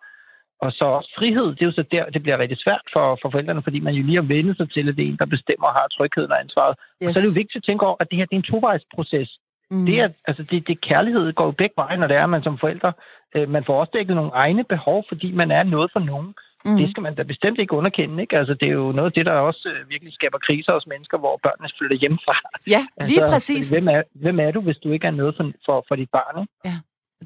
og 0.65 0.73
så 0.73 0.85
også 0.85 1.13
frihed. 1.19 1.47
Det 1.55 1.63
er 1.63 1.71
jo 1.71 1.73
så 1.73 1.85
der, 1.93 2.05
det 2.15 2.23
bliver 2.23 2.39
rigtig 2.39 2.59
svært 2.59 2.87
for, 2.93 3.19
for 3.23 3.31
forældrene, 3.31 3.63
fordi 3.63 3.81
man 3.81 3.95
jo 3.95 4.03
lige 4.03 4.21
har 4.23 4.29
vendt 4.35 4.57
sig 4.57 4.71
til, 4.71 4.89
at 4.89 4.97
det 4.97 5.05
er 5.05 5.09
en, 5.09 5.23
der 5.23 5.35
bestemmer 5.37 5.67
og 5.67 5.75
har 5.75 5.87
trygheden 5.89 6.33
og 6.33 6.41
ansvaret. 6.41 6.75
Yes. 6.79 7.07
Og 7.07 7.13
så 7.13 7.19
er 7.19 7.23
det 7.23 7.33
jo 7.33 7.41
vigtigt 7.41 7.61
at 7.63 7.67
tænke 7.69 7.87
over, 7.87 7.97
at 8.01 8.11
det 8.11 8.19
her 8.19 8.27
det 8.27 8.37
er 8.37 8.43
en 8.43 8.51
tovejsproces. 8.53 9.31
Mm. 9.73 9.87
Det, 9.87 9.97
er, 10.05 10.09
altså 10.29 10.43
det, 10.51 10.69
det 10.69 10.81
kærlighed 10.81 11.33
går 11.33 11.45
jo 11.45 11.55
begge 11.61 11.75
veje, 11.77 11.97
når 11.97 12.07
det 12.07 12.17
er, 12.17 12.25
at 12.25 12.35
man 12.37 12.43
som 12.43 12.59
forældre, 12.59 12.93
øh, 13.35 13.49
man 13.49 13.65
får 13.67 13.81
også 13.81 13.93
dækket 13.95 14.17
nogle 14.17 14.31
egne 14.45 14.65
behov, 14.65 15.05
fordi 15.09 15.33
man 15.33 15.51
er 15.51 15.63
noget 15.63 15.91
for 15.93 16.01
nogen. 16.01 16.35
Mm. 16.65 16.77
Det 16.77 16.91
skal 16.91 17.03
man 17.03 17.15
da 17.15 17.23
bestemt 17.23 17.59
ikke 17.59 17.75
underkende. 17.75 18.23
Ikke? 18.23 18.39
Altså, 18.39 18.55
det 18.55 18.69
er 18.69 18.73
jo 18.73 18.93
noget 18.93 19.11
af 19.11 19.13
det, 19.13 19.27
der 19.27 19.33
også 19.33 19.69
øh, 19.73 19.91
virkelig 19.91 20.13
skaber 20.15 20.39
kriser 20.47 20.73
hos 20.73 20.87
mennesker, 20.87 21.19
hvor 21.19 21.41
børnene 21.43 21.69
flytter 21.79 21.97
hjemmefra. 21.97 22.37
Ja, 22.75 22.83
lige 23.07 23.21
altså, 23.23 23.35
præcis. 23.35 23.71
Hvem 23.71 23.89
er, 23.89 24.03
hvem 24.15 24.41
er 24.41 24.51
du, 24.51 24.61
hvis 24.61 24.77
du 24.85 24.89
ikke 24.93 25.07
er 25.07 25.11
noget 25.21 25.37
for, 25.37 25.53
for, 25.67 25.85
for 25.89 25.95
dit 25.97 26.11
barn? 26.13 26.43
Ikke? 26.43 26.53
Ja. 26.65 26.77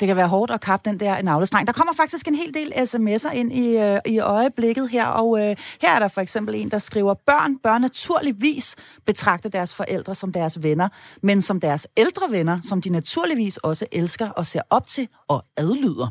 Det 0.01 0.09
kan 0.09 0.17
være 0.17 0.29
hårdt 0.29 0.51
at 0.51 0.61
kappe 0.61 0.91
den 0.91 1.01
der 1.01 1.23
navlestreng. 1.23 1.67
Der 1.67 1.73
kommer 1.73 1.93
faktisk 1.95 2.29
en 2.29 2.35
hel 2.35 2.55
del 2.55 2.73
sms'er 2.73 3.33
ind 3.33 3.53
i, 3.53 3.77
øh, 3.77 3.99
i 4.07 4.19
øjeblikket 4.19 4.89
her, 4.91 5.07
og 5.07 5.39
øh, 5.41 5.57
her 5.83 5.95
er 5.95 5.99
der 5.99 6.09
for 6.09 6.21
eksempel 6.21 6.55
en, 6.55 6.71
der 6.71 6.79
skriver, 6.79 7.15
børn 7.15 7.59
bør 7.59 7.79
naturligvis 7.79 8.77
betragte 9.07 9.49
deres 9.49 9.75
forældre 9.75 10.15
som 10.15 10.33
deres 10.33 10.63
venner, 10.63 10.89
men 11.23 11.43
som 11.43 11.61
deres 11.61 11.87
ældre 11.97 12.31
venner, 12.31 12.61
som 12.63 12.81
de 12.81 12.91
naturligvis 12.91 13.57
også 13.57 13.87
elsker 13.93 14.29
og 14.29 14.47
ser 14.47 14.63
op 14.71 14.87
til 14.87 15.09
og 15.29 15.45
adlyder. 15.57 16.09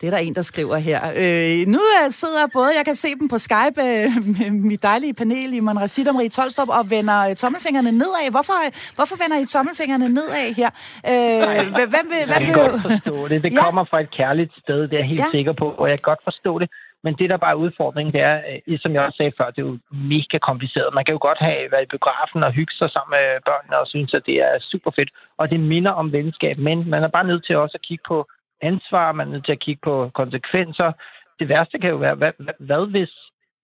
Det 0.00 0.06
er 0.06 0.10
der 0.10 0.18
en, 0.18 0.34
der 0.34 0.42
skriver 0.42 0.76
her. 0.76 1.00
Øh, 1.22 1.66
nu 1.74 1.80
sidder 2.08 2.44
både, 2.52 2.70
jeg 2.78 2.84
kan 2.84 2.94
se 2.94 3.10
dem 3.20 3.28
på 3.28 3.38
Skype, 3.38 3.78
øh, 3.88 4.08
med 4.36 4.50
mit 4.50 4.82
dejlige 4.82 5.14
panel 5.14 5.54
i 5.54 5.60
Rashid 5.60 6.12
Marie 6.12 6.28
Tolstrup, 6.28 6.68
og 6.68 6.84
vender 6.90 7.18
øh, 7.28 7.36
tommelfingrene 7.42 7.92
nedad. 8.02 8.30
Hvorfor, 8.36 8.58
hvorfor 8.98 9.16
vender 9.22 9.38
I 9.44 9.46
tommelfingrene 9.54 10.08
nedad 10.18 10.46
her? 10.60 10.70
Øh, 11.10 11.66
hvem 11.76 11.76
vil, 11.78 11.86
hvem 11.94 12.06
vil... 12.12 12.20
Jeg 12.34 12.40
kan 12.46 12.54
godt 12.62 12.82
forstå 12.90 13.16
det. 13.28 13.38
Det 13.44 13.52
ja. 13.52 13.64
kommer 13.64 13.84
fra 13.90 13.98
et 14.00 14.10
kærligt 14.20 14.52
sted, 14.62 14.78
det 14.88 14.94
er 14.94 15.02
jeg 15.04 15.08
helt 15.14 15.26
ja. 15.26 15.36
sikker 15.36 15.52
på, 15.62 15.66
og 15.80 15.86
jeg 15.90 15.96
kan 15.98 16.08
godt 16.12 16.24
forstå 16.30 16.52
det. 16.62 16.68
Men 17.04 17.14
det, 17.20 17.30
der 17.30 17.36
bare 17.44 17.54
er 17.56 17.64
udfordringen, 17.64 18.12
det 18.16 18.22
er, 18.30 18.36
øh, 18.68 18.78
som 18.82 18.92
jeg 18.94 19.02
også 19.02 19.16
sagde 19.16 19.36
før, 19.38 19.50
det 19.54 19.60
er 19.60 19.68
jo 19.70 19.78
mega 20.14 20.38
kompliceret. 20.48 20.94
Man 20.98 21.04
kan 21.04 21.16
jo 21.16 21.20
godt 21.28 21.40
have 21.48 21.60
været 21.72 21.86
i 21.86 21.92
biografen 21.94 22.40
og 22.46 22.52
hygge 22.58 22.74
sig 22.80 22.88
sammen 22.90 23.10
med 23.16 23.26
børnene 23.48 23.76
og 23.82 23.86
synes, 23.94 24.10
at 24.18 24.26
det 24.28 24.36
er 24.46 24.52
super 24.72 24.90
fedt. 24.98 25.10
Og 25.40 25.44
det 25.52 25.60
minder 25.60 25.92
om 26.00 26.12
venskab, 26.12 26.56
men 26.68 26.78
man 26.92 27.02
er 27.02 27.10
bare 27.16 27.26
nødt 27.30 27.44
til 27.46 27.56
også 27.64 27.76
at 27.80 27.86
kigge 27.88 28.04
på 28.12 28.18
ansvar, 28.62 29.12
man 29.12 29.28
er 29.28 29.32
nødt 29.32 29.44
til 29.44 29.52
at 29.52 29.60
kigge 29.60 29.80
på 29.84 30.10
konsekvenser. 30.14 30.92
Det 31.38 31.48
værste 31.48 31.78
kan 31.78 31.90
jo 31.90 31.96
være, 31.96 32.14
hvad, 32.14 32.32
hvad, 32.38 32.54
hvad 32.58 32.90
hvis, 32.90 33.12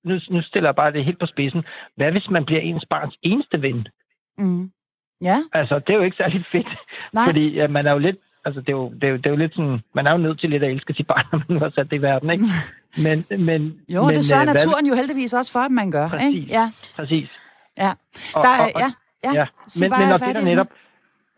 nu, 0.04 0.18
nu 0.30 0.42
stiller 0.42 0.68
jeg 0.68 0.76
bare 0.76 0.92
det 0.92 1.04
helt 1.04 1.18
på 1.20 1.26
spidsen, 1.26 1.62
hvad 1.96 2.12
hvis 2.12 2.30
man 2.30 2.44
bliver 2.44 2.60
ens 2.60 2.84
barns 2.90 3.16
eneste 3.22 3.62
ven? 3.62 3.88
Mm. 4.38 4.70
Ja. 5.22 5.36
Altså, 5.52 5.78
det 5.78 5.90
er 5.92 5.96
jo 5.96 6.02
ikke 6.02 6.16
særlig 6.16 6.44
fedt, 6.52 6.66
Nej. 7.14 7.24
fordi 7.26 7.48
ja, 7.48 7.66
man 7.66 7.86
er 7.86 7.92
jo 7.92 7.98
lidt, 7.98 8.16
altså 8.44 8.60
det 8.60 8.68
er, 8.68 8.72
jo, 8.72 8.92
det, 8.94 9.04
er 9.04 9.08
jo, 9.08 9.16
det 9.16 9.26
er 9.26 9.30
jo 9.30 9.36
lidt 9.36 9.54
sådan, 9.54 9.80
man 9.94 10.06
er 10.06 10.12
jo 10.12 10.18
nødt 10.18 10.40
til 10.40 10.50
lidt 10.50 10.62
at 10.62 10.70
elske 10.70 10.94
sit 10.94 11.06
barn, 11.06 11.26
når 11.32 11.44
man 11.48 11.62
har 11.62 11.72
sat 11.74 11.90
det 11.90 11.96
i 11.96 12.02
verden, 12.02 12.30
ikke? 12.30 12.44
Men, 13.06 13.26
men, 13.30 13.60
jo, 13.88 14.04
men, 14.04 14.14
det 14.14 14.24
sørger 14.24 14.42
øh, 14.42 14.46
naturen 14.46 14.84
hvad, 14.84 14.90
jo 14.90 14.94
heldigvis 14.94 15.32
også 15.32 15.52
for, 15.52 15.58
at 15.58 15.70
man 15.70 15.90
gør, 15.90 16.08
præcis, 16.08 16.34
ikke? 16.34 16.52
Ja. 16.52 16.72
Præcis. 16.96 17.30
Ja. 17.78 17.92
Der, 18.34 18.38
og, 18.38 18.42
og, 18.74 18.80
ja, 18.82 18.88
ja. 19.24 19.32
ja. 19.40 19.46
Men, 19.80 19.90
men 19.98 20.08
når 20.08 20.18
det 20.26 20.34
der 20.34 20.44
netop, 20.44 20.66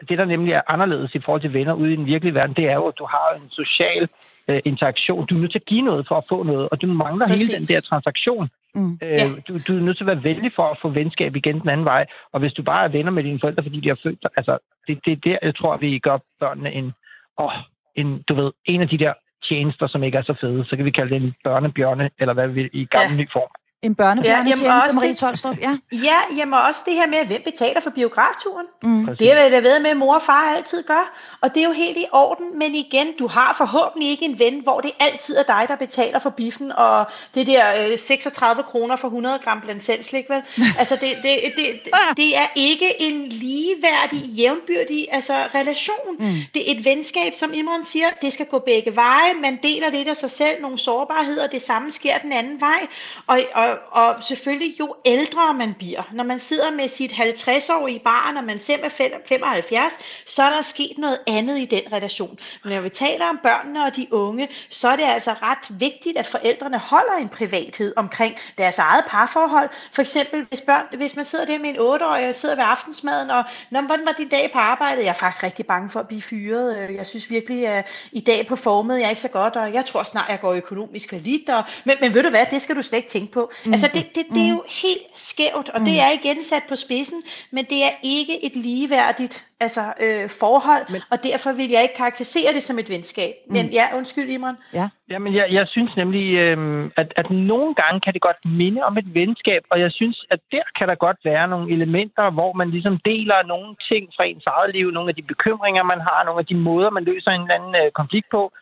det, 0.09 0.19
der 0.19 0.25
nemlig 0.25 0.53
er 0.53 0.63
anderledes 0.69 1.15
i 1.15 1.21
forhold 1.25 1.41
til 1.41 1.53
venner 1.53 1.75
ude 1.75 1.93
i 1.93 1.97
den 1.97 2.07
virkelige 2.07 2.35
verden, 2.35 2.57
det 2.57 2.65
er 2.65 2.75
jo, 2.75 2.87
at 2.87 2.99
du 2.99 3.07
har 3.11 3.29
en 3.37 3.51
social 3.51 4.09
øh, 4.49 4.61
interaktion. 4.65 5.27
Du 5.27 5.35
er 5.35 5.41
nødt 5.41 5.53
til 5.53 5.59
at 5.59 5.65
give 5.65 5.83
noget 5.83 6.07
for 6.09 6.17
at 6.17 6.25
få 6.29 6.43
noget, 6.43 6.69
og 6.73 6.83
du 6.83 6.87
mangler 6.87 7.27
Præcis. 7.27 7.49
hele 7.49 7.59
den 7.59 7.67
der 7.67 7.81
transaktion. 7.81 8.49
Mm. 8.75 8.99
Øh, 9.03 9.11
ja. 9.11 9.29
du, 9.49 9.59
du 9.67 9.77
er 9.77 9.81
nødt 9.81 9.97
til 9.97 10.05
at 10.05 10.13
være 10.13 10.25
venlig 10.25 10.53
for 10.57 10.63
at 10.63 10.79
få 10.83 10.89
venskab 10.89 11.37
igen 11.37 11.61
den 11.61 11.69
anden 11.69 11.85
vej. 11.85 12.07
Og 12.33 12.41
hvis 12.41 12.53
du 12.53 12.63
bare 12.63 12.85
er 12.85 12.89
venner 12.89 13.11
med 13.11 13.25
dine 13.25 13.41
forældre, 13.41 13.63
fordi 13.63 13.81
de 13.81 13.89
har 13.89 13.99
født 14.03 14.23
dig, 14.23 14.31
altså, 14.37 14.59
det, 14.87 15.01
det 15.05 15.13
er 15.13 15.17
der, 15.17 15.39
jeg 15.43 15.57
tror, 15.57 15.77
vi 15.77 15.99
gør 15.99 16.19
børnene 16.41 16.73
en, 16.73 16.93
åh, 17.39 17.53
en, 17.95 18.23
du 18.29 18.35
ved, 18.35 18.53
en 18.65 18.81
af 18.81 18.89
de 18.89 18.99
der 18.99 19.13
tjenester, 19.49 19.87
som 19.87 20.03
ikke 20.03 20.19
er 20.19 20.23
så 20.23 20.35
fede. 20.41 20.65
Så 20.65 20.77
kan 20.77 20.85
vi 20.85 20.91
kalde 20.91 21.15
det 21.15 21.23
en 21.25 21.35
børnebjørne, 21.45 22.11
eller 22.19 22.35
hvad 22.35 22.49
vi 22.49 22.55
vil, 22.55 22.71
i 22.73 22.85
gammel 22.85 23.17
ja. 23.17 23.23
ny 23.23 23.29
form. 23.33 23.51
En 23.83 23.95
børnebjørnetjeneste, 23.95 24.89
ja, 24.89 24.95
Marie 24.95 25.15
Tolstrup, 25.15 25.57
ja. 25.63 25.79
Ja, 26.09 26.37
jamen 26.37 26.59
også 26.69 26.83
det 26.87 26.95
her 26.95 27.07
med, 27.07 27.27
hvem 27.27 27.43
betaler 27.45 27.81
for 27.81 27.91
biografturen. 27.91 28.67
Mm. 28.83 29.17
Det 29.17 29.33
er 29.33 29.49
da 29.49 29.59
ved 29.59 29.81
med, 29.81 29.91
at 29.91 29.97
mor 29.97 30.15
og 30.15 30.23
far 30.23 30.55
altid 30.57 30.83
gør. 30.83 31.19
Og 31.41 31.55
det 31.55 31.61
er 31.61 31.67
jo 31.67 31.73
helt 31.73 31.97
i 31.97 32.07
orden, 32.13 32.59
men 32.59 32.75
igen, 32.75 33.07
du 33.19 33.27
har 33.27 33.55
forhåbentlig 33.59 34.11
ikke 34.11 34.25
en 34.25 34.39
ven, 34.39 34.61
hvor 34.63 34.81
det 34.81 34.93
altid 35.01 35.37
er 35.37 35.43
dig, 35.43 35.65
der 35.69 35.77
betaler 35.77 36.19
for 36.19 36.31
biffen, 36.31 36.73
og 36.73 37.07
det 37.35 37.47
der 37.47 37.91
øh, 37.91 37.99
36 37.99 38.63
kroner 38.63 38.97
for 38.97 39.09
100 39.09 39.39
gram 39.39 39.61
blandt 39.61 39.85
selv 39.85 40.03
slik, 40.03 40.25
vel? 40.29 40.43
Altså, 40.79 40.95
det, 41.01 41.11
det, 41.23 41.39
det, 41.57 41.65
det, 41.85 41.93
det 42.17 42.37
er 42.37 42.47
ikke 42.55 43.03
en 43.03 43.29
ligeværdig, 43.29 44.21
jævnbyrdig 44.21 45.09
altså, 45.13 45.35
relation. 45.55 46.17
Mm. 46.19 46.35
Det 46.55 46.71
er 46.71 46.79
et 46.79 46.85
venskab, 46.85 47.35
som 47.35 47.55
Imran 47.55 47.85
siger, 47.85 48.07
det 48.23 48.33
skal 48.33 48.47
gå 48.47 48.59
begge 48.59 48.97
veje. 48.97 49.35
Man 49.43 49.59
deler 49.63 49.91
lidt 49.91 50.09
af 50.09 50.17
sig 50.17 50.31
selv, 50.31 50.63
nogle 50.63 50.79
sårbarheder, 50.79 51.47
det 51.47 51.63
samme 51.63 51.91
sker 51.91 52.19
den 52.19 52.33
anden 52.33 52.61
vej. 52.61 52.87
Og, 53.27 53.41
og 53.55 53.74
og, 53.91 54.17
selvfølgelig 54.23 54.81
jo 54.81 54.97
ældre 55.05 55.55
man 55.55 55.75
bliver, 55.75 56.03
når 56.13 56.25
man 56.25 56.39
sidder 56.39 56.71
med 56.71 56.89
sit 56.89 57.13
50-årige 57.13 57.99
barn, 57.99 58.37
og 58.37 58.45
man 58.45 58.59
selv 58.59 58.81
er 58.85 58.89
75, 59.29 59.99
så 60.27 60.43
er 60.43 60.51
der 60.51 60.63
sket 60.63 60.99
noget 60.99 61.19
andet 61.27 61.59
i 61.59 61.65
den 61.65 61.83
relation. 61.93 62.39
Men 62.65 62.73
når 62.73 62.81
vi 62.81 62.89
taler 62.89 63.27
om 63.27 63.41
børnene 63.43 63.85
og 63.85 63.97
de 63.97 64.07
unge, 64.11 64.49
så 64.71 64.89
er 64.89 64.97
det 64.97 65.05
altså 65.05 65.33
ret 65.43 65.81
vigtigt, 65.81 66.19
at 66.19 66.27
forældrene 66.27 66.79
holder 66.79 67.15
en 67.21 67.29
privathed 67.29 67.93
omkring 67.97 68.37
deres 68.59 68.79
eget 68.79 69.05
parforhold. 69.09 69.69
For 69.93 70.03
eksempel, 70.03 70.45
hvis, 70.45 70.61
børn, 70.61 70.85
hvis 70.97 71.17
man 71.17 71.25
sidder 71.25 71.45
der 71.45 71.59
med 71.59 71.69
en 71.69 71.77
8-årig 71.77 72.29
og 72.29 72.35
sidder 72.35 72.55
ved 72.55 72.65
aftensmaden, 72.67 73.31
og 73.31 73.45
hvordan 73.71 74.07
var 74.07 74.13
din 74.13 74.29
dag 74.29 74.51
på 74.53 74.59
arbejdet? 74.59 75.05
Jeg 75.05 75.11
er 75.11 75.15
faktisk 75.15 75.43
rigtig 75.43 75.67
bange 75.67 75.91
for 75.91 76.01
at 76.01 76.09
blive 76.09 76.23
fyret. 76.23 76.79
Øh, 76.79 76.95
jeg 76.95 77.07
synes 77.07 77.31
virkelig, 77.31 77.67
at 77.67 77.87
i 78.13 78.21
dag 78.21 78.47
på 78.47 78.57
formet, 78.57 78.99
jeg 78.99 79.07
er 79.07 79.11
ikke 79.11 79.23
så 79.23 79.29
godt, 79.29 79.57
og 79.57 79.73
jeg 79.73 79.85
tror 79.85 80.03
snart, 80.03 80.29
jeg 80.29 80.41
går 80.41 80.53
økonomisk 80.53 81.13
lidt. 81.13 81.51
Og, 81.51 81.65
men, 81.85 81.97
men 82.01 82.15
ved 82.15 82.23
du 82.23 82.31
hvad, 82.31 82.47
det 82.51 82.63
skal 82.63 82.77
du 82.77 82.83
slet 82.83 82.97
ikke 82.97 83.09
tænke 83.09 83.33
på. 83.33 83.51
Mm. 83.67 83.73
Altså 83.73 83.91
det, 83.95 84.07
det, 84.15 84.25
det 84.35 84.43
er 84.43 84.49
jo 84.49 84.63
mm. 84.67 84.83
helt 84.83 85.07
skævt, 85.15 85.69
og 85.75 85.81
mm. 85.81 85.85
det 85.85 86.01
er 86.01 86.11
igen 86.11 86.43
sat 86.43 86.63
på 86.69 86.77
spidsen, 86.77 87.23
men 87.51 87.65
det 87.65 87.85
er 87.85 87.91
ikke 88.03 88.45
et 88.47 88.57
ligeværdigt 88.57 89.45
altså, 89.61 89.85
øh, 90.01 90.31
forhold, 90.41 90.85
men, 90.93 91.01
og 91.11 91.19
derfor 91.23 91.53
vil 91.53 91.71
jeg 91.71 91.83
ikke 91.83 91.95
karakterisere 91.95 92.53
det 92.53 92.63
som 92.63 92.79
et 92.79 92.89
venskab. 92.91 93.35
Mm. 93.47 93.53
Men 93.53 93.65
ja, 93.79 93.97
undskyld 93.97 94.29
Imran. 94.31 94.57
Ja. 94.75 94.89
Jamen 95.11 95.35
jeg, 95.35 95.47
jeg 95.59 95.67
synes 95.69 95.93
nemlig, 95.97 96.27
øh, 96.45 96.91
at, 96.97 97.13
at 97.17 97.31
nogle 97.31 97.75
gange 97.75 98.01
kan 98.01 98.13
det 98.15 98.23
godt 98.29 98.41
minde 98.63 98.81
om 98.89 98.99
et 98.99 99.15
venskab, 99.15 99.63
og 99.71 99.81
jeg 99.81 99.93
synes, 99.93 100.25
at 100.31 100.41
der 100.53 100.63
kan 100.79 100.89
der 100.89 100.95
godt 100.95 101.17
være 101.25 101.49
nogle 101.49 101.73
elementer, 101.73 102.31
hvor 102.31 102.53
man 102.53 102.71
ligesom 102.71 102.99
deler 103.05 103.47
nogle 103.53 103.77
ting 103.91 104.03
fra 104.17 104.25
ens 104.25 104.47
eget 104.47 104.75
liv, 104.75 104.91
nogle 104.91 105.09
af 105.09 105.15
de 105.15 105.23
bekymringer, 105.23 105.83
man 105.83 106.01
har, 106.01 106.25
nogle 106.25 106.41
af 106.41 106.47
de 106.47 106.55
måder, 106.55 106.91
man 106.91 107.05
løser 107.05 107.31
en 107.31 107.43
eller 107.43 107.55
anden 107.55 107.75
øh, 107.83 107.91
konflikt 108.01 108.29
på, 108.31 108.53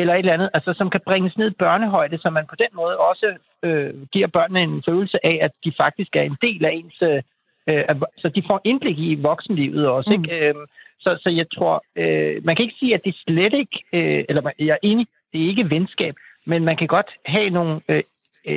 eller 0.00 0.14
et 0.14 0.18
eller 0.18 0.32
andet, 0.32 0.50
altså, 0.54 0.74
som 0.76 0.90
kan 0.90 1.00
bringes 1.06 1.38
ned 1.38 1.50
i 1.50 1.60
børnehøjde, 1.64 2.18
så 2.18 2.30
man 2.30 2.46
på 2.46 2.56
den 2.58 2.72
måde 2.72 2.96
også 2.98 3.34
øh, 3.62 3.94
giver 4.12 4.26
børnene 4.26 4.62
en 4.62 4.82
følelse 4.88 5.26
af, 5.26 5.38
at 5.42 5.50
de 5.64 5.72
faktisk 5.76 6.16
er 6.16 6.22
en 6.22 6.36
del 6.42 6.64
af 6.64 6.72
ens... 6.72 7.02
Øh, 7.02 7.22
så 8.18 8.28
de 8.28 8.42
får 8.46 8.60
indblik 8.64 8.98
i 8.98 9.14
voksenlivet 9.14 9.88
også. 9.88 10.10
Mm. 10.10 10.24
Ikke? 10.24 10.48
Øh, 10.48 10.54
så, 11.00 11.18
så 11.22 11.30
jeg 11.30 11.46
tror, 11.54 11.84
øh, 11.96 12.44
man 12.44 12.56
kan 12.56 12.64
ikke 12.64 12.78
sige, 12.78 12.94
at 12.94 13.04
det 13.04 13.14
slet 13.14 13.54
ikke, 13.54 13.84
øh, 13.92 14.24
eller 14.28 14.50
jeg 14.58 14.68
er 14.68 14.82
enig, 14.82 15.06
det 15.32 15.42
er 15.42 15.48
ikke 15.48 15.70
venskab, 15.70 16.14
men 16.46 16.64
man 16.64 16.76
kan 16.76 16.86
godt 16.86 17.10
have 17.26 17.50
nogle 17.50 17.80
øh, 17.88 18.02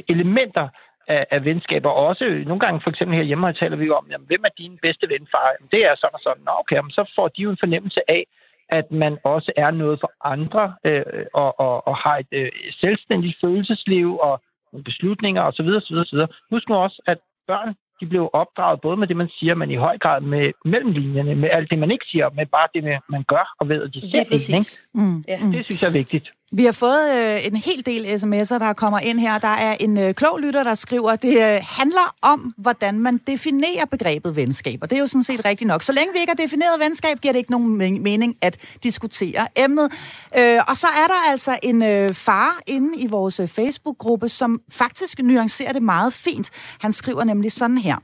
elementer 0.07 0.67
af, 1.07 1.25
af 1.31 1.45
venskaber. 1.45 1.89
Også 1.89 2.25
nogle 2.45 2.59
gange, 2.59 2.81
for 2.83 2.89
eksempel 2.89 3.17
her 3.17 3.23
hjemme, 3.23 3.53
taler 3.53 3.77
vi 3.77 3.85
jo 3.85 3.95
om, 3.95 4.07
jamen, 4.11 4.27
hvem 4.27 4.43
er 4.45 4.53
din 4.57 4.79
bedste 4.81 5.09
ven, 5.09 5.27
far? 5.31 5.47
Jamen, 5.53 5.69
det 5.71 5.81
er 5.85 5.95
sådan 5.95 6.13
og 6.13 6.19
sådan. 6.23 6.43
Nå, 6.45 6.51
okay, 6.59 6.75
jamen, 6.75 6.91
så 6.91 7.11
får 7.15 7.27
de 7.27 7.41
jo 7.41 7.49
en 7.49 7.63
fornemmelse 7.63 8.01
af, 8.07 8.23
at 8.71 8.91
man 8.91 9.17
også 9.23 9.51
er 9.57 9.71
noget 9.71 9.99
for 9.99 10.11
andre 10.23 10.73
øh, 10.85 11.03
og, 11.33 11.59
og, 11.59 11.87
og 11.87 11.97
har 11.97 12.17
et 12.17 12.27
øh, 12.31 12.51
selvstændigt 12.71 13.37
følelsesliv 13.41 14.17
og 14.19 14.41
beslutninger 14.85 15.41
osv. 15.41 15.67
osv., 15.67 15.95
osv. 15.95 16.19
Husk 16.51 16.69
nu 16.69 16.75
også, 16.75 17.01
at 17.07 17.17
børn 17.47 17.75
de 17.99 18.05
blev 18.05 18.29
opdraget 18.33 18.81
både 18.81 18.97
med 18.97 19.07
det, 19.07 19.17
man 19.17 19.29
siger, 19.39 19.55
men 19.55 19.71
i 19.71 19.75
høj 19.75 19.97
grad 19.97 20.21
med 20.21 20.51
mellemlinjerne, 20.65 21.35
med 21.35 21.49
alt 21.51 21.69
det, 21.71 21.79
man 21.79 21.91
ikke 21.91 22.05
siger, 22.11 22.29
med 22.29 22.45
bare 22.45 22.67
det, 22.75 22.99
man 23.09 23.23
gør 23.27 23.55
og 23.59 23.69
ved, 23.69 23.83
at 23.83 23.93
de 23.93 24.11
ser 24.11 24.23
det. 24.23 24.49
Ikke? 24.49 24.65
Mm. 24.93 25.23
Det 25.51 25.65
synes 25.65 25.81
jeg 25.81 25.89
er 25.89 25.93
vigtigt. 25.93 26.31
Vi 26.53 26.65
har 26.65 26.71
fået 26.71 27.11
øh, 27.17 27.45
en 27.45 27.55
hel 27.55 27.85
del 27.85 28.05
sms'er, 28.05 28.59
der 28.59 28.73
kommer 28.73 28.99
ind 28.99 29.19
her. 29.19 29.37
Der 29.37 29.47
er 29.47 29.77
en 29.79 29.97
øh, 29.97 30.13
klog 30.13 30.39
lytter, 30.39 30.63
der 30.63 30.75
skriver, 30.75 31.11
at 31.11 31.21
det 31.21 31.37
øh, 31.37 31.59
handler 31.63 32.15
om, 32.21 32.53
hvordan 32.57 32.99
man 32.99 33.17
definerer 33.27 33.85
begrebet 33.91 34.35
venskab. 34.35 34.79
Og 34.81 34.89
det 34.89 34.95
er 34.95 34.99
jo 34.99 35.07
sådan 35.07 35.23
set 35.23 35.45
rigtigt 35.45 35.67
nok. 35.67 35.81
Så 35.81 35.91
længe 35.91 36.13
vi 36.13 36.19
ikke 36.19 36.29
har 36.37 36.43
defineret 36.43 36.79
venskab, 36.79 37.19
giver 37.21 37.31
det 37.31 37.39
ikke 37.39 37.51
nogen 37.51 37.77
mening 38.03 38.35
at 38.41 38.57
diskutere 38.83 39.47
emnet. 39.55 39.91
Øh, 40.37 40.59
og 40.67 40.77
så 40.77 40.87
er 40.87 41.07
der 41.07 41.29
altså 41.31 41.59
en 41.63 41.83
øh, 41.83 42.13
far 42.13 42.59
inde 42.67 42.97
i 42.97 43.07
vores 43.07 43.39
øh, 43.39 43.47
Facebook-gruppe, 43.47 44.29
som 44.29 44.61
faktisk 44.71 45.19
nuancerer 45.19 45.73
det 45.73 45.83
meget 45.83 46.13
fint. 46.13 46.49
Han 46.79 46.91
skriver 46.91 47.23
nemlig 47.23 47.51
sådan 47.51 47.77
her. 47.77 47.95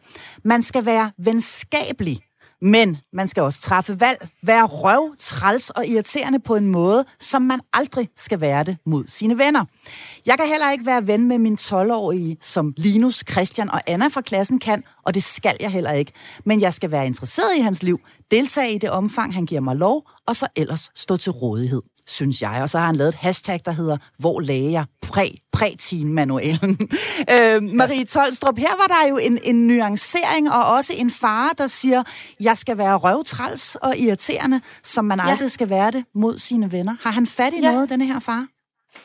Man 0.44 0.62
skal 0.62 0.86
være 0.86 1.12
venskabelig 1.18 2.27
men 2.62 2.98
man 3.14 3.28
skal 3.28 3.44
også 3.44 3.62
træffe 3.62 4.00
valg, 4.00 4.30
være 4.44 4.66
røv, 4.66 5.16
træls 5.20 5.70
og 5.70 5.88
irriterende 5.88 6.40
på 6.40 6.56
en 6.56 6.68
måde, 6.68 7.06
som 7.20 7.42
man 7.42 7.60
aldrig 7.74 8.10
skal 8.16 8.42
være 8.42 8.64
det 8.64 8.78
mod 8.86 9.04
sine 9.08 9.38
venner. 9.38 9.66
Jeg 10.26 10.38
kan 10.38 10.48
heller 10.48 10.72
ikke 10.72 10.86
være 10.86 11.08
ven 11.08 11.28
med 11.28 11.38
min 11.38 11.58
12-årige, 11.62 12.38
som 12.42 12.74
Linus, 12.78 13.24
Christian 13.32 13.72
og 13.72 13.82
Anna 13.88 14.08
fra 14.08 14.22
klassen 14.22 14.60
kan, 14.60 14.84
og 15.06 15.14
det 15.14 15.24
skal 15.24 15.58
jeg 15.60 15.72
heller 15.72 15.92
ikke. 15.92 16.12
Men 16.46 16.62
jeg 16.62 16.74
skal 16.74 16.92
være 16.92 17.06
interesseret 17.06 17.58
i 17.58 17.60
hans 17.60 17.84
liv, 17.84 18.00
deltage 18.32 18.74
i 18.74 18.78
det 18.78 18.90
omfang, 18.90 19.34
han 19.34 19.46
giver 19.46 19.62
mig 19.62 19.76
lov, 19.76 20.10
og 20.28 20.36
så 20.36 20.48
ellers 20.56 20.90
stå 20.96 21.18
til 21.18 21.32
rådighed 21.32 21.82
synes 22.08 22.42
jeg. 22.42 22.60
Og 22.62 22.70
så 22.70 22.78
har 22.78 22.86
han 22.86 22.96
lavet 22.96 23.10
et 23.10 23.16
hashtag, 23.16 23.60
der 23.66 23.72
hedder, 23.72 23.98
hvor 24.20 24.52
jeg 24.52 24.86
præ, 25.02 25.30
prætin-manualen. 25.52 26.78
øh, 27.34 27.64
Marie 27.64 28.06
Tolstrup, 28.06 28.58
her 28.58 28.78
var 28.78 28.88
der 28.88 29.10
jo 29.10 29.18
en, 29.18 29.40
en 29.44 29.68
nuancering, 29.68 30.52
og 30.52 30.66
også 30.66 30.94
en 30.94 31.12
far, 31.12 31.54
der 31.58 31.68
siger, 31.68 32.04
jeg 32.40 32.58
skal 32.58 32.78
være 32.78 32.96
røvtræls 32.96 33.76
og 33.76 33.98
irriterende, 33.98 34.62
som 34.84 35.06
man 35.06 35.20
ja. 35.20 35.30
aldrig 35.30 35.52
skal 35.52 35.70
være 35.70 35.92
det 35.92 36.06
mod 36.16 36.38
sine 36.38 36.72
venner. 36.72 36.96
Har 37.02 37.12
han 37.12 37.28
fat 37.28 37.54
i 37.54 37.60
ja. 37.62 37.72
noget, 37.72 37.90
denne 37.90 38.06
her 38.06 38.20
far? 38.20 38.46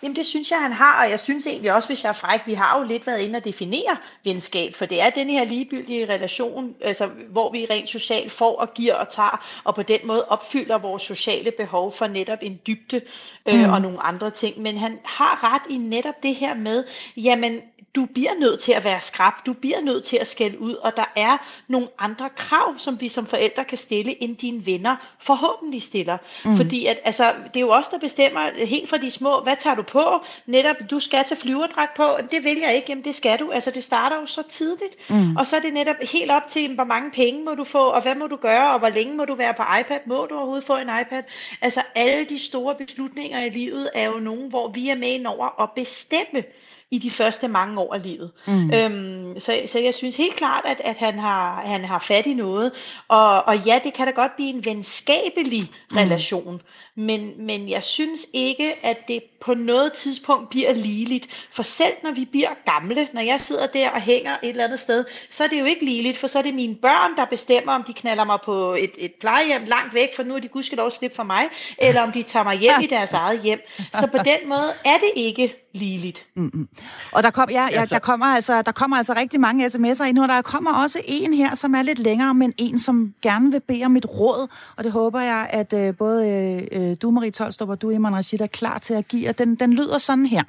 Jamen 0.02 0.16
det 0.16 0.26
synes 0.26 0.50
jeg, 0.50 0.60
han 0.60 0.72
har, 0.72 1.04
og 1.04 1.10
jeg 1.10 1.20
synes 1.20 1.46
egentlig 1.46 1.72
også, 1.72 1.88
hvis 1.88 2.04
jeg 2.04 2.08
er 2.08 2.12
fræk, 2.14 2.40
vi 2.46 2.54
har 2.54 2.78
jo 2.78 2.84
lidt 2.84 3.06
været 3.06 3.20
inde 3.20 3.36
og 3.36 3.44
definere 3.44 3.96
venskab, 4.24 4.74
for 4.74 4.86
det 4.86 5.00
er 5.00 5.10
den 5.10 5.30
her 5.30 5.44
ligegyldige 5.44 6.06
relation, 6.06 6.74
altså, 6.80 7.06
hvor 7.06 7.52
vi 7.52 7.66
rent 7.70 7.88
socialt 7.88 8.32
får 8.32 8.56
og 8.56 8.74
giver 8.74 8.94
og 8.94 9.08
tager, 9.08 9.46
og 9.64 9.74
på 9.74 9.82
den 9.82 10.00
måde 10.04 10.24
opfylder 10.28 10.78
vores 10.78 11.02
sociale 11.02 11.50
behov 11.50 11.92
for 11.92 12.06
netop 12.06 12.38
en 12.42 12.60
dybde 12.66 13.00
øh, 13.48 13.66
mm. 13.66 13.72
og 13.72 13.80
nogle 13.80 14.02
andre 14.02 14.30
ting. 14.30 14.60
Men 14.60 14.78
han 14.78 14.98
har 15.04 15.54
ret 15.54 15.62
i 15.70 15.76
netop 15.76 16.22
det 16.22 16.34
her 16.34 16.54
med, 16.54 16.84
jamen 17.16 17.60
du 17.94 18.06
bliver 18.14 18.34
nødt 18.40 18.60
til 18.60 18.72
at 18.72 18.84
være 18.84 19.00
skrab, 19.00 19.32
du 19.46 19.52
bliver 19.52 19.80
nødt 19.80 20.04
til 20.04 20.16
at 20.16 20.26
skælde 20.26 20.60
ud, 20.60 20.74
og 20.74 20.96
der 20.96 21.12
er 21.16 21.36
nogle 21.68 21.88
andre 21.98 22.28
krav, 22.36 22.78
som 22.78 23.00
vi 23.00 23.08
som 23.08 23.26
forældre 23.26 23.64
kan 23.64 23.78
stille, 23.78 24.22
end 24.22 24.36
dine 24.36 24.66
venner 24.66 24.96
forhåbentlig 25.18 25.82
stiller. 25.82 26.18
Mm. 26.44 26.56
Fordi 26.56 26.86
at, 26.86 26.98
altså, 27.04 27.32
det 27.54 27.56
er 27.56 27.60
jo 27.60 27.72
os, 27.72 27.88
der 27.88 27.98
bestemmer 27.98 28.64
helt 28.66 28.88
fra 28.90 28.96
de 28.96 29.10
små, 29.10 29.40
hvad 29.40 29.56
tager 29.60 29.76
du 29.76 29.82
på? 29.92 30.24
Netop, 30.46 30.76
du 30.90 31.00
skal 31.00 31.24
tage 31.24 31.40
flyverdragt 31.40 31.94
på, 31.96 32.18
det 32.30 32.44
vil 32.44 32.58
jeg 32.58 32.74
ikke, 32.74 32.86
jamen 32.88 33.04
det 33.04 33.14
skal 33.14 33.38
du. 33.38 33.50
Altså 33.50 33.70
det 33.70 33.84
starter 33.84 34.20
jo 34.20 34.26
så 34.26 34.42
tidligt, 34.42 35.10
mm. 35.10 35.36
og 35.36 35.46
så 35.46 35.56
er 35.56 35.60
det 35.60 35.74
netop 35.74 35.96
helt 36.12 36.30
op 36.30 36.48
til, 36.48 36.74
hvor 36.74 36.84
mange 36.84 37.10
penge 37.10 37.44
må 37.44 37.54
du 37.54 37.64
få, 37.64 37.78
og 37.78 38.02
hvad 38.02 38.14
må 38.14 38.26
du 38.26 38.36
gøre, 38.36 38.72
og 38.72 38.78
hvor 38.78 38.88
længe 38.88 39.14
må 39.14 39.24
du 39.24 39.34
være 39.34 39.54
på 39.54 39.62
iPad, 39.80 39.98
må 40.06 40.26
du 40.26 40.34
overhovedet 40.34 40.64
få 40.64 40.76
en 40.76 40.90
iPad? 41.00 41.22
Altså 41.60 41.82
alle 41.94 42.24
de 42.24 42.38
store 42.38 42.74
beslutninger 42.74 43.44
i 43.44 43.48
livet 43.48 43.90
er 43.94 44.04
jo 44.04 44.18
nogen, 44.18 44.48
hvor 44.48 44.68
vi 44.68 44.88
er 44.88 44.94
med 44.94 45.26
over 45.26 45.62
at 45.62 45.70
bestemme, 45.76 46.44
i 46.92 46.98
de 46.98 47.10
første 47.10 47.48
mange 47.48 47.80
år 47.80 47.94
af 47.94 48.02
livet. 48.02 48.30
Mm. 48.46 48.72
Øhm, 48.74 49.38
så, 49.38 49.62
så 49.66 49.78
jeg 49.78 49.94
synes 49.94 50.16
helt 50.16 50.36
klart, 50.36 50.64
at, 50.66 50.80
at 50.84 50.96
han, 50.96 51.18
har, 51.18 51.62
han 51.66 51.84
har 51.84 51.98
fat 51.98 52.26
i 52.26 52.34
noget. 52.34 52.72
Og, 53.08 53.44
og 53.44 53.58
ja, 53.58 53.80
det 53.84 53.94
kan 53.94 54.06
da 54.06 54.12
godt 54.12 54.36
blive 54.36 54.48
en 54.48 54.64
venskabelig 54.64 55.62
mm. 55.90 55.96
relation. 55.96 56.62
Men, 56.94 57.46
men 57.46 57.68
jeg 57.68 57.84
synes 57.84 58.20
ikke, 58.32 58.74
at 58.82 59.08
det 59.08 59.22
på 59.40 59.54
noget 59.54 59.92
tidspunkt 59.92 60.50
bliver 60.50 60.72
ligeligt. 60.72 61.46
For 61.52 61.62
selv 61.62 61.92
når 62.02 62.10
vi 62.10 62.24
bliver 62.24 62.50
gamle, 62.64 63.08
når 63.12 63.20
jeg 63.20 63.40
sidder 63.40 63.66
der 63.66 63.90
og 63.90 64.00
hænger 64.00 64.36
et 64.42 64.48
eller 64.48 64.64
andet 64.64 64.80
sted, 64.80 65.04
så 65.30 65.44
er 65.44 65.48
det 65.48 65.60
jo 65.60 65.64
ikke 65.64 65.84
ligeligt, 65.84 66.18
for 66.18 66.26
så 66.26 66.38
er 66.38 66.42
det 66.42 66.54
mine 66.54 66.74
børn, 66.74 67.16
der 67.16 67.24
bestemmer, 67.24 67.72
om 67.72 67.84
de 67.84 67.92
knaller 67.92 68.24
mig 68.24 68.38
på 68.44 68.74
et, 68.74 68.92
et 68.98 69.14
plejehjem 69.20 69.64
langt 69.64 69.94
væk, 69.94 70.16
for 70.16 70.22
nu 70.22 70.34
er 70.34 70.40
de 70.40 70.48
gudskelov 70.48 70.90
slippe 70.90 71.16
for 71.16 71.22
mig, 71.22 71.48
eller 71.78 72.02
om 72.02 72.12
de 72.12 72.22
tager 72.22 72.44
mig 72.44 72.58
hjem 72.58 72.82
i 72.82 72.86
deres 72.96 73.12
eget 73.12 73.40
hjem. 73.40 73.60
Så 73.92 74.08
på 74.10 74.18
den 74.18 74.48
måde 74.48 74.72
er 74.84 74.98
det 74.98 75.12
ikke 75.16 75.61
ligeligt. 75.74 76.26
Mm-hmm. 76.36 76.68
Og 77.12 77.22
der, 77.22 77.30
kom, 77.30 77.48
ja, 77.50 77.68
ja, 77.72 77.84
der, 77.84 77.98
kommer 77.98 78.26
altså, 78.26 78.62
der 78.62 78.72
kommer 78.72 78.96
altså 78.96 79.14
rigtig 79.16 79.40
mange 79.40 79.66
sms'er 79.66 80.04
ind 80.04 80.16
nu, 80.16 80.22
og 80.22 80.28
der 80.28 80.42
kommer 80.42 80.74
også 80.82 81.00
en 81.04 81.34
her, 81.34 81.54
som 81.54 81.74
er 81.74 81.82
lidt 81.82 81.98
længere, 81.98 82.34
men 82.34 82.52
en, 82.58 82.78
som 82.78 83.14
gerne 83.22 83.52
vil 83.52 83.60
bede 83.68 83.84
om 83.84 83.96
et 83.96 84.06
råd, 84.10 84.48
og 84.76 84.84
det 84.84 84.92
håber 84.92 85.20
jeg, 85.20 85.48
at 85.50 85.72
øh, 85.72 85.96
både 85.96 86.28
øh, 86.72 86.96
du, 87.02 87.10
Marie 87.10 87.30
Tolstrup, 87.30 87.68
og 87.68 87.82
du, 87.82 87.90
Iman 87.90 88.14
Rashid, 88.14 88.40
er 88.40 88.46
klar 88.46 88.78
til 88.78 88.94
at 88.94 89.08
give, 89.08 89.28
og 89.28 89.38
den, 89.38 89.54
den 89.54 89.72
lyder 89.72 89.98
sådan 89.98 90.26
her. 90.26 90.42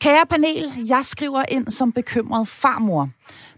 Kære 0.00 0.26
panel, 0.30 0.72
jeg 0.88 1.00
skriver 1.04 1.42
ind 1.48 1.68
som 1.68 1.92
bekymret 1.92 2.48
farmor. 2.48 3.08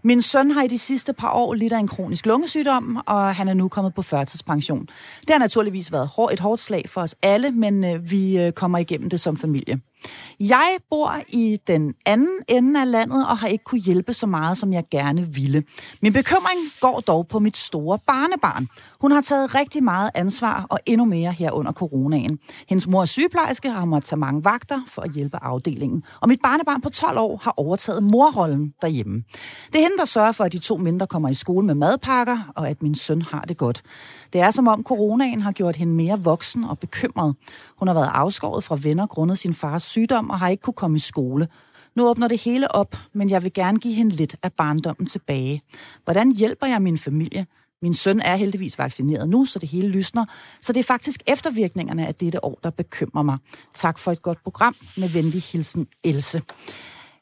Min 0.03 0.21
søn 0.21 0.51
har 0.51 0.63
i 0.63 0.67
de 0.67 0.77
sidste 0.77 1.13
par 1.13 1.31
år 1.31 1.53
lidt 1.53 1.73
af 1.73 1.79
en 1.79 1.87
kronisk 1.87 2.25
lungesygdom, 2.25 3.01
og 3.07 3.35
han 3.35 3.47
er 3.47 3.53
nu 3.53 3.67
kommet 3.67 3.93
på 3.93 4.01
førtidspension. 4.01 4.87
Det 5.21 5.29
har 5.29 5.39
naturligvis 5.39 5.91
været 5.91 6.09
et 6.33 6.39
hårdt 6.39 6.61
slag 6.61 6.85
for 6.89 7.01
os 7.01 7.15
alle, 7.21 7.51
men 7.51 7.83
øh, 7.83 8.11
vi 8.11 8.39
øh, 8.39 8.51
kommer 8.51 8.77
igennem 8.77 9.09
det 9.09 9.19
som 9.19 9.37
familie. 9.37 9.79
Jeg 10.39 10.77
bor 10.89 11.15
i 11.29 11.57
den 11.67 11.93
anden 12.05 12.37
ende 12.47 12.81
af 12.81 12.91
landet 12.91 13.27
og 13.29 13.37
har 13.37 13.47
ikke 13.47 13.63
kunne 13.63 13.81
hjælpe 13.81 14.13
så 14.13 14.27
meget, 14.27 14.57
som 14.57 14.73
jeg 14.73 14.83
gerne 14.91 15.27
ville. 15.33 15.63
Min 16.01 16.13
bekymring 16.13 16.59
går 16.81 16.99
dog 16.99 17.27
på 17.27 17.39
mit 17.39 17.57
store 17.57 17.99
barnebarn. 18.07 18.67
Hun 19.01 19.11
har 19.11 19.21
taget 19.21 19.55
rigtig 19.55 19.83
meget 19.83 20.09
ansvar 20.15 20.65
og 20.69 20.79
endnu 20.85 21.05
mere 21.05 21.31
her 21.31 21.51
under 21.51 21.71
coronaen. 21.71 22.39
Hendes 22.69 22.87
mor 22.87 23.01
er 23.01 23.05
sygeplejerske 23.05 23.67
og 23.69 23.75
har 23.75 23.85
måttet 23.85 24.09
tage 24.09 24.19
mange 24.19 24.43
vagter 24.43 24.81
for 24.87 25.01
at 25.01 25.11
hjælpe 25.11 25.37
afdelingen. 25.43 26.03
Og 26.21 26.29
mit 26.29 26.39
barnebarn 26.43 26.81
på 26.81 26.89
12 26.89 27.17
år 27.19 27.39
har 27.43 27.53
overtaget 27.57 28.03
morrollen 28.03 28.73
derhjemme. 28.81 29.23
Det 29.73 29.81
er 29.81 29.85
der 29.97 30.05
sørger 30.05 30.31
for, 30.31 30.43
at 30.43 30.51
de 30.51 30.57
to 30.57 30.77
mindre 30.77 31.07
kommer 31.07 31.29
i 31.29 31.33
skole 31.33 31.65
med 31.65 31.75
madpakker, 31.75 32.51
og 32.55 32.69
at 32.69 32.81
min 32.81 32.95
søn 32.95 33.21
har 33.21 33.41
det 33.41 33.57
godt. 33.57 33.81
Det 34.33 34.41
er 34.41 34.51
som 34.51 34.67
om 34.67 34.83
coronaen 34.83 35.41
har 35.41 35.51
gjort 35.51 35.75
hende 35.75 35.93
mere 35.93 36.19
voksen 36.19 36.63
og 36.63 36.79
bekymret. 36.79 37.35
Hun 37.77 37.87
har 37.87 37.95
været 37.95 38.11
afskåret 38.13 38.63
fra 38.63 38.77
venner 38.81 39.07
grundet 39.07 39.39
sin 39.39 39.53
fars 39.53 39.83
sygdom 39.83 40.29
og 40.29 40.39
har 40.39 40.49
ikke 40.49 40.61
kunne 40.61 40.73
komme 40.73 40.95
i 40.95 40.99
skole. 40.99 41.47
Nu 41.95 42.07
åbner 42.09 42.27
det 42.27 42.41
hele 42.41 42.75
op, 42.75 42.95
men 43.13 43.29
jeg 43.29 43.43
vil 43.43 43.53
gerne 43.53 43.79
give 43.79 43.93
hende 43.93 44.15
lidt 44.15 44.35
af 44.43 44.53
barndommen 44.53 45.05
tilbage. 45.07 45.61
Hvordan 46.03 46.31
hjælper 46.31 46.67
jeg 46.67 46.81
min 46.81 46.97
familie? 46.97 47.45
Min 47.81 47.93
søn 47.93 48.19
er 48.19 48.35
heldigvis 48.35 48.77
vaccineret 48.77 49.29
nu, 49.29 49.45
så 49.45 49.59
det 49.59 49.69
hele 49.69 49.87
lysner. 49.87 50.25
Så 50.61 50.73
det 50.73 50.79
er 50.79 50.83
faktisk 50.83 51.23
eftervirkningerne 51.27 52.07
af 52.07 52.15
dette 52.15 52.45
år, 52.45 52.59
der 52.63 52.69
bekymrer 52.69 53.23
mig. 53.23 53.37
Tak 53.75 53.97
for 53.97 54.11
et 54.11 54.21
godt 54.21 54.43
program. 54.43 54.75
Med 54.97 55.09
venlig 55.09 55.41
hilsen, 55.41 55.87
Else. 56.03 56.41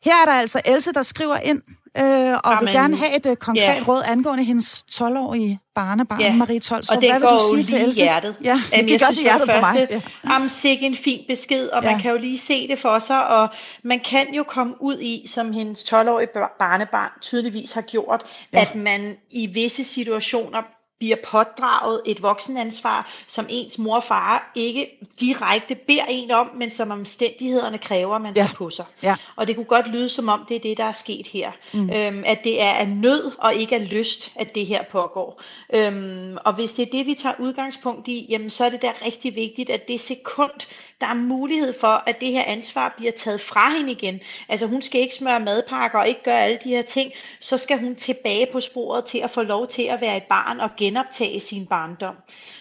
Her 0.04 0.14
er 0.22 0.26
der 0.26 0.34
altså 0.34 0.62
Else, 0.66 0.94
der 0.94 1.04
skriver 1.04 1.38
ind 1.44 1.62
øh, 1.98 2.34
og 2.34 2.52
Amen. 2.52 2.66
vil 2.66 2.74
gerne 2.74 2.98
have 2.98 3.16
et 3.16 3.26
uh, 3.26 3.36
konkret 3.36 3.76
yeah. 3.78 3.88
råd 3.88 4.02
angående 4.08 4.44
hendes 4.44 4.86
12-årige 4.92 5.60
barnebarn, 5.76 6.22
yeah. 6.22 6.36
Marie 6.36 6.60
Tolstrup. 6.60 6.96
Og 6.96 7.02
det 7.02 7.12
Hvad 7.12 7.20
vil 7.20 7.30
du 7.30 7.56
sige 7.56 7.78
til 7.78 7.86
Else? 7.86 8.02
hjertet. 8.02 8.36
Ja, 8.44 8.62
det 8.72 8.88
gik 8.88 9.02
også 9.08 9.22
i 9.22 9.24
hjertet 9.24 9.50
på 9.50 9.60
mig. 9.60 9.88
Ja. 9.90 10.02
Jamen, 10.30 10.50
sikke 10.50 10.86
en 10.86 10.96
fin 10.96 11.22
besked, 11.28 11.68
og 11.68 11.84
ja. 11.84 11.92
man 11.92 12.02
kan 12.02 12.12
jo 12.12 12.18
lige 12.18 12.40
se 12.40 12.68
det 12.68 12.80
for 12.80 13.00
sig, 13.00 13.28
og 13.28 13.50
man 13.84 14.00
kan 14.00 14.34
jo 14.34 14.44
komme 14.44 14.74
ud 14.80 15.00
i, 15.00 15.28
som 15.28 15.54
hendes 15.54 15.94
12-årige 15.94 16.30
barnebarn 16.60 17.12
tydeligvis 17.22 17.72
har 17.72 17.82
gjort, 17.82 18.24
ja. 18.54 18.62
at 18.62 18.76
man 18.76 19.16
i 19.32 19.48
visse 19.48 19.84
situationer 19.84 20.62
bliver 21.00 21.16
pådraget 21.24 22.02
et 22.06 22.24
voksenansvar, 22.24 23.12
som 23.28 23.46
ens 23.50 23.78
mor 23.78 23.96
og 23.96 24.04
far 24.04 24.52
ikke 24.56 25.08
direkte 25.20 25.76
beder 25.76 26.06
en 26.10 26.32
om, 26.32 26.50
men 26.56 26.70
som 26.70 26.92
omstændighederne 26.92 27.78
kræver, 27.78 28.18
man 28.18 28.34
ja. 28.36 28.42
tager 28.42 28.54
på 28.54 28.70
sig. 28.70 28.86
Ja. 29.04 29.16
Og 29.36 29.48
det 29.48 29.56
kunne 29.56 29.66
godt 29.66 29.88
lyde 29.88 30.10
som 30.10 30.30
om, 30.30 30.46
det 30.50 30.56
er 30.56 30.60
det, 30.60 30.78
der 30.78 30.84
er 30.84 30.92
sket 30.92 31.28
her. 31.28 31.52
Mm. 31.74 31.90
Øhm, 31.90 32.24
at 32.26 32.44
det 32.44 32.62
er 32.62 32.72
af 32.72 32.90
nød 32.90 33.32
og 33.38 33.56
ikke 33.56 33.76
af 33.76 33.90
lyst, 33.90 34.32
at 34.36 34.56
det 34.56 34.66
her 34.66 34.84
pågår. 34.92 35.42
Øhm, 35.74 36.38
og 36.46 36.54
hvis 36.54 36.72
det 36.72 36.88
er 36.88 36.92
det, 36.92 37.06
vi 37.06 37.14
tager 37.14 37.36
udgangspunkt 37.40 38.08
i, 38.08 38.26
jamen 38.30 38.50
så 38.50 38.66
er 38.66 38.70
det 38.70 38.82
da 38.82 38.92
rigtig 39.06 39.36
vigtigt, 39.36 39.70
at 39.70 39.88
det 39.88 40.02
sekund, 40.02 40.68
der 41.02 41.08
er 41.08 41.14
mulighed 41.14 41.80
for, 41.80 42.04
at 42.10 42.20
det 42.22 42.32
her 42.32 42.44
ansvar 42.44 42.94
bliver 42.98 43.12
taget 43.12 43.42
fra 43.42 43.70
hende 43.70 43.92
igen. 43.92 44.20
Altså 44.50 44.68
hun 44.68 44.82
skal 44.82 45.02
ikke 45.02 45.16
smøre 45.16 45.40
madpakker 45.40 46.00
og 46.00 46.08
ikke 46.08 46.24
gøre 46.24 46.44
alle 46.44 46.60
de 46.64 46.70
her 46.70 46.82
ting. 46.82 47.12
Så 47.40 47.58
skal 47.58 47.80
hun 47.80 47.96
tilbage 47.96 48.48
på 48.52 48.60
sporet 48.60 49.06
til 49.06 49.18
at 49.18 49.32
få 49.32 49.42
lov 49.42 49.68
til 49.68 49.84
at 49.84 50.02
være 50.02 50.18
et 50.18 50.24
barn 50.24 50.60
og 50.60 50.70
genoptage 50.78 51.40
sin 51.40 51.68
barndom. 51.68 52.16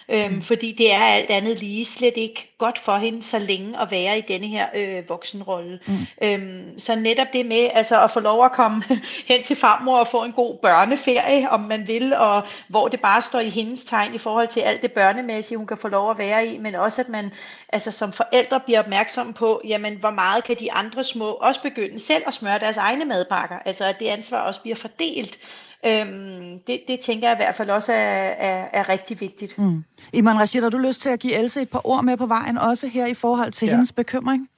Øhm, 0.09 0.33
mm. 0.33 0.41
Fordi 0.41 0.71
det 0.71 0.93
er 0.93 0.99
alt 0.99 1.29
andet 1.29 1.59
lige 1.59 1.85
slet 1.85 2.17
ikke 2.17 2.53
godt 2.57 2.79
for 2.79 2.97
hende 2.97 3.23
så 3.23 3.39
længe 3.39 3.81
at 3.81 3.91
være 3.91 4.17
i 4.17 4.21
denne 4.21 4.47
her 4.47 4.67
øh, 4.75 5.09
voksenrolle. 5.09 5.79
Mm. 5.87 5.93
Øhm, 6.21 6.79
så 6.79 6.95
netop 6.95 7.27
det 7.33 7.45
med 7.45 7.69
altså 7.73 8.03
at 8.03 8.11
få 8.11 8.19
lov 8.19 8.45
at 8.45 8.51
komme 8.51 8.83
hen 9.29 9.43
til 9.43 9.55
farmor 9.55 9.97
og 9.97 10.07
få 10.07 10.23
en 10.23 10.31
god 10.31 10.57
børneferie, 10.57 11.49
om 11.49 11.59
man 11.59 11.87
vil, 11.87 12.13
og 12.15 12.43
hvor 12.67 12.87
det 12.87 12.99
bare 13.01 13.21
står 13.21 13.39
i 13.39 13.49
hendes 13.49 13.83
tegn 13.83 14.15
i 14.15 14.17
forhold 14.17 14.47
til 14.47 14.59
alt 14.59 14.81
det 14.81 14.91
børnemæssige, 14.91 15.57
hun 15.57 15.67
kan 15.67 15.77
få 15.77 15.87
lov 15.87 16.11
at 16.11 16.17
være 16.17 16.47
i, 16.47 16.57
men 16.57 16.75
også 16.75 17.01
at 17.01 17.09
man 17.09 17.31
altså 17.69 17.91
som 17.91 18.13
forældre 18.13 18.59
bliver 18.59 18.79
opmærksom 18.79 19.33
på, 19.33 19.61
jamen 19.65 19.95
hvor 19.95 20.11
meget 20.11 20.43
kan 20.43 20.55
de 20.59 20.71
andre 20.71 21.03
små 21.03 21.29
også 21.29 21.61
begynde 21.61 21.99
selv 21.99 22.23
at 22.27 22.33
smøre 22.33 22.59
deres 22.59 22.77
egne 22.77 23.05
madpakker, 23.05 23.59
altså 23.65 23.85
at 23.85 23.99
det 23.99 24.07
ansvar 24.07 24.39
også 24.39 24.61
bliver 24.61 24.75
fordelt. 24.75 25.39
Øhm, 25.87 26.59
det, 26.67 26.79
det 26.87 26.99
tænker 26.99 27.27
jeg 27.27 27.35
i 27.37 27.41
hvert 27.43 27.55
fald 27.55 27.69
også 27.69 27.93
er, 27.93 28.23
er, 28.49 28.67
er 28.73 28.89
rigtig 28.89 29.17
vigtigt. 29.21 29.57
Mm. 29.57 29.83
Iman 30.13 30.39
Rashid, 30.41 30.61
har 30.61 30.69
du 30.69 30.77
lyst 30.77 31.01
til 31.01 31.09
at 31.09 31.19
give 31.19 31.39
Else 31.39 31.61
et 31.61 31.69
par 31.69 31.87
ord 31.87 32.03
med 32.03 32.17
på 32.17 32.25
vejen, 32.25 32.57
også 32.57 32.87
her 32.93 33.05
i 33.07 33.17
forhold 33.21 33.51
til 33.51 33.65
ja. 33.65 33.71
hendes 33.71 33.91
bekymring? 33.91 34.49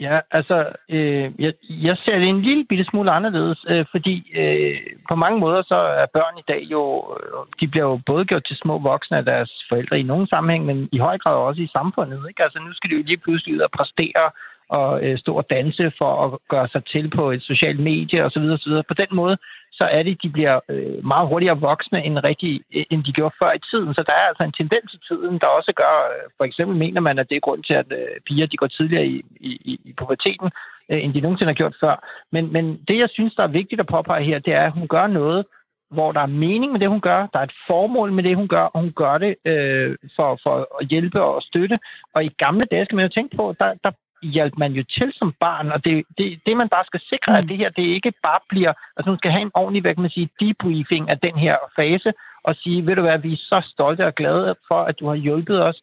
Ja, 0.00 0.20
altså, 0.30 0.72
øh, 0.88 1.30
jeg, 1.38 1.52
jeg 1.68 1.96
ser 2.04 2.18
det 2.18 2.28
en 2.28 2.42
lille 2.42 2.64
bitte 2.64 2.84
smule 2.84 3.10
anderledes, 3.10 3.64
øh, 3.68 3.84
fordi 3.90 4.32
øh, 4.36 4.76
på 5.08 5.14
mange 5.14 5.38
måder 5.40 5.62
så 5.62 5.74
er 5.74 6.06
børn 6.12 6.38
i 6.38 6.48
dag 6.48 6.62
jo, 6.62 6.82
øh, 7.16 7.46
de 7.60 7.68
bliver 7.68 7.86
jo 7.86 8.00
både 8.06 8.24
gjort 8.24 8.44
til 8.46 8.56
små 8.56 8.78
voksne 8.78 9.16
af 9.16 9.24
deres 9.24 9.50
forældre 9.68 10.00
i 10.00 10.02
nogen 10.02 10.26
sammenhæng, 10.26 10.66
men 10.66 10.88
i 10.92 10.98
høj 10.98 11.18
grad 11.18 11.34
også 11.34 11.62
i 11.62 11.70
samfundet. 11.72 12.24
Ikke? 12.28 12.42
Altså, 12.42 12.58
nu 12.58 12.72
skal 12.72 12.90
de 12.90 12.94
jo 12.96 13.02
lige 13.02 13.24
pludselig 13.24 13.54
ud 13.54 13.60
og 13.60 13.70
præstere 13.70 14.30
og 14.68 15.04
øh, 15.04 15.18
stå 15.18 15.32
og 15.34 15.46
danse 15.50 15.92
for 15.98 16.10
at 16.24 16.38
gøre 16.48 16.68
sig 16.68 16.84
til 16.84 17.10
på 17.10 17.30
et 17.30 17.42
socialt 17.42 17.80
medie 17.80 18.24
osv. 18.24 18.42
osv. 18.56 18.72
På 18.88 18.94
den 18.94 19.10
måde, 19.12 19.36
så 19.78 19.84
er 19.96 20.02
det, 20.02 20.22
de 20.22 20.30
bliver 20.36 20.60
øh, 20.68 21.04
meget 21.12 21.28
hurtigere 21.28 21.60
voksne 21.60 22.04
end, 22.04 22.24
rigtig, 22.30 22.52
øh, 22.74 22.84
end 22.90 23.04
de 23.04 23.12
gjorde 23.12 23.34
før 23.38 23.52
i 23.52 23.64
tiden. 23.70 23.94
Så 23.94 24.02
der 24.06 24.12
er 24.12 24.26
altså 24.30 24.44
en 24.44 24.58
tendens 24.60 24.94
i 24.94 25.00
tiden, 25.08 25.38
der 25.42 25.46
også 25.46 25.72
gør, 25.82 25.94
øh, 26.12 26.24
for 26.36 26.44
eksempel 26.44 26.76
mener 26.76 27.00
man, 27.00 27.18
at 27.18 27.28
det 27.28 27.36
er 27.36 27.46
grund 27.46 27.62
til, 27.64 27.74
at 27.74 27.88
øh, 27.92 28.20
piger 28.26 28.46
de 28.46 28.56
går 28.56 28.66
tidligere 28.66 29.06
i, 29.06 29.16
i, 29.40 29.80
i 29.90 29.92
puberteten, 29.98 30.50
øh, 30.90 31.04
end 31.04 31.14
de 31.14 31.20
nogensinde 31.20 31.52
har 31.52 31.60
gjort 31.62 31.76
før. 31.80 31.94
Men, 32.32 32.52
men 32.52 32.64
det, 32.88 32.98
jeg 32.98 33.08
synes, 33.12 33.34
der 33.34 33.42
er 33.42 33.58
vigtigt 33.60 33.80
at 33.80 33.92
påpege 33.94 34.24
her, 34.24 34.38
det 34.38 34.54
er, 34.54 34.66
at 34.66 34.72
hun 34.78 34.88
gør 34.88 35.06
noget, 35.06 35.44
hvor 35.90 36.12
der 36.12 36.20
er 36.20 36.36
mening 36.46 36.72
med 36.72 36.80
det, 36.80 36.88
hun 36.88 37.00
gør, 37.00 37.26
der 37.32 37.38
er 37.38 37.42
et 37.42 37.58
formål 37.66 38.12
med 38.12 38.22
det, 38.24 38.36
hun 38.36 38.48
gør, 38.48 38.64
og 38.74 38.80
hun 38.80 38.92
gør 38.92 39.18
det 39.18 39.34
øh, 39.44 39.96
for, 40.16 40.38
for 40.42 40.54
at 40.80 40.86
hjælpe 40.88 41.22
og 41.22 41.42
støtte. 41.42 41.76
Og 42.14 42.24
i 42.24 42.28
gamle 42.38 42.66
dage 42.70 42.84
skal 42.84 42.96
man 42.96 43.04
jo 43.04 43.12
tænke 43.14 43.36
på, 43.36 43.54
der, 43.60 43.74
der 43.84 43.90
hjalp 44.22 44.54
man 44.58 44.72
jo 44.72 44.84
til 44.98 45.12
som 45.14 45.34
barn, 45.40 45.72
og 45.72 45.84
det, 45.84 46.04
det, 46.18 46.40
det 46.46 46.56
man 46.56 46.68
bare 46.68 46.84
skal 46.84 47.00
sikre, 47.00 47.32
mm. 47.32 47.38
at 47.38 47.48
det 47.48 47.56
her, 47.60 47.70
det 47.70 47.82
ikke 47.82 48.12
bare 48.22 48.40
bliver, 48.48 48.72
altså 48.96 49.10
man 49.10 49.18
skal 49.18 49.30
have 49.30 49.42
en 49.42 49.50
ordentlig, 49.54 49.82
hvad 49.82 49.94
kan 49.94 50.02
man 50.02 50.10
sige, 50.10 50.30
debriefing 50.40 51.10
af 51.10 51.18
den 51.18 51.36
her 51.38 51.56
fase, 51.76 52.12
og 52.42 52.54
sige, 52.56 52.86
ved 52.86 52.96
du 52.96 53.02
hvad, 53.02 53.18
vi 53.18 53.32
er 53.32 53.36
så 53.52 53.60
stolte 53.72 54.06
og 54.06 54.14
glade 54.14 54.54
for, 54.68 54.80
at 54.82 55.00
du 55.00 55.08
har 55.08 55.14
hjulpet 55.14 55.64
os, 55.64 55.82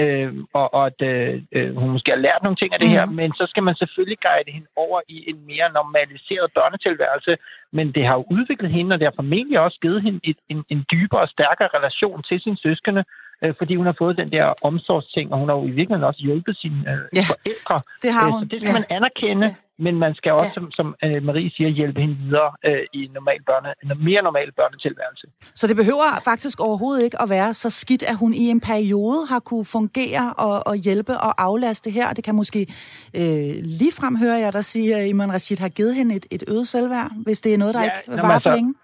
øh, 0.00 0.34
og, 0.52 0.74
og 0.74 0.86
at 0.86 1.00
øh, 1.10 1.42
øh 1.52 1.76
hun 1.76 1.90
måske 1.90 2.10
har 2.10 2.24
lært 2.26 2.42
nogle 2.42 2.56
ting 2.56 2.72
af 2.74 2.80
det 2.80 2.88
her, 2.88 3.04
mm. 3.06 3.14
men 3.14 3.32
så 3.32 3.44
skal 3.48 3.62
man 3.62 3.74
selvfølgelig 3.74 4.18
guide 4.26 4.52
hende 4.56 4.68
over 4.76 5.00
i 5.08 5.30
en 5.30 5.46
mere 5.46 5.72
normaliseret 5.72 6.52
børnetilværelse, 6.54 7.36
men 7.72 7.92
det 7.92 8.06
har 8.06 8.14
jo 8.14 8.24
udviklet 8.30 8.70
hende, 8.70 8.94
og 8.94 8.98
det 8.98 9.06
har 9.06 9.20
formentlig 9.22 9.60
også 9.60 9.78
givet 9.80 10.02
hende 10.02 10.20
et, 10.24 10.38
en, 10.48 10.64
en 10.68 10.84
dybere 10.92 11.20
og 11.20 11.28
stærkere 11.28 11.68
relation 11.78 12.22
til 12.22 12.40
sine 12.40 12.56
søskende, 12.56 13.04
øh, 13.42 13.54
fordi 13.58 13.72
hun 13.76 13.86
har 13.86 13.96
fået 13.98 14.16
den 14.16 14.30
der 14.36 14.44
omsorgsting, 14.62 15.32
og 15.32 15.38
hun 15.38 15.48
har 15.48 15.56
jo 15.56 15.62
i 15.62 15.74
virkeligheden 15.78 16.04
også 16.04 16.20
hjulpet 16.20 16.56
sine 16.56 16.80
øh, 16.92 16.98
ja, 17.18 17.24
forældre. 17.32 17.76
Det 18.02 18.10
har 18.12 18.26
øh, 18.26 18.32
hun. 18.32 18.40
Så 18.42 18.48
det 18.50 18.58
skal 18.60 18.72
ja. 18.74 18.78
man 18.78 18.84
anerkende, 18.90 19.48
men 19.78 19.94
man 20.04 20.14
skal 20.14 20.32
også, 20.32 20.52
ja. 20.56 20.58
som, 20.58 20.72
som 20.72 20.86
øh, 21.04 21.22
Marie 21.22 21.50
siger, 21.56 21.68
hjælpe 21.70 22.00
hende 22.00 22.16
videre 22.24 22.50
øh, 22.64 22.82
i 22.92 23.04
en, 23.04 23.10
normal 23.18 23.40
børne, 23.46 23.68
en 23.82 24.04
mere 24.04 24.22
normal 24.22 24.52
børnetilværelse. 24.58 25.26
Så 25.54 25.66
det 25.66 25.76
behøver 25.76 26.08
faktisk 26.24 26.60
overhovedet 26.60 27.04
ikke 27.04 27.22
at 27.22 27.30
være 27.30 27.54
så 27.54 27.70
skidt, 27.70 28.02
at 28.02 28.16
hun 28.16 28.34
i 28.34 28.44
en 28.54 28.60
periode 28.60 29.26
har 29.28 29.40
kunne 29.40 29.64
fungere 29.64 30.32
og, 30.38 30.66
og 30.66 30.76
hjælpe 30.76 31.12
og 31.12 31.32
aflaste 31.48 31.90
her. 31.90 32.12
Det 32.16 32.24
kan 32.24 32.34
måske 32.34 32.60
øh, 33.16 33.54
ligefrem 33.80 34.16
høre 34.16 34.36
jeg 34.44 34.52
der 34.52 34.60
sige, 34.60 34.96
at 34.96 35.08
Iman 35.08 35.32
Rashid 35.32 35.58
har 35.58 35.68
givet 35.68 35.94
hende 35.94 36.14
et, 36.16 36.26
et 36.30 36.42
øget 36.48 36.68
selvværd, 36.68 37.10
hvis 37.24 37.40
det 37.40 37.54
er 37.54 37.58
noget, 37.58 37.74
der 37.74 37.82
ja, 37.82 37.90
ikke 37.90 38.22
var 38.22 38.32
altså, 38.32 38.50
for 38.50 38.56
længe. 38.56 38.74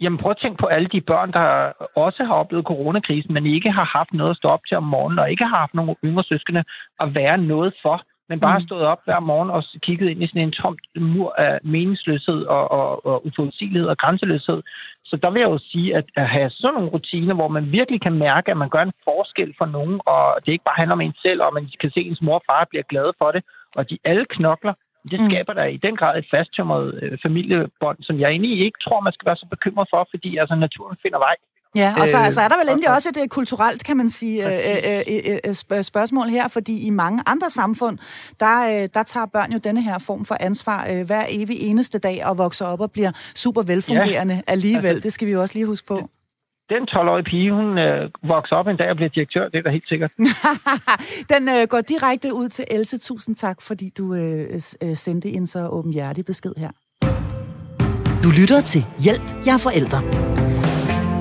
Jamen 0.00 0.18
prøv 0.18 0.30
at 0.30 0.38
tænke 0.42 0.58
på 0.60 0.66
alle 0.66 0.88
de 0.88 1.00
børn, 1.00 1.32
der 1.32 1.72
også 1.96 2.24
har 2.24 2.34
oplevet 2.34 2.66
coronakrisen, 2.66 3.34
men 3.34 3.46
ikke 3.46 3.70
har 3.70 3.84
haft 3.84 4.12
noget 4.12 4.30
at 4.30 4.36
stå 4.36 4.48
op 4.48 4.60
til 4.68 4.76
om 4.76 4.82
morgenen, 4.82 5.18
og 5.18 5.30
ikke 5.30 5.44
har 5.44 5.56
haft 5.56 5.74
nogen 5.74 5.96
yngre 6.04 6.24
søskende 6.24 6.64
at 7.00 7.14
være 7.14 7.38
noget 7.38 7.74
for, 7.82 8.02
men 8.28 8.40
bare 8.40 8.58
mm. 8.58 8.66
stået 8.66 8.82
op 8.82 9.00
hver 9.04 9.20
morgen 9.20 9.50
og 9.50 9.62
kigget 9.82 10.10
ind 10.10 10.22
i 10.22 10.28
sådan 10.28 10.42
en 10.42 10.52
tom 10.52 10.76
mur 10.96 11.34
af 11.38 11.58
meningsløshed 11.62 12.40
og, 12.44 12.70
og, 12.70 13.06
og 13.06 13.26
uforudsigelighed 13.26 13.88
og 13.88 13.98
grænseløshed. 13.98 14.62
Så 15.04 15.16
der 15.22 15.30
vil 15.30 15.40
jeg 15.40 15.50
jo 15.50 15.58
sige, 15.58 15.96
at 15.96 16.04
at 16.16 16.28
have 16.28 16.50
sådan 16.50 16.74
nogle 16.74 16.90
rutiner, 16.90 17.34
hvor 17.34 17.48
man 17.48 17.72
virkelig 17.72 18.00
kan 18.00 18.12
mærke, 18.12 18.50
at 18.50 18.56
man 18.56 18.68
gør 18.68 18.82
en 18.82 18.98
forskel 19.04 19.54
for 19.58 19.66
nogen, 19.66 20.00
og 20.06 20.22
det 20.46 20.52
ikke 20.52 20.64
bare 20.64 20.80
handler 20.82 20.92
om 20.92 21.00
en 21.00 21.14
selv, 21.22 21.42
og 21.42 21.54
man 21.54 21.70
kan 21.80 21.90
se, 21.90 22.00
at 22.00 22.06
ens 22.06 22.22
mor 22.22 22.34
og 22.34 22.42
far 22.46 22.66
bliver 22.70 22.82
glade 22.82 23.12
for 23.18 23.30
det, 23.32 23.42
og 23.76 23.90
de 23.90 23.98
alle 24.04 24.24
knokler, 24.24 24.74
det 25.12 25.20
mm. 25.20 25.28
skaber 25.30 25.52
der 25.52 25.64
i 25.64 25.78
den 25.86 25.96
grad 26.00 26.18
et 26.18 26.26
fasttømret 26.34 26.86
øh, 27.02 27.18
familiebånd, 27.24 27.98
som 28.00 28.20
jeg 28.20 28.28
egentlig 28.30 28.54
ikke 28.66 28.78
tror, 28.84 29.00
man 29.00 29.12
skal 29.12 29.26
være 29.26 29.36
så 29.42 29.46
bekymret 29.54 29.86
for, 29.92 30.08
fordi 30.12 30.30
altså, 30.36 30.54
naturen 30.54 30.96
finder 31.02 31.18
vej. 31.18 31.36
Ja, 31.76 31.90
og 32.00 32.08
så 32.08 32.16
øh, 32.18 32.24
altså, 32.24 32.40
er 32.40 32.48
der 32.48 32.58
vel 32.58 32.68
endelig 32.68 32.90
også 32.96 33.08
et 33.08 33.16
uh, 33.16 33.26
kulturelt, 33.26 33.84
kan 33.84 33.96
man 33.96 34.08
sige, 34.08 34.36
uh, 35.78 35.82
spørgsmål 35.82 36.26
her, 36.28 36.48
fordi 36.48 36.86
i 36.86 36.90
mange 36.90 37.22
andre 37.26 37.50
samfund, 37.50 37.98
der, 38.40 38.86
der 38.94 39.02
tager 39.02 39.26
børn 39.26 39.52
jo 39.52 39.58
denne 39.58 39.82
her 39.82 39.98
form 40.06 40.24
for 40.24 40.36
ansvar 40.40 41.04
hver 41.04 41.24
evig 41.28 41.60
eneste 41.60 41.98
dag 41.98 42.26
og 42.26 42.38
vokser 42.38 42.66
op 42.66 42.80
og 42.80 42.92
bliver 42.92 43.12
super 43.34 43.62
velfungerende 43.62 44.34
ja, 44.34 44.40
alligevel. 44.46 44.86
Altså, 44.86 45.02
det 45.02 45.12
skal 45.12 45.26
vi 45.26 45.32
jo 45.32 45.40
også 45.40 45.54
lige 45.54 45.66
huske 45.66 45.86
på 45.86 46.10
den 46.70 46.82
12-årige 46.90 47.24
pige, 47.24 47.52
hun 47.52 47.78
øh, 47.78 48.10
vokser 48.22 48.56
op 48.56 48.66
en 48.66 48.76
dag 48.76 48.90
og 48.90 48.96
bliver 48.96 49.08
direktør, 49.08 49.48
det 49.48 49.58
er 49.58 49.62
da 49.62 49.70
helt 49.70 49.88
sikkert. 49.88 50.12
den 51.32 51.48
øh, 51.48 51.68
går 51.68 51.80
direkte 51.80 52.34
ud 52.34 52.48
til 52.48 52.64
Else. 52.70 52.98
Tusind 52.98 53.36
tak, 53.36 53.62
fordi 53.62 53.92
du 53.98 54.14
øh, 54.14 54.60
øh, 54.82 54.96
sendte 54.96 55.28
en 55.28 55.46
så 55.46 55.68
åbenhjertig 55.68 56.24
besked 56.24 56.52
her. 56.56 56.70
Du 58.22 58.28
lytter 58.40 58.60
til 58.60 58.84
Hjælp, 59.04 59.46
jeg 59.46 59.54
er 59.54 59.62
forældre. 59.68 60.02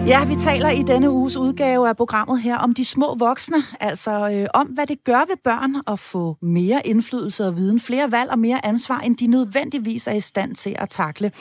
Ja, 0.08 0.26
vi 0.26 0.36
taler 0.36 0.70
i 0.70 0.82
denne 0.82 1.12
uges 1.12 1.38
udgave 1.38 1.90
af 1.90 1.98
programmet 1.98 2.42
her 2.42 2.58
om 2.58 2.74
de 2.74 2.86
små 2.86 3.16
voksne, 3.20 3.58
altså 3.80 4.12
øh, 4.12 4.48
om 4.62 4.68
hvad 4.68 4.86
det 4.88 5.04
gør 5.04 5.28
ved 5.28 5.38
børn 5.44 5.94
at 5.94 6.00
få 6.00 6.38
mere 6.42 6.82
indflydelse 6.86 7.48
og 7.48 7.56
viden, 7.56 7.80
flere 7.80 8.12
valg 8.12 8.32
og 8.32 8.40
mere 8.40 8.66
ansvar, 8.66 9.00
end 9.00 9.18
de 9.18 9.28
nødvendigvis 9.28 10.08
er 10.08 10.14
i 10.14 10.20
stand 10.20 10.56
til 10.56 10.76
at 10.80 10.90
takle. 10.90 11.32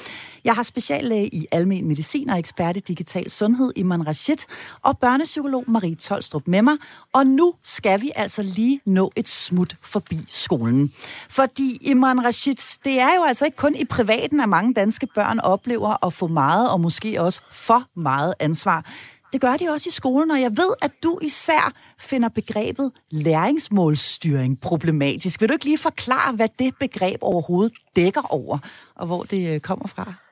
Jeg 0.46 0.54
har 0.54 0.62
speciallæge 0.62 1.26
i 1.34 1.46
almen 1.52 1.88
medicin 1.88 2.30
og 2.30 2.38
ekspert 2.38 2.76
i 2.76 2.80
digital 2.80 3.30
sundhed, 3.30 3.72
Iman 3.76 4.06
Rashid, 4.06 4.36
og 4.82 4.98
børnepsykolog 4.98 5.64
Marie 5.68 5.94
Tolstrup 5.94 6.42
med 6.46 6.62
mig. 6.62 6.74
Og 7.12 7.26
nu 7.26 7.54
skal 7.62 8.00
vi 8.00 8.10
altså 8.14 8.42
lige 8.42 8.80
nå 8.84 9.12
et 9.16 9.28
smut 9.28 9.76
forbi 9.82 10.18
skolen. 10.28 10.92
Fordi 11.28 11.78
Iman 11.80 12.24
Rashid, 12.24 12.78
det 12.84 13.00
er 13.00 13.14
jo 13.16 13.24
altså 13.28 13.44
ikke 13.44 13.56
kun 13.56 13.74
i 13.74 13.84
privaten, 13.84 14.40
at 14.40 14.48
mange 14.48 14.74
danske 14.74 15.06
børn 15.14 15.38
oplever 15.38 16.06
at 16.06 16.12
få 16.12 16.26
meget 16.26 16.70
og 16.70 16.80
måske 16.80 17.22
også 17.22 17.40
for 17.52 17.82
meget 18.00 18.34
ansvar. 18.40 18.84
Det 19.32 19.40
gør 19.40 19.56
de 19.56 19.68
også 19.68 19.88
i 19.88 19.92
skolen, 19.92 20.30
og 20.30 20.40
jeg 20.40 20.50
ved, 20.50 20.74
at 20.82 20.92
du 21.02 21.18
især 21.22 21.72
finder 21.98 22.28
begrebet 22.28 22.92
læringsmålstyring 23.10 24.60
problematisk. 24.60 25.40
Vil 25.40 25.48
du 25.48 25.52
ikke 25.52 25.64
lige 25.64 25.78
forklare, 25.78 26.32
hvad 26.32 26.48
det 26.58 26.74
begreb 26.80 27.18
overhovedet 27.22 27.72
dækker 27.96 28.32
over, 28.32 28.58
og 28.96 29.06
hvor 29.06 29.22
det 29.22 29.54
øh, 29.54 29.60
kommer 29.60 29.86
fra? 29.86 30.25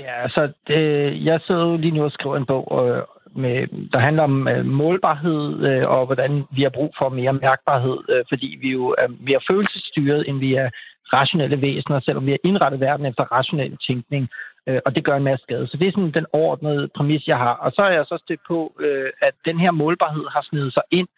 Ja, 0.00 0.22
altså, 0.22 0.52
det, 0.68 0.80
jeg 1.24 1.40
sidder 1.46 1.64
jo 1.66 1.76
lige 1.76 1.94
nu 1.96 2.04
og 2.04 2.12
skriver 2.12 2.36
en 2.36 2.46
bog, 2.46 2.88
øh, 2.88 3.02
med, 3.36 3.88
der 3.92 3.98
handler 3.98 4.22
om 4.22 4.48
øh, 4.48 4.64
målbarhed 4.66 5.68
øh, 5.70 5.82
og 5.88 6.06
hvordan 6.06 6.44
vi 6.50 6.62
har 6.62 6.70
brug 6.70 6.94
for 6.98 7.08
mere 7.08 7.32
mærkbarhed, 7.32 7.98
øh, 8.08 8.24
fordi 8.28 8.58
vi 8.60 8.70
jo 8.70 8.94
er 8.98 9.08
mere 9.20 9.40
følelsesstyret, 9.50 10.28
end 10.28 10.38
vi 10.38 10.54
er 10.54 10.70
rationelle 11.12 11.60
væsener, 11.60 12.00
selvom 12.00 12.26
vi 12.26 12.30
har 12.30 12.38
indrettet 12.44 12.80
verden 12.80 13.06
efter 13.06 13.32
rationel 13.32 13.76
tænkning, 13.86 14.28
øh, 14.66 14.80
og 14.86 14.94
det 14.94 15.04
gør 15.04 15.16
en 15.16 15.24
masse 15.24 15.42
skade. 15.42 15.66
Så 15.66 15.76
det 15.76 15.88
er 15.88 15.92
sådan 15.92 16.10
den 16.10 16.26
overordnede 16.32 16.88
præmis, 16.96 17.28
jeg 17.28 17.38
har. 17.38 17.54
Og 17.64 17.72
så 17.72 17.82
er 17.82 17.92
jeg 17.92 18.04
så 18.08 18.18
stødt 18.24 18.40
på, 18.48 18.72
øh, 18.80 19.10
at 19.22 19.34
den 19.44 19.60
her 19.60 19.70
målbarhed 19.70 20.24
har 20.34 20.42
snedet 20.50 20.72
sig 20.74 20.82
ind 20.90 21.08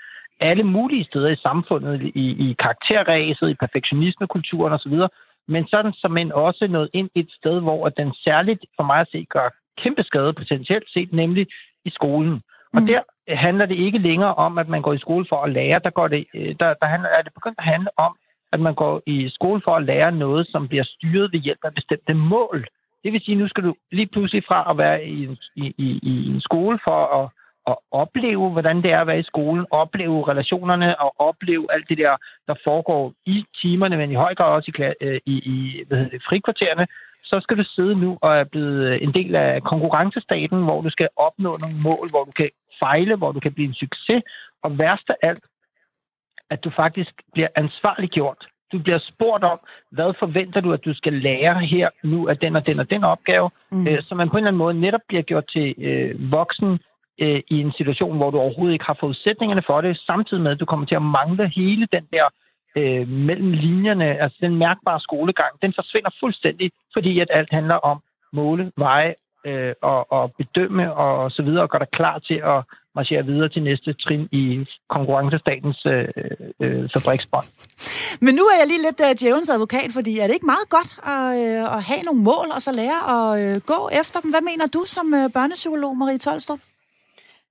alle 0.41 0.63
mulige 0.63 1.05
steder 1.05 1.29
i 1.29 1.37
samfundet, 1.37 2.03
i, 2.03 2.27
i 2.51 2.57
karakterræset, 2.59 3.51
i 3.51 3.55
perfektionismekulturen 3.55 4.73
osv., 4.73 4.97
men 5.49 5.67
sådan 5.67 5.93
som 5.93 6.17
en 6.17 6.33
også 6.33 6.67
nået 6.67 6.91
ind 6.93 7.11
et 7.15 7.31
sted, 7.31 7.61
hvor 7.61 7.89
den 7.89 8.15
særligt 8.15 8.65
for 8.77 8.83
mig 8.83 9.01
at 9.01 9.09
se 9.13 9.27
gør 9.31 9.49
kæmpe 9.83 10.03
skade 10.03 10.33
potentielt 10.33 10.91
set, 10.91 11.13
nemlig 11.13 11.47
i 11.85 11.91
skolen. 11.91 12.43
Og 12.75 12.81
mm. 12.81 12.87
der 12.87 13.01
handler 13.35 13.67
det 13.67 13.75
ikke 13.75 13.99
længere 13.99 14.35
om, 14.35 14.59
at 14.59 14.69
man 14.69 14.83
går 14.83 14.93
i 14.93 14.99
skole 14.99 15.27
for 15.29 15.43
at 15.43 15.53
lære. 15.53 15.81
Der, 15.85 15.91
går 15.91 16.09
det, 16.09 16.27
øh, 16.35 16.55
der, 16.61 16.75
der 16.75 16.87
handler, 16.87 17.09
er 17.09 17.23
det 17.23 17.35
begyndt 17.35 17.59
at 17.59 17.65
handle 17.65 17.91
om, 17.97 18.17
at 18.53 18.61
man 18.61 18.75
går 18.75 19.03
i 19.07 19.29
skole 19.29 19.61
for 19.65 19.77
at 19.77 19.85
lære 19.85 20.13
noget, 20.13 20.47
som 20.51 20.69
bliver 20.69 20.85
styret 20.85 21.33
ved 21.33 21.41
hjælp 21.41 21.59
af 21.65 21.75
bestemte 21.75 22.15
mål. 22.15 22.67
Det 23.05 23.13
vil 23.13 23.21
sige, 23.25 23.37
nu 23.37 23.49
skal 23.49 23.65
du 23.65 23.75
lige 23.93 24.07
pludselig 24.07 24.45
fra 24.49 24.71
at 24.71 24.79
være 24.79 25.05
i 25.05 25.25
en, 25.25 25.39
i, 25.57 25.75
i, 25.79 25.89
i 26.03 26.29
en 26.29 26.41
skole 26.41 26.79
for 26.85 27.01
at, 27.19 27.31
at 27.67 27.77
opleve, 27.91 28.51
hvordan 28.51 28.77
det 28.83 28.93
er 28.93 29.01
at 29.01 29.07
være 29.07 29.21
i 29.21 29.31
skolen, 29.33 29.67
opleve 29.71 30.29
relationerne 30.29 31.01
og 31.01 31.15
opleve 31.19 31.67
alt 31.71 31.89
det 31.89 31.99
der, 31.99 32.17
der 32.49 32.55
foregår 32.65 33.13
i 33.27 33.45
timerne, 33.63 33.97
men 33.97 34.11
i 34.11 34.15
høj 34.15 34.35
grad 34.35 34.53
også 34.53 34.73
i, 34.75 35.05
øh, 35.07 35.21
i, 35.27 35.35
i 35.55 35.85
hvad 35.87 35.99
hedder 35.99 36.11
det, 36.11 36.23
frikvartererne, 36.29 36.87
så 37.25 37.41
skal 37.41 37.59
du 37.59 37.65
sidde 37.65 37.95
nu 37.95 38.19
og 38.23 38.37
er 38.37 38.45
blevet 38.45 39.03
en 39.03 39.15
del 39.15 39.35
af 39.35 39.63
konkurrencestaten, 39.63 40.63
hvor 40.63 40.81
du 40.83 40.91
skal 40.91 41.09
opnå 41.17 41.57
nogle 41.63 41.77
mål, 41.83 42.11
hvor 42.11 42.25
du 42.25 42.31
kan 42.31 42.51
fejle, 42.79 43.17
hvor 43.17 43.33
du 43.33 43.41
kan 43.41 43.53
blive 43.53 43.69
en 43.69 43.75
succes, 43.75 44.23
og 44.63 44.79
værst 44.79 45.11
af 45.11 45.17
alt, 45.23 45.45
at 46.51 46.65
du 46.65 46.71
faktisk 46.77 47.13
bliver 47.33 47.49
ansvarliggjort. 47.57 48.47
Du 48.73 48.79
bliver 48.79 48.99
spurgt 48.99 49.45
om, 49.45 49.59
hvad 49.91 50.15
forventer 50.19 50.61
du, 50.61 50.73
at 50.73 50.85
du 50.85 50.95
skal 50.95 51.13
lære 51.13 51.61
her 51.61 51.89
nu 52.05 52.29
af 52.29 52.37
den 52.39 52.57
og 52.57 52.67
den 52.67 52.81
og 52.81 52.91
den 52.91 53.05
opgave, 53.05 53.51
mm. 53.73 53.87
øh, 53.89 54.03
så 54.03 54.15
man 54.15 54.29
på 54.29 54.37
en 54.37 54.39
eller 54.39 54.49
anden 54.49 54.59
måde 54.59 54.81
netop 54.81 55.01
bliver 55.09 55.23
gjort 55.23 55.49
til 55.49 55.75
øh, 55.79 56.33
voksen 56.33 56.79
øh, 57.19 57.41
i 57.49 57.61
en 57.61 57.73
situation, 57.73 58.17
hvor 58.17 58.31
du 58.31 58.39
overhovedet 58.39 58.73
ikke 58.73 58.85
har 58.85 58.97
forudsætningerne 59.01 59.63
for 59.67 59.81
det, 59.81 59.99
samtidig 60.07 60.43
med, 60.43 60.51
at 60.51 60.61
du 60.61 60.65
kommer 60.65 60.87
til 60.87 60.95
at 60.95 61.03
mangle 61.03 61.49
hele 61.49 61.87
den 61.93 62.05
der 62.13 62.27
øh, 62.77 63.09
mellem 63.09 63.53
linjerne, 63.53 64.23
altså 64.23 64.39
den 64.41 64.57
mærkbare 64.57 65.01
skolegang, 65.01 65.53
den 65.63 65.73
forsvinder 65.75 66.11
fuldstændig, 66.21 66.71
fordi 66.93 67.21
at 67.21 67.29
alt 67.31 67.53
handler 67.53 67.75
om 67.75 68.03
måle, 68.33 68.73
veje 68.77 69.15
øh, 69.47 69.75
og, 69.83 70.13
og 70.13 70.35
bedømme 70.39 70.95
og 70.95 71.31
så 71.31 71.43
videre, 71.43 71.63
og 71.63 71.71
gøre 71.71 71.85
dig 71.85 71.91
klar 71.93 72.19
til 72.19 72.39
at 72.45 72.63
marchere 72.95 73.27
videre 73.27 73.49
til 73.49 73.63
næste 73.63 73.93
trin 73.93 74.29
i 74.33 74.67
konkurrencestatens 74.89 75.87
øh, 75.87 76.09
øh, 76.61 76.89
fabriksbånd. 76.95 77.49
Men 78.21 78.35
nu 78.35 78.43
er 78.53 78.57
jeg 78.61 78.67
lige 78.67 78.83
lidt 78.89 79.01
uh, 79.07 79.13
djævelens 79.21 79.49
advokat, 79.49 79.91
fordi 79.99 80.13
er 80.19 80.27
det 80.27 80.35
ikke 80.35 80.53
meget 80.55 80.69
godt 80.77 80.91
at, 81.15 81.27
øh, 81.43 81.77
at 81.77 81.83
have 81.91 82.03
nogle 82.09 82.23
mål 82.31 82.49
og 82.57 82.61
så 82.67 82.73
lære 82.81 83.01
at 83.15 83.29
øh, 83.43 83.55
gå 83.73 83.81
efter 84.01 84.19
dem? 84.21 84.31
Hvad 84.35 84.45
mener 84.51 84.67
du 84.77 84.83
som 84.97 85.07
øh, 85.19 85.27
børnepsykolog, 85.37 85.93
Marie 85.97 86.19
Tolstrup? 86.19 86.61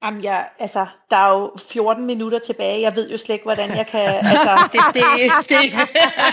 Jamen, 0.03 0.23
jeg, 0.23 0.45
altså, 0.59 0.85
der 1.09 1.17
er 1.17 1.29
jo 1.29 1.51
14 1.71 2.05
minutter 2.05 2.39
tilbage. 2.39 2.81
Jeg 2.81 2.95
ved 2.95 3.09
jo 3.09 3.17
slet 3.17 3.35
ikke, 3.35 3.43
hvordan 3.43 3.77
jeg 3.77 3.87
kan... 3.87 4.01
Altså, 4.31 4.69
det, 4.71 4.81
det, 4.93 5.03
det, 5.49 5.79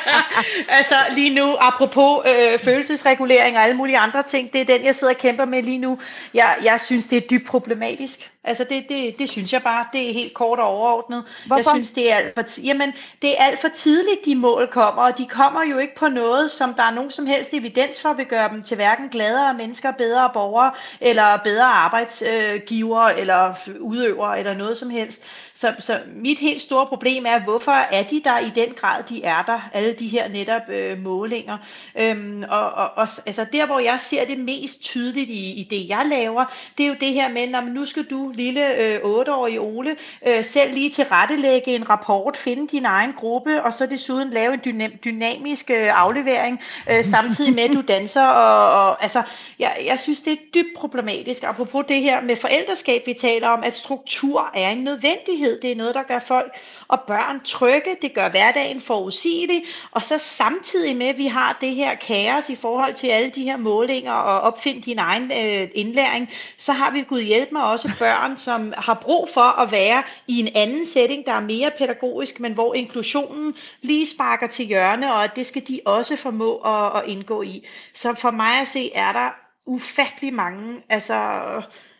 altså 0.78 0.94
lige 1.14 1.34
nu, 1.34 1.56
apropos 1.60 2.26
øh, 2.26 2.58
følelsesregulering 2.58 3.56
og 3.56 3.62
alle 3.62 3.76
mulige 3.76 3.98
andre 3.98 4.22
ting, 4.22 4.52
det 4.52 4.60
er 4.60 4.64
den, 4.64 4.84
jeg 4.84 4.94
sidder 4.94 5.12
og 5.12 5.20
kæmper 5.20 5.44
med 5.44 5.62
lige 5.62 5.78
nu. 5.78 5.98
Jeg, 6.34 6.56
jeg 6.62 6.80
synes, 6.80 7.06
det 7.06 7.16
er 7.16 7.28
dybt 7.30 7.46
problematisk. 7.46 8.31
Altså 8.44 8.64
det, 8.64 8.84
det, 8.88 9.18
det 9.18 9.30
synes 9.30 9.52
jeg 9.52 9.62
bare, 9.62 9.86
det 9.92 10.08
er 10.08 10.12
helt 10.12 10.34
kort 10.34 10.58
og 10.58 10.66
overordnet. 10.66 11.24
Hvorfor? 11.46 11.56
Jeg 11.56 11.64
synes, 11.74 11.90
det 11.90 12.12
er 12.12 12.16
alt 12.16 12.34
for, 12.34 12.60
jamen, 12.60 12.92
det 13.22 13.30
er 13.30 13.44
alt 13.44 13.60
for 13.60 13.68
tidligt, 13.68 14.24
de 14.24 14.34
mål 14.34 14.68
kommer, 14.72 15.02
og 15.02 15.18
de 15.18 15.26
kommer 15.26 15.64
jo 15.64 15.78
ikke 15.78 15.94
på 15.94 16.08
noget, 16.08 16.50
som 16.50 16.74
der 16.74 16.82
er 16.82 16.90
nogen 16.90 17.10
som 17.10 17.26
helst 17.26 17.54
evidens 17.54 18.00
for, 18.00 18.12
vil 18.12 18.26
gøre 18.26 18.48
dem 18.48 18.62
til 18.62 18.74
hverken 18.74 19.08
gladere 19.08 19.54
mennesker, 19.54 19.90
bedre 19.90 20.30
borgere, 20.34 20.72
eller 21.00 21.36
bedre 21.44 21.64
arbejdsgiver, 21.64 23.02
eller 23.02 23.54
udøvere, 23.80 24.38
eller 24.38 24.54
noget 24.54 24.76
som 24.76 24.90
helst. 24.90 25.22
Så, 25.54 25.74
så 25.78 26.00
mit 26.14 26.38
helt 26.38 26.62
store 26.62 26.86
problem 26.86 27.26
er, 27.26 27.38
hvorfor 27.38 27.72
er 27.72 28.02
de 28.02 28.22
der 28.24 28.38
i 28.38 28.50
den 28.54 28.68
grad, 28.76 29.02
de 29.02 29.24
er 29.24 29.42
der, 29.42 29.70
alle 29.72 29.92
de 29.92 30.08
her 30.08 30.28
netop 30.28 30.68
øh, 30.68 30.98
målinger. 30.98 31.58
Øhm, 31.98 32.44
og, 32.48 32.70
og, 32.72 32.90
og 32.96 33.08
altså 33.26 33.46
der, 33.52 33.66
hvor 33.66 33.78
jeg 33.78 34.00
ser 34.00 34.24
det 34.24 34.38
mest 34.38 34.82
tydeligt 34.82 35.30
i, 35.30 35.52
i 35.52 35.64
det, 35.70 35.88
jeg 35.88 36.06
laver, 36.06 36.44
det 36.78 36.84
er 36.84 36.88
jo 36.88 36.96
det 37.00 37.12
her 37.12 37.28
med, 37.28 37.46
når 37.46 37.60
nu 37.60 37.84
skal 37.84 38.02
du, 38.02 38.31
lille 38.34 38.76
øh, 38.76 39.00
8-årige 39.00 39.60
Ole, 39.60 39.96
øh, 40.26 40.44
selv 40.44 40.74
lige 40.74 40.90
tilrettelægge 40.90 41.74
en 41.74 41.90
rapport, 41.90 42.36
finde 42.36 42.68
din 42.68 42.84
egen 42.84 43.12
gruppe, 43.12 43.62
og 43.62 43.72
så 43.72 43.86
desuden 43.86 44.30
lave 44.30 44.54
en 44.54 44.60
dynam, 44.64 44.90
dynamisk 45.04 45.70
øh, 45.70 46.00
aflevering, 46.00 46.60
øh, 46.90 47.04
samtidig 47.04 47.54
med, 47.54 47.62
at 47.62 47.70
du 47.70 47.82
danser. 47.94 48.26
Og, 48.26 48.88
og, 48.88 49.02
altså, 49.02 49.22
jeg, 49.58 49.82
jeg 49.86 50.00
synes, 50.00 50.20
det 50.20 50.32
er 50.32 50.36
dybt 50.54 50.76
problematisk, 50.76 51.42
apropos 51.42 51.84
det 51.88 52.02
her 52.02 52.20
med 52.20 52.36
forældreskab, 52.36 53.02
vi 53.06 53.14
taler 53.14 53.48
om, 53.48 53.62
at 53.64 53.76
struktur 53.76 54.50
er 54.54 54.70
en 54.70 54.84
nødvendighed. 54.84 55.60
Det 55.60 55.72
er 55.72 55.76
noget, 55.76 55.94
der 55.94 56.02
gør 56.02 56.18
folk 56.18 56.58
og 56.88 57.00
børn 57.00 57.40
trygge. 57.44 57.96
Det 58.02 58.14
gør 58.14 58.28
hverdagen 58.28 58.80
forudsigelig. 58.80 59.64
Og 59.90 60.02
så 60.02 60.18
samtidig 60.18 60.96
med, 60.96 61.06
at 61.06 61.18
vi 61.18 61.26
har 61.26 61.58
det 61.60 61.74
her 61.74 61.94
kaos 61.94 62.48
i 62.48 62.56
forhold 62.56 62.94
til 62.94 63.06
alle 63.06 63.30
de 63.30 63.44
her 63.44 63.56
målinger 63.56 64.12
og 64.12 64.40
opfinde 64.40 64.82
din 64.82 64.98
egen 64.98 65.32
øh, 65.32 65.68
indlæring, 65.74 66.30
så 66.56 66.72
har 66.72 66.90
vi 66.90 67.02
Gud 67.02 67.22
hjælp 67.22 67.52
med 67.52 67.60
også 67.60 67.88
børn, 67.98 68.38
som 68.38 68.72
har 68.78 68.94
brug 68.94 69.28
for 69.34 69.60
at 69.60 69.72
være 69.72 70.02
i 70.26 70.38
en 70.38 70.48
anden 70.54 70.86
setting, 70.86 71.26
der 71.26 71.32
er 71.32 71.40
mere 71.40 71.70
pædagogisk, 71.78 72.40
men 72.40 72.52
hvor 72.52 72.74
inklusionen 72.74 73.54
lige 73.80 74.06
sparker 74.06 74.46
til 74.46 74.64
hjørne, 74.64 75.14
og 75.14 75.36
det 75.36 75.46
skal 75.46 75.68
de 75.68 75.80
også 75.84 76.16
formå 76.16 76.56
at, 76.56 76.96
at 76.96 77.08
indgå 77.08 77.42
i. 77.42 77.66
Så 77.94 78.14
for 78.14 78.30
mig 78.30 78.60
at 78.60 78.68
se, 78.68 78.94
er 78.94 79.12
der 79.12 79.28
ufattelig 79.66 80.34
mange 80.34 80.82
altså, 80.88 81.40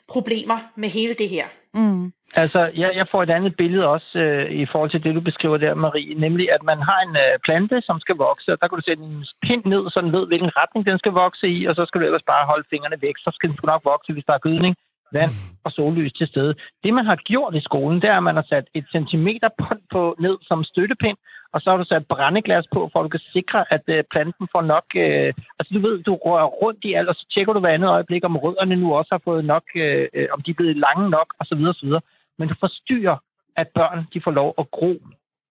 problemer 0.09 0.59
med 0.77 0.89
hele 0.89 1.15
det 1.15 1.29
her. 1.29 1.47
Mm. 1.75 2.13
Altså, 2.35 2.61
jeg, 2.83 2.91
jeg 3.01 3.07
får 3.11 3.23
et 3.23 3.31
andet 3.31 3.57
billede 3.57 3.87
også 3.89 4.19
øh, 4.19 4.51
i 4.51 4.67
forhold 4.73 4.91
til 4.91 5.05
det, 5.05 5.15
du 5.15 5.21
beskriver 5.21 5.57
der, 5.57 5.75
Marie, 5.75 6.15
nemlig 6.15 6.53
at 6.53 6.63
man 6.63 6.81
har 6.89 7.01
en 7.07 7.17
øh, 7.25 7.39
plante, 7.47 7.77
som 7.89 8.01
skal 8.01 8.17
vokse, 8.17 8.53
og 8.53 8.59
der 8.61 8.69
kan 8.69 8.79
du 8.79 8.85
sætte 8.85 9.03
en 9.03 9.25
pind 9.47 9.65
ned, 9.65 9.91
så 9.91 10.01
den 10.01 10.13
ved, 10.13 10.27
hvilken 10.27 10.57
retning 10.61 10.87
den 10.87 10.99
skal 10.99 11.13
vokse 11.13 11.47
i, 11.49 11.65
og 11.69 11.75
så 11.77 11.85
skal 11.85 12.01
du 12.01 12.07
ellers 12.07 12.31
bare 12.33 12.47
holde 12.47 12.71
fingrene 12.71 13.03
væk, 13.07 13.17
så 13.19 13.31
skal 13.35 13.49
den 13.49 13.57
sgu 13.57 13.67
nok 13.67 13.85
vokse, 13.85 14.13
hvis 14.13 14.25
der 14.29 14.35
er 14.35 14.47
gødning 14.49 14.75
vand 15.13 15.31
og 15.65 15.73
sollys 15.73 16.13
til 16.13 16.27
stede. 16.27 16.55
Det, 16.85 16.95
man 16.95 17.07
har 17.07 17.17
gjort 17.17 17.55
i 17.55 17.61
skolen, 17.61 18.01
det 18.03 18.09
er, 18.11 18.17
at 18.17 18.23
man 18.23 18.37
har 18.37 18.47
sat 18.49 18.67
et 18.75 18.87
centimeter 18.93 19.49
på, 19.93 20.17
ned 20.19 20.37
som 20.43 20.65
støttepind, 20.65 21.17
og 21.53 21.61
så 21.61 21.71
har 21.71 21.77
du 21.77 21.85
sat 21.85 22.07
brændeglas 22.07 22.67
på, 22.75 22.91
for 22.93 22.99
at 22.99 23.05
du 23.05 23.09
kan 23.09 23.27
sikre, 23.33 23.61
at 23.75 23.85
øh, 23.87 24.05
planten 24.13 24.47
får 24.53 24.63
nok... 24.75 24.87
Øh, 24.97 25.33
altså, 25.59 25.71
du 25.75 25.81
ved, 25.87 26.03
du 26.03 26.15
rører 26.15 26.49
rundt 26.63 26.85
i 26.85 26.95
alt, 26.95 27.09
og 27.09 27.15
så 27.15 27.25
tjekker 27.33 27.53
du 27.53 27.61
hver 27.61 27.77
andet 27.77 27.89
øjeblik, 27.89 28.25
om 28.25 28.37
rødderne 28.37 28.77
nu 28.77 28.95
også 28.95 29.11
har 29.15 29.23
fået 29.25 29.45
nok, 29.45 29.65
øh, 29.75 30.09
øh 30.15 30.29
om 30.35 30.43
de 30.43 30.51
er 30.51 30.59
blevet 30.61 30.77
lange 30.77 31.11
nok, 31.11 31.29
osv. 31.41 31.63
osv 31.73 31.93
men 32.39 32.49
du 32.49 32.55
forstyrrer, 32.61 33.17
at 33.57 33.69
børn 33.79 33.99
de 34.15 34.21
får 34.25 34.31
lov 34.31 34.55
at 34.59 34.67
gro. 34.71 34.93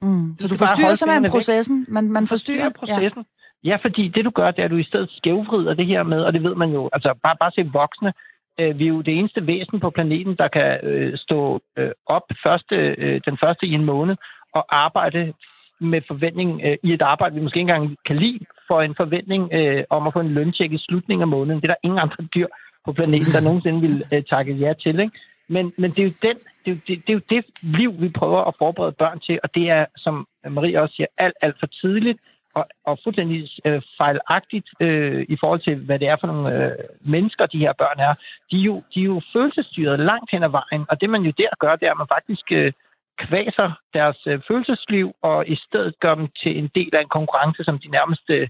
Mm. 0.01 0.27
Så 0.39 0.47
du, 0.47 0.53
du 0.53 0.57
forstyrrer 0.57 0.95
simpelthen 0.95 1.31
processen? 1.31 1.85
Man, 1.95 2.11
man 2.17 2.27
forstyrrer, 2.27 2.69
forstyrrer 2.79 2.99
processen. 2.99 3.23
Ja. 3.63 3.69
ja, 3.69 3.75
fordi 3.85 4.03
det 4.15 4.25
du 4.25 4.31
gør, 4.39 4.51
det 4.51 4.59
er, 4.61 4.65
at 4.65 4.71
du 4.71 4.77
i 4.85 4.89
stedet 4.91 5.09
skævvrider 5.17 5.73
det 5.73 5.87
her 5.87 6.03
med, 6.03 6.21
og 6.27 6.33
det 6.33 6.43
ved 6.43 6.55
man 6.55 6.69
jo, 6.77 6.89
altså 6.93 7.09
bare, 7.23 7.35
bare 7.39 7.51
se 7.51 7.63
voksne, 7.73 8.13
øh, 8.59 8.79
vi 8.79 8.83
er 8.83 8.89
jo 8.89 9.01
det 9.01 9.17
eneste 9.17 9.47
væsen 9.47 9.79
på 9.79 9.89
planeten, 9.89 10.35
der 10.35 10.47
kan 10.47 10.79
øh, 10.83 11.17
stå 11.17 11.61
øh, 11.77 11.91
op 12.05 12.23
første, 12.43 12.75
øh, 12.75 13.21
den 13.25 13.37
første 13.43 13.65
i 13.65 13.73
en 13.73 13.85
måned 13.85 14.15
og 14.53 14.65
arbejde 14.69 15.33
med 15.79 16.01
forventning 16.07 16.61
øh, 16.63 16.77
i 16.83 16.93
et 16.93 17.01
arbejde, 17.01 17.35
vi 17.35 17.41
måske 17.41 17.59
ikke 17.59 17.73
engang 17.73 17.97
kan 18.05 18.17
lide, 18.17 18.39
for 18.67 18.81
en 18.81 18.95
forventning 18.95 19.53
øh, 19.53 19.83
om 19.89 20.07
at 20.07 20.13
få 20.13 20.19
en 20.19 20.33
løntjek 20.33 20.71
i 20.73 20.77
slutningen 20.77 21.21
af 21.21 21.27
måneden. 21.27 21.61
Det 21.61 21.69
er 21.69 21.73
der 21.73 21.83
ingen 21.87 21.99
andre 21.99 22.23
dyr, 22.35 22.47
på 22.85 22.93
planeten, 22.93 23.33
der 23.33 23.41
nogensinde 23.47 23.81
ville 23.81 24.03
øh, 24.13 24.21
takke 24.29 24.53
ja 24.53 24.73
til. 24.73 24.99
Ikke? 24.99 25.17
Men, 25.49 25.73
men 25.77 25.91
det, 25.91 25.99
er 25.99 26.03
jo 26.03 26.13
den, 26.21 26.37
det, 26.65 26.71
er 26.71 26.75
jo, 26.75 26.79
det, 26.87 27.07
det 27.07 27.09
er 27.09 27.13
jo 27.13 27.25
det 27.29 27.45
liv, 27.61 27.91
vi 27.99 28.09
prøver 28.09 28.41
at 28.43 28.55
forberede 28.57 28.91
børn 28.91 29.19
til, 29.19 29.39
og 29.43 29.55
det 29.55 29.69
er, 29.69 29.85
som 29.97 30.27
Marie 30.49 30.81
også 30.81 30.95
siger, 30.95 31.07
alt, 31.17 31.35
alt 31.41 31.55
for 31.59 31.67
tidligt 31.67 32.19
og, 32.53 32.65
og 32.85 32.99
fuldstændig 33.03 33.49
øh, 33.65 33.81
fejlagtigt 33.97 34.67
øh, 34.79 35.25
i 35.29 35.37
forhold 35.39 35.59
til, 35.59 35.75
hvad 35.75 35.99
det 35.99 36.07
er 36.07 36.17
for 36.19 36.27
nogle 36.27 36.47
øh, 36.55 36.71
mennesker, 37.01 37.45
de 37.45 37.63
her 37.65 37.73
børn 37.73 37.99
er. 37.99 38.13
De 38.51 38.57
er, 38.61 38.65
jo, 38.69 38.83
de 38.93 38.99
er 38.99 39.09
jo 39.13 39.21
følelsesstyret 39.33 39.99
langt 39.99 40.31
hen 40.31 40.43
ad 40.43 40.49
vejen, 40.49 40.85
og 40.89 41.01
det 41.01 41.09
man 41.09 41.21
jo 41.21 41.31
der 41.37 41.53
gør, 41.59 41.75
det 41.75 41.85
er, 41.87 41.91
at 41.91 41.97
man 41.97 42.13
faktisk 42.15 42.51
øh, 42.51 42.71
kvaser 43.19 43.69
deres 43.93 44.19
øh, 44.27 44.39
følelsesliv, 44.47 45.15
og 45.21 45.47
i 45.47 45.55
stedet 45.55 45.99
gør 45.99 46.15
dem 46.15 46.27
til 46.43 46.57
en 46.57 46.69
del 46.75 46.95
af 46.95 47.01
en 47.01 47.15
konkurrence, 47.17 47.63
som 47.63 47.79
de 47.79 47.87
nærmest 47.87 48.29
øh, 48.29 48.47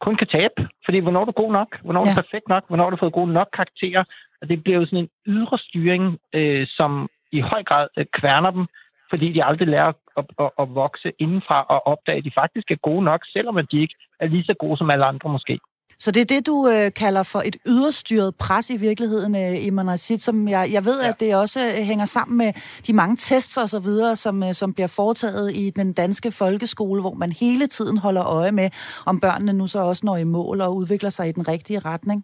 kun 0.00 0.16
kan 0.16 0.26
tabe. 0.26 0.68
Fordi 0.84 0.98
hvornår 0.98 1.20
er 1.20 1.24
du 1.24 1.42
god 1.42 1.52
nok? 1.52 1.70
Hvornår 1.84 2.00
er 2.00 2.04
du 2.04 2.14
ja. 2.16 2.22
perfekt 2.22 2.48
nok? 2.48 2.64
Hvornår 2.68 2.84
har 2.84 2.90
du 2.90 2.96
fået 2.96 3.18
gode 3.20 3.32
nok 3.32 3.48
karakterer? 3.52 4.04
Og 4.40 4.48
det 4.48 4.62
bliver 4.62 4.78
jo 4.78 4.86
sådan 4.86 4.98
en 4.98 5.10
ydre 5.26 5.58
styring, 5.58 6.18
øh, 6.34 6.66
som 6.76 7.08
i 7.32 7.40
høj 7.40 7.62
grad 7.62 7.86
øh, 7.98 8.06
kværner 8.18 8.50
dem, 8.50 8.66
fordi 9.10 9.32
de 9.32 9.44
aldrig 9.44 9.68
lærer 9.68 9.92
at, 10.16 10.24
at, 10.38 10.50
at 10.58 10.74
vokse 10.74 11.12
indenfra 11.18 11.62
og 11.62 11.86
opdage, 11.86 12.18
at 12.18 12.24
de 12.24 12.30
faktisk 12.34 12.70
er 12.70 12.76
gode 12.76 13.04
nok, 13.04 13.20
selvom 13.32 13.66
de 13.72 13.80
ikke 13.80 13.94
er 14.20 14.26
lige 14.26 14.44
så 14.44 14.54
gode 14.58 14.76
som 14.76 14.90
alle 14.90 15.04
andre 15.04 15.28
måske. 15.30 15.58
Så 16.04 16.10
det 16.10 16.20
er 16.20 16.30
det, 16.34 16.46
du 16.46 16.56
øh, 16.74 16.86
kalder 17.02 17.24
for 17.32 17.40
et 17.48 17.56
yderstyret 17.72 18.30
pres 18.44 18.66
i 18.76 18.78
virkeligheden, 18.88 19.32
øh, 19.42 19.66
Iman 19.66 19.90
Rashid, 19.90 20.18
som 20.28 20.36
jeg, 20.54 20.64
jeg 20.76 20.82
ved, 20.88 20.98
ja. 21.02 21.08
at 21.10 21.16
det 21.20 21.28
også 21.42 21.60
øh, 21.68 21.86
hænger 21.90 22.06
sammen 22.16 22.36
med 22.42 22.50
de 22.86 22.92
mange 23.00 23.16
tests 23.16 23.56
og 23.64 23.68
så 23.74 23.80
videre, 23.88 24.16
som, 24.24 24.36
øh, 24.42 24.52
som 24.60 24.74
bliver 24.76 24.92
foretaget 25.00 25.48
i 25.62 25.64
den 25.80 25.92
danske 25.92 26.30
folkeskole, 26.42 27.00
hvor 27.04 27.14
man 27.22 27.32
hele 27.32 27.66
tiden 27.76 27.96
holder 27.98 28.24
øje 28.38 28.52
med, 28.60 28.68
om 29.10 29.16
børnene 29.24 29.52
nu 29.60 29.66
så 29.66 29.78
også 29.90 30.02
når 30.06 30.16
i 30.16 30.24
mål 30.24 30.60
og 30.66 30.76
udvikler 30.80 31.10
sig 31.10 31.28
i 31.28 31.32
den 31.38 31.48
rigtige 31.48 31.80
retning. 31.90 32.18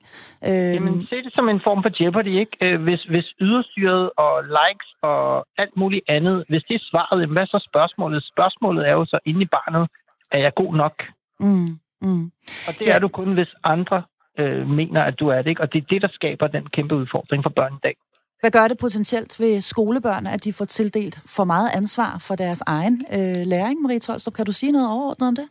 Øh, 0.49 0.75
Jamen, 0.77 1.07
se 1.11 1.17
det 1.27 1.33
som 1.35 1.49
en 1.49 1.61
form 1.67 1.81
for 1.85 1.93
jeopardy, 2.01 2.33
ikke? 2.43 2.57
Øh, 2.65 2.83
hvis, 2.87 3.03
hvis 3.13 3.27
yderstyret 3.41 4.11
og 4.25 4.35
likes 4.59 4.89
og 5.03 5.23
alt 5.63 5.75
muligt 5.81 6.05
andet, 6.09 6.37
hvis 6.49 6.65
det 6.69 6.75
er 6.75 6.85
svaret, 6.91 7.29
hvad 7.35 7.47
så 7.47 7.59
spørgsmålet? 7.71 8.21
Spørgsmålet 8.33 8.89
er 8.89 8.93
jo 8.93 9.05
så 9.05 9.19
inde 9.27 9.43
i 9.43 9.53
barnet, 9.57 9.85
er 10.33 10.39
jeg 10.39 10.53
god 10.63 10.73
nok? 10.83 10.95
Mm. 11.41 11.71
Mm. 12.03 12.25
Og 12.69 12.73
det 12.79 12.87
ja. 12.87 12.95
er 12.95 12.99
du 12.99 13.09
kun, 13.09 13.35
hvis 13.35 13.55
andre 13.65 14.03
øh, 14.39 14.69
mener, 14.69 15.03
at 15.03 15.15
du 15.21 15.29
er 15.29 15.43
det. 15.43 15.51
Ikke? 15.51 15.63
Og 15.63 15.73
det 15.73 15.79
er 15.83 15.87
det, 15.91 16.03
der 16.03 16.09
skaber 16.13 16.47
den 16.47 16.67
kæmpe 16.67 16.95
udfordring 16.95 17.43
for 17.45 17.53
børn 17.57 17.75
i 17.75 17.83
dag. 17.83 17.97
Hvad 18.41 18.51
gør 18.51 18.69
det 18.69 18.79
potentielt 18.79 19.41
ved 19.41 19.61
skolebørn, 19.61 20.27
at 20.27 20.45
de 20.45 20.53
får 20.53 20.65
tildelt 20.65 21.23
for 21.27 21.45
meget 21.45 21.71
ansvar 21.77 22.19
for 22.27 22.35
deres 22.35 22.63
egen 22.67 23.05
øh, 23.13 23.47
læring, 23.47 23.83
Marie 23.83 23.99
Tolstrup? 23.99 24.35
Kan 24.35 24.47
du 24.47 24.53
sige 24.53 24.73
noget 24.73 24.89
overordnet 24.89 25.29
om 25.29 25.37
det? 25.37 25.49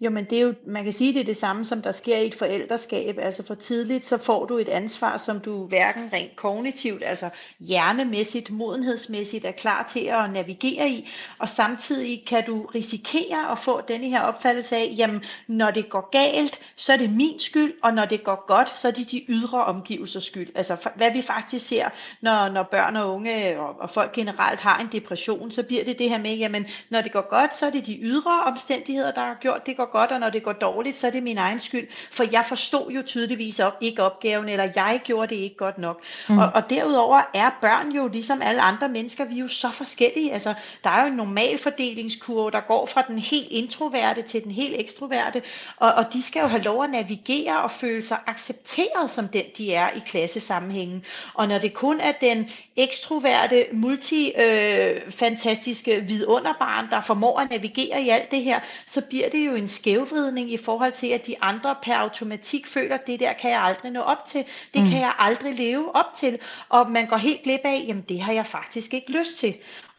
Jo, 0.00 0.10
men 0.10 0.24
det 0.24 0.38
er 0.38 0.42
jo, 0.42 0.54
man 0.66 0.84
kan 0.84 0.92
sige, 0.92 1.12
det 1.14 1.20
er 1.20 1.24
det 1.24 1.36
samme, 1.36 1.64
som 1.64 1.82
der 1.82 1.92
sker 1.92 2.16
i 2.16 2.26
et 2.26 2.34
forældreskab. 2.34 3.18
Altså 3.18 3.46
for 3.46 3.54
tidligt, 3.54 4.06
så 4.06 4.18
får 4.18 4.46
du 4.46 4.58
et 4.58 4.68
ansvar, 4.68 5.16
som 5.16 5.40
du 5.40 5.66
hverken 5.66 6.12
rent 6.12 6.36
kognitivt, 6.36 7.02
altså 7.04 7.30
hjernemæssigt, 7.60 8.50
modenhedsmæssigt 8.50 9.44
er 9.44 9.52
klar 9.52 9.88
til 9.92 10.00
at 10.00 10.32
navigere 10.32 10.88
i. 10.88 11.08
Og 11.38 11.48
samtidig 11.48 12.24
kan 12.26 12.44
du 12.46 12.62
risikere 12.62 13.52
at 13.52 13.58
få 13.58 13.80
denne 13.80 14.08
her 14.08 14.20
opfattelse 14.20 14.76
af, 14.76 14.94
jamen, 14.96 15.24
når 15.46 15.70
det 15.70 15.88
går 15.88 16.08
galt, 16.10 16.60
så 16.76 16.92
er 16.92 16.96
det 16.96 17.12
min 17.12 17.40
skyld, 17.40 17.74
og 17.82 17.94
når 17.94 18.04
det 18.04 18.24
går 18.24 18.46
godt, 18.46 18.78
så 18.78 18.88
er 18.88 18.92
det 18.92 19.10
de 19.10 19.24
ydre 19.28 19.64
omgivelsers 19.64 20.24
skyld. 20.24 20.48
Altså 20.54 20.88
hvad 20.96 21.12
vi 21.12 21.22
faktisk 21.22 21.66
ser, 21.68 21.88
når, 22.20 22.48
når 22.48 22.62
børn 22.62 22.96
og 22.96 23.14
unge 23.14 23.60
og, 23.60 23.80
og 23.80 23.90
folk 23.90 24.12
generelt 24.12 24.60
har 24.60 24.78
en 24.78 24.88
depression, 24.92 25.50
så 25.50 25.62
bliver 25.62 25.84
det 25.84 25.98
det 25.98 26.10
her 26.10 26.18
med, 26.18 26.36
jamen, 26.36 26.66
når 26.90 27.00
det 27.00 27.12
går 27.12 27.28
godt, 27.28 27.56
så 27.56 27.66
er 27.66 27.70
det 27.70 27.86
de 27.86 27.98
ydre 28.00 28.42
omstændigheder, 28.44 29.12
der 29.12 29.20
har 29.20 29.34
gjort 29.40 29.66
det 29.66 29.76
går 29.86 29.98
godt, 29.98 30.12
og 30.12 30.20
når 30.20 30.30
det 30.30 30.42
går 30.42 30.52
dårligt, 30.52 30.96
så 30.96 31.06
er 31.06 31.10
det 31.10 31.22
min 31.22 31.38
egen 31.38 31.60
skyld, 31.60 31.88
for 32.10 32.24
jeg 32.32 32.44
forstod 32.48 32.90
jo 32.90 33.02
tydeligvis 33.02 33.60
op, 33.60 33.76
ikke 33.80 34.02
opgaven, 34.02 34.48
eller 34.48 34.68
jeg 34.76 35.00
gjorde 35.04 35.34
det 35.34 35.40
ikke 35.40 35.56
godt 35.56 35.78
nok. 35.78 36.02
Mm. 36.28 36.38
Og, 36.38 36.50
og 36.54 36.70
derudover 36.70 37.22
er 37.34 37.50
børn 37.60 37.92
jo 37.92 38.08
ligesom 38.08 38.42
alle 38.42 38.62
andre 38.62 38.88
mennesker, 38.88 39.24
vi 39.24 39.34
er 39.34 39.40
jo 39.40 39.48
så 39.48 39.70
forskellige. 39.70 40.32
Altså, 40.32 40.54
der 40.84 40.90
er 40.90 41.02
jo 41.02 41.06
en 41.06 41.16
normal 41.16 41.58
fordelingskurve, 41.58 42.50
der 42.50 42.60
går 42.60 42.86
fra 42.86 43.02
den 43.08 43.18
helt 43.18 43.48
introverte 43.50 44.22
til 44.22 44.44
den 44.44 44.52
helt 44.52 44.80
ekstroverte, 44.80 45.42
og, 45.76 45.92
og 45.92 46.12
de 46.12 46.22
skal 46.22 46.40
jo 46.40 46.46
have 46.46 46.62
lov 46.62 46.84
at 46.84 46.90
navigere 46.90 47.62
og 47.62 47.70
føle 47.70 48.02
sig 48.02 48.18
accepteret 48.26 49.10
som 49.10 49.28
den, 49.28 49.44
de 49.58 49.74
er 49.74 49.90
i 49.90 50.02
klassesammenhængen. 50.06 51.04
Og 51.34 51.48
når 51.48 51.58
det 51.58 51.74
kun 51.74 52.00
er 52.00 52.12
den 52.20 52.50
ekstroverte, 52.76 53.66
multi-fantastiske 53.72 55.96
øh, 55.96 56.08
vidunderbarn, 56.08 56.90
der 56.90 57.00
formår 57.00 57.40
at 57.40 57.50
navigere 57.50 58.02
i 58.02 58.08
alt 58.08 58.30
det 58.30 58.42
her, 58.42 58.60
så 58.86 59.02
bliver 59.08 59.28
det 59.28 59.46
jo 59.46 59.54
en 59.54 59.68
skævvridning 59.74 60.52
i 60.52 60.56
forhold 60.56 60.92
til, 60.92 61.06
at 61.06 61.26
de 61.26 61.42
andre 61.42 61.76
per 61.82 61.94
automatik 61.94 62.66
føler, 62.66 62.96
det 62.96 63.20
der 63.20 63.32
kan 63.32 63.50
jeg 63.50 63.60
aldrig 63.60 63.92
nå 63.92 64.00
op 64.00 64.26
til. 64.26 64.44
Det 64.74 64.82
mm. 64.82 64.88
kan 64.88 65.00
jeg 65.00 65.14
aldrig 65.18 65.54
leve 65.54 65.94
op 65.96 66.14
til. 66.16 66.38
Og 66.68 66.90
man 66.90 67.06
går 67.06 67.16
helt 67.16 67.42
glip 67.42 67.60
af, 67.64 67.84
jamen 67.88 68.04
det 68.08 68.20
har 68.20 68.32
jeg 68.32 68.46
faktisk 68.46 68.94
ikke 68.94 69.12
lyst 69.12 69.38
til. 69.38 69.54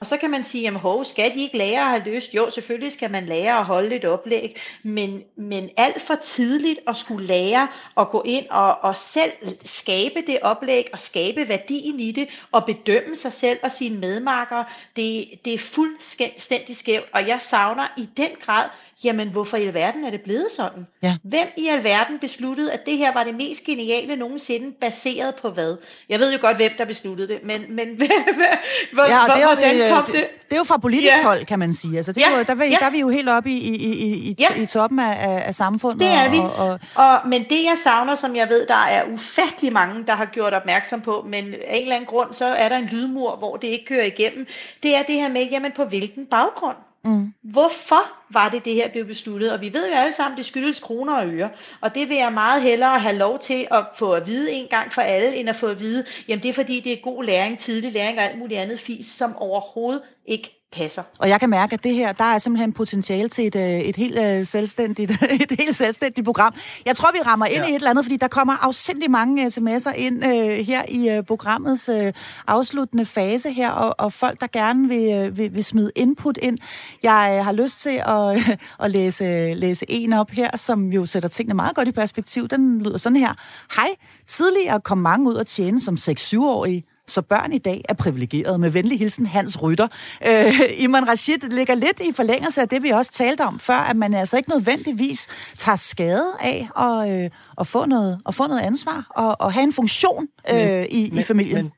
Og 0.05 0.09
så 0.09 0.17
kan 0.17 0.29
man 0.29 0.43
sige, 0.43 0.61
jamen 0.61 0.81
hov, 0.81 1.05
skal 1.05 1.33
de 1.33 1.41
ikke 1.41 1.57
lære 1.57 1.81
at 1.81 1.89
have 1.89 2.15
lyst? 2.15 2.33
Jo, 2.33 2.49
selvfølgelig 2.49 2.91
skal 2.91 3.11
man 3.11 3.25
lære 3.25 3.59
at 3.59 3.65
holde 3.65 3.95
et 3.95 4.05
oplæg, 4.05 4.61
men, 4.83 5.23
men 5.35 5.69
alt 5.77 6.01
for 6.01 6.15
tidligt 6.15 6.79
at 6.87 6.97
skulle 6.97 7.27
lære 7.27 7.67
at 7.97 8.09
gå 8.09 8.21
ind 8.25 8.45
og, 8.49 8.77
og 8.81 8.97
selv 8.97 9.31
skabe 9.65 10.23
det 10.27 10.39
oplæg 10.41 10.89
og 10.93 10.99
skabe 10.99 11.49
værdien 11.49 11.99
i 11.99 12.11
det 12.11 12.27
og 12.51 12.65
bedømme 12.65 13.15
sig 13.15 13.33
selv 13.33 13.59
og 13.63 13.71
sine 13.71 13.99
medmarkere, 13.99 14.65
det, 14.95 15.29
det 15.45 15.53
er 15.53 15.59
fuldstændig 15.59 16.75
skævt, 16.75 17.05
og 17.13 17.27
jeg 17.27 17.41
savner 17.41 17.87
i 17.97 18.09
den 18.17 18.31
grad 18.45 18.69
jamen 19.03 19.29
hvorfor 19.29 19.57
i 19.57 19.67
alverden 19.67 20.05
er 20.05 20.09
det 20.09 20.21
blevet 20.21 20.47
sådan? 20.55 20.87
Ja. 21.03 21.17
Hvem 21.23 21.47
i 21.57 21.67
alverden 21.67 22.19
besluttede, 22.19 22.73
at 22.73 22.85
det 22.85 22.97
her 22.97 23.13
var 23.13 23.23
det 23.23 23.35
mest 23.35 23.63
geniale 23.63 24.15
nogensinde, 24.15 24.71
baseret 24.81 25.35
på 25.35 25.49
hvad? 25.49 25.77
Jeg 26.09 26.19
ved 26.19 26.33
jo 26.33 26.37
godt, 26.41 26.57
hvem 26.57 26.71
der 26.77 26.85
besluttede 26.85 27.27
det, 27.27 27.43
men, 27.43 27.75
men 27.75 27.87
hvor, 28.93 29.03
ja, 29.03 29.33
det 29.35 29.43
hvordan 29.45 29.79
det, 29.79 29.91
kom 29.91 29.94
det? 30.01 30.13
Det, 30.13 30.27
det 30.49 30.53
er 30.53 30.57
jo 30.57 30.63
fra 30.63 30.77
politisk 30.77 31.17
ja. 31.17 31.23
hold, 31.23 31.45
kan 31.45 31.59
man 31.59 31.73
sige. 31.73 31.97
Altså, 31.97 32.11
det 32.11 32.23
er 32.23 32.31
ja. 32.31 32.37
jo, 32.37 32.43
der, 32.47 32.65
ja. 32.65 32.77
der 32.79 32.85
er 32.85 32.91
vi 32.91 32.99
jo 32.99 33.09
helt 33.09 33.29
oppe 33.29 33.49
i, 33.49 33.53
i, 33.53 33.75
i, 33.75 34.29
i, 34.29 34.35
ja. 34.39 34.61
i 34.61 34.65
toppen 34.65 34.99
af, 34.99 35.43
af 35.47 35.55
samfundet. 35.55 35.99
Det 35.99 36.07
er 36.07 36.29
vi. 36.29 36.39
Og, 36.39 36.55
og, 36.55 36.79
og, 36.95 37.27
men 37.27 37.43
det 37.49 37.63
jeg 37.63 37.77
savner, 37.83 38.15
som 38.15 38.35
jeg 38.35 38.49
ved, 38.49 38.67
der 38.67 38.75
er 38.75 39.03
ufattelig 39.13 39.73
mange, 39.73 40.05
der 40.05 40.15
har 40.15 40.25
gjort 40.25 40.53
opmærksom 40.53 41.01
på, 41.01 41.25
men 41.27 41.45
af 41.45 41.75
en 41.75 41.81
eller 41.81 41.95
anden 41.95 42.07
grund, 42.07 42.33
så 42.33 42.45
er 42.45 42.69
der 42.69 42.77
en 42.77 42.85
lydmur, 42.85 43.35
hvor 43.35 43.55
det 43.57 43.67
ikke 43.67 43.85
kører 43.85 44.05
igennem, 44.05 44.47
det 44.83 44.95
er 44.95 45.03
det 45.03 45.15
her 45.15 45.29
med, 45.29 45.47
jamen 45.51 45.71
på 45.75 45.83
hvilken 45.83 46.25
baggrund? 46.25 46.77
Mm. 47.05 47.33
Hvorfor 47.43 48.33
var 48.33 48.49
det 48.49 48.65
det 48.65 48.73
her 48.75 48.91
blev 48.91 49.05
besluttet? 49.05 49.51
Og 49.51 49.61
vi 49.61 49.73
ved 49.73 49.87
jo 49.87 49.93
alle 49.93 50.13
sammen, 50.13 50.37
det 50.37 50.45
skyldes 50.45 50.79
kroner 50.79 51.13
og 51.13 51.27
øre. 51.27 51.49
Og 51.81 51.95
det 51.95 52.09
vil 52.09 52.17
jeg 52.17 52.33
meget 52.33 52.61
hellere 52.61 52.99
have 52.99 53.15
lov 53.15 53.39
til 53.39 53.67
at 53.71 53.85
få 53.95 54.11
at 54.11 54.27
vide 54.27 54.51
en 54.51 54.67
gang 54.67 54.93
for 54.93 55.01
alle, 55.01 55.35
end 55.35 55.49
at 55.49 55.55
få 55.55 55.67
at 55.67 55.79
vide, 55.79 56.05
jamen 56.27 56.43
det 56.43 56.49
er 56.49 56.53
fordi, 56.53 56.79
det 56.79 56.93
er 56.93 57.01
god 57.03 57.23
læring, 57.23 57.59
tidlig 57.59 57.91
læring 57.91 58.17
og 58.19 58.25
alt 58.25 58.39
muligt 58.39 58.59
andet 58.59 58.79
fis, 58.79 59.05
som 59.05 59.35
overhovedet 59.37 60.01
ikke 60.25 60.64
passer. 60.75 61.03
Og 61.19 61.29
jeg 61.29 61.39
kan 61.39 61.49
mærke, 61.49 61.73
at 61.73 61.83
det 61.83 61.93
her, 61.93 62.11
der 62.11 62.23
er 62.23 62.37
simpelthen 62.37 62.73
potentiale 62.73 63.29
til 63.29 63.47
et, 63.47 63.55
øh, 63.55 63.79
et, 63.79 63.95
helt, 63.95 64.19
uh, 64.19 64.47
selvstændigt, 64.47 65.11
et 65.51 65.55
helt 65.59 65.75
selvstændigt 65.75 66.25
program. 66.25 66.53
Jeg 66.85 66.95
tror, 66.95 67.11
vi 67.11 67.19
rammer 67.25 67.45
ind 67.45 67.63
ja. 67.63 67.65
i 67.65 67.69
et 67.69 67.75
eller 67.75 67.89
andet, 67.89 68.05
fordi 68.05 68.17
der 68.17 68.27
kommer 68.27 68.53
afsindig 68.65 69.11
mange 69.11 69.45
sms'er 69.45 69.93
ind 69.95 70.25
uh, 70.25 70.31
her 70.65 70.83
i 70.89 71.17
uh, 71.17 71.25
programmets 71.25 71.89
uh, 71.89 72.11
afsluttende 72.47 73.05
fase 73.05 73.51
her, 73.51 73.71
og, 73.71 74.05
og 74.05 74.13
folk, 74.13 74.41
der 74.41 74.47
gerne 74.47 74.87
vil, 74.87 75.27
uh, 75.27 75.37
vil, 75.37 75.55
vil 75.55 75.63
smide 75.63 75.91
input 75.95 76.37
ind. 76.41 76.57
Jeg 77.03 77.35
uh, 77.39 77.45
har 77.45 77.51
lyst 77.51 77.81
til 77.81 78.01
at, 78.05 78.37
uh, 78.37 78.49
at 78.85 78.91
læse, 78.91 79.53
læse 79.53 79.85
en 79.89 80.13
op 80.13 80.29
her, 80.29 80.57
som 80.57 80.93
jo 80.93 81.05
sætter 81.05 81.29
tingene 81.29 81.53
meget 81.53 81.75
godt 81.75 81.87
i 81.87 81.91
perspektiv. 81.91 82.47
Den 82.47 82.81
lyder 82.81 82.97
sådan 82.97 83.15
her. 83.15 83.33
Hej, 83.75 83.89
tidligere 84.27 84.81
kom 84.81 84.97
mange 84.97 85.29
ud 85.29 85.35
og 85.35 85.47
tjene 85.47 85.81
som 85.81 85.95
6-7-årige 85.95 86.83
så 87.07 87.21
børn 87.21 87.53
i 87.53 87.57
dag 87.57 87.81
er 87.89 87.93
privilegerede. 87.93 88.57
Med 88.57 88.69
venlig 88.69 88.99
hilsen, 88.99 89.25
Hans 89.25 89.61
Rytter. 89.61 89.87
Øh, 90.27 90.61
Iman 90.77 91.07
Rashid 91.07 91.37
ligger 91.37 91.75
lidt 91.75 91.99
i 91.99 92.11
forlængelse 92.11 92.61
af 92.61 92.69
det, 92.69 92.83
vi 92.83 92.89
også 92.89 93.11
talte 93.11 93.41
om 93.41 93.59
før, 93.59 93.73
at 93.73 93.95
man 93.95 94.13
altså 94.13 94.37
ikke 94.37 94.49
nødvendigvis 94.49 95.27
tager 95.57 95.75
skade 95.75 96.33
af 96.39 96.69
at, 96.79 97.23
øh, 97.23 97.29
at, 97.59 97.67
få, 97.67 97.85
noget, 97.85 98.19
at 98.27 98.35
få 98.35 98.47
noget 98.47 98.61
ansvar 98.61 99.07
og, 99.09 99.35
og 99.39 99.53
have 99.53 99.63
en 99.63 99.73
funktion 99.73 100.27
øh, 100.51 100.57
men, 100.57 100.85
i, 100.91 101.09
men, 101.09 101.19
i 101.19 101.23
familien. 101.23 101.63
Men, 101.63 101.71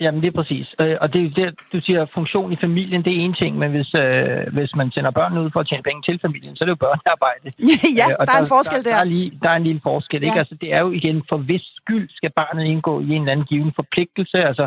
Jamen, 0.00 0.20
det 0.22 0.28
er 0.28 0.36
præcis. 0.40 0.74
Øh, 0.80 0.96
og 1.00 1.14
det 1.14 1.20
er 1.26 1.30
det, 1.40 1.48
du 1.72 1.80
siger, 1.80 2.06
funktion 2.14 2.52
i 2.52 2.58
familien, 2.60 3.04
det 3.04 3.12
er 3.12 3.20
en 3.26 3.34
ting, 3.34 3.58
men 3.58 3.70
hvis, 3.70 3.94
øh, 3.94 4.52
hvis 4.56 4.72
man 4.76 4.90
sender 4.90 5.10
børn 5.10 5.38
ud 5.38 5.50
for 5.50 5.60
at 5.60 5.68
tjene 5.68 5.82
penge 5.82 6.02
til 6.02 6.18
familien, 6.26 6.56
så 6.56 6.64
er 6.64 6.66
det 6.66 6.74
jo 6.76 6.84
børnearbejde. 6.86 7.46
ja, 8.00 8.06
øh, 8.10 8.16
og 8.18 8.24
der, 8.26 8.32
der 8.32 8.38
er 8.38 8.44
en 8.46 8.54
forskel 8.56 8.80
der. 8.84 8.90
Der, 8.90 8.96
der, 8.96 9.00
er, 9.00 9.14
lige, 9.16 9.38
der 9.42 9.50
er 9.50 9.56
en 9.56 9.66
lille 9.68 9.80
forskel, 9.90 10.20
ja. 10.20 10.26
ikke? 10.26 10.38
Altså, 10.38 10.54
det 10.62 10.68
er 10.76 10.80
jo 10.80 10.90
igen, 10.90 11.22
for 11.28 11.36
hvis 11.48 11.64
skyld 11.80 12.08
skal 12.18 12.30
barnet 12.40 12.64
indgå 12.64 13.00
i 13.00 13.08
en 13.14 13.22
eller 13.22 13.32
anden 13.32 13.46
given 13.46 13.72
forpligtelse. 13.80 14.38
Altså, 14.50 14.66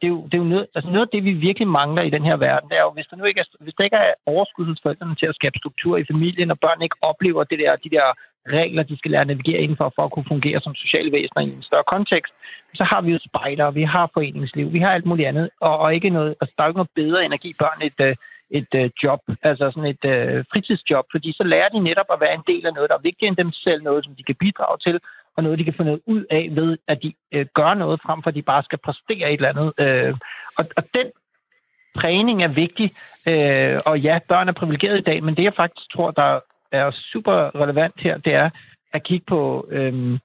det 0.00 0.06
er 0.08 0.14
jo, 0.16 0.22
det 0.28 0.34
er 0.34 0.42
jo 0.44 0.50
noget, 0.54 0.66
altså 0.74 0.90
noget 0.90 1.06
af 1.06 1.12
det, 1.14 1.24
vi 1.24 1.32
virkelig 1.48 1.68
mangler 1.68 2.02
i 2.02 2.14
den 2.16 2.24
her 2.28 2.36
verden, 2.36 2.68
det 2.70 2.76
er 2.78 2.84
jo, 2.88 2.92
hvis 2.96 3.08
der 3.10 3.16
nu 3.16 3.24
ikke 3.24 3.40
er, 3.40 3.48
hvis 3.64 3.74
der 3.78 3.84
ikke 3.84 3.96
er 3.96 4.14
overskud 4.26 4.66
hos 4.66 4.80
forældrene 4.82 5.14
til 5.14 5.26
at 5.26 5.38
skabe 5.38 5.58
struktur 5.58 5.94
i 5.96 6.08
familien, 6.12 6.50
og 6.50 6.58
børn 6.64 6.82
ikke 6.82 6.96
oplever 7.10 7.44
det 7.44 7.58
der, 7.58 7.76
de 7.84 7.90
der 7.96 8.06
regler, 8.48 8.82
de 8.82 8.98
skal 8.98 9.10
lære 9.10 9.20
at 9.20 9.26
navigere 9.26 9.62
indenfor, 9.62 9.92
for 9.96 10.04
at 10.04 10.12
kunne 10.12 10.24
fungere 10.28 10.60
som 10.60 10.74
sociale 10.74 11.12
væsener 11.12 11.42
i 11.42 11.50
en 11.56 11.62
større 11.62 11.84
kontekst, 11.86 12.32
så 12.74 12.84
har 12.84 13.00
vi 13.00 13.12
jo 13.12 13.18
spejder, 13.28 13.70
vi 13.70 13.82
har 13.82 14.10
foreningsliv, 14.14 14.72
vi 14.72 14.78
har 14.78 14.90
alt 14.90 15.06
muligt 15.06 15.28
andet, 15.28 15.50
og, 15.60 15.78
og 15.78 15.94
ikke 15.94 16.10
noget, 16.10 16.34
altså, 16.40 16.54
der 16.56 16.62
er 16.62 16.66
jo 16.66 16.70
ikke 16.70 16.82
noget 16.82 16.98
bedre 17.02 17.24
energi 17.24 17.54
børn 17.58 17.82
et, 17.82 18.00
øh, 18.00 18.16
et 18.50 18.74
øh, 18.74 18.90
job, 19.02 19.20
altså 19.42 19.70
sådan 19.74 19.90
et 19.94 20.04
uh, 20.12 20.44
fritidsjob, 20.52 21.04
fordi 21.10 21.32
så 21.32 21.44
lærer 21.44 21.68
de 21.68 21.80
netop 21.80 22.06
at 22.12 22.20
være 22.20 22.34
en 22.34 22.44
del 22.46 22.66
af 22.66 22.74
noget, 22.74 22.90
der 22.90 22.96
er 22.96 23.08
vigtigere 23.08 23.28
end 23.28 23.36
dem 23.36 23.52
selv, 23.52 23.82
noget, 23.82 24.04
som 24.04 24.14
de 24.14 24.22
kan 24.22 24.34
bidrage 24.34 24.78
til, 24.78 25.00
og 25.36 25.42
noget, 25.42 25.58
de 25.58 25.64
kan 25.64 25.74
få 25.76 25.82
noget 25.82 26.00
ud 26.06 26.24
af 26.30 26.48
ved, 26.52 26.78
at 26.88 27.02
de 27.02 27.12
øh, 27.32 27.46
gør 27.54 27.74
noget, 27.74 28.00
frem 28.06 28.22
for 28.22 28.28
at 28.28 28.34
de 28.34 28.42
bare 28.42 28.62
skal 28.62 28.78
præstere 28.78 29.32
et 29.32 29.40
eller 29.40 29.48
andet. 29.48 29.72
Øh, 29.78 30.14
og, 30.58 30.64
og 30.76 30.84
den 30.94 31.06
træning 32.00 32.42
er 32.42 32.48
vigtig, 32.48 32.92
øh, 33.28 33.80
og 33.86 34.00
ja, 34.00 34.18
børn 34.28 34.48
er 34.48 34.52
privilegeret 34.52 34.98
i 34.98 35.08
dag, 35.10 35.24
men 35.24 35.36
det 35.36 35.44
jeg 35.44 35.54
faktisk 35.54 35.92
tror, 35.94 36.10
der 36.10 36.40
er 36.72 36.90
super 37.12 37.60
relevant 37.60 37.94
her, 38.00 38.18
det 38.18 38.34
er 38.34 38.50
at 38.92 39.02
kigge 39.02 39.24
på 39.28 39.66
øh, 39.70 40.18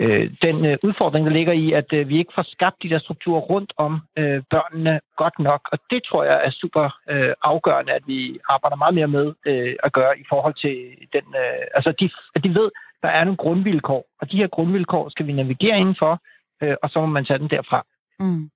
øh, 0.00 0.30
den 0.42 0.56
øh, 0.66 0.76
udfordring, 0.84 1.26
der 1.26 1.32
ligger 1.32 1.52
i, 1.52 1.72
at 1.72 1.92
øh, 1.92 2.08
vi 2.08 2.18
ikke 2.18 2.32
får 2.34 2.46
skabt 2.48 2.82
de 2.82 2.90
der 2.90 2.98
strukturer 2.98 3.40
rundt 3.40 3.72
om 3.76 4.00
øh, 4.18 4.42
børnene 4.50 5.00
godt 5.16 5.38
nok. 5.38 5.60
Og 5.72 5.78
det 5.90 6.00
tror 6.08 6.24
jeg 6.24 6.40
er 6.46 6.50
super 6.50 6.84
øh, 7.10 7.32
afgørende, 7.42 7.92
at 7.92 8.02
vi 8.06 8.38
arbejder 8.48 8.76
meget 8.76 8.94
mere 8.94 9.08
med 9.08 9.34
øh, 9.46 9.76
at 9.82 9.92
gøre 9.92 10.18
i 10.18 10.24
forhold 10.28 10.54
til 10.54 10.76
den... 11.12 11.24
Øh, 11.42 11.64
altså, 11.74 11.92
de, 12.00 12.10
at 12.34 12.44
de 12.44 12.54
ved, 12.54 12.70
der 13.02 13.08
er 13.08 13.24
nogle 13.24 13.36
grundvilkår, 13.36 14.04
og 14.20 14.30
de 14.30 14.36
her 14.36 14.46
grundvilkår 14.46 15.08
skal 15.08 15.26
vi 15.26 15.32
navigere 15.32 15.78
indenfor, 15.78 16.22
øh, 16.62 16.76
og 16.82 16.90
så 16.90 17.00
må 17.00 17.06
man 17.06 17.24
tage 17.24 17.38
den 17.38 17.50
derfra. 17.50 17.86
Mm. 18.20 18.50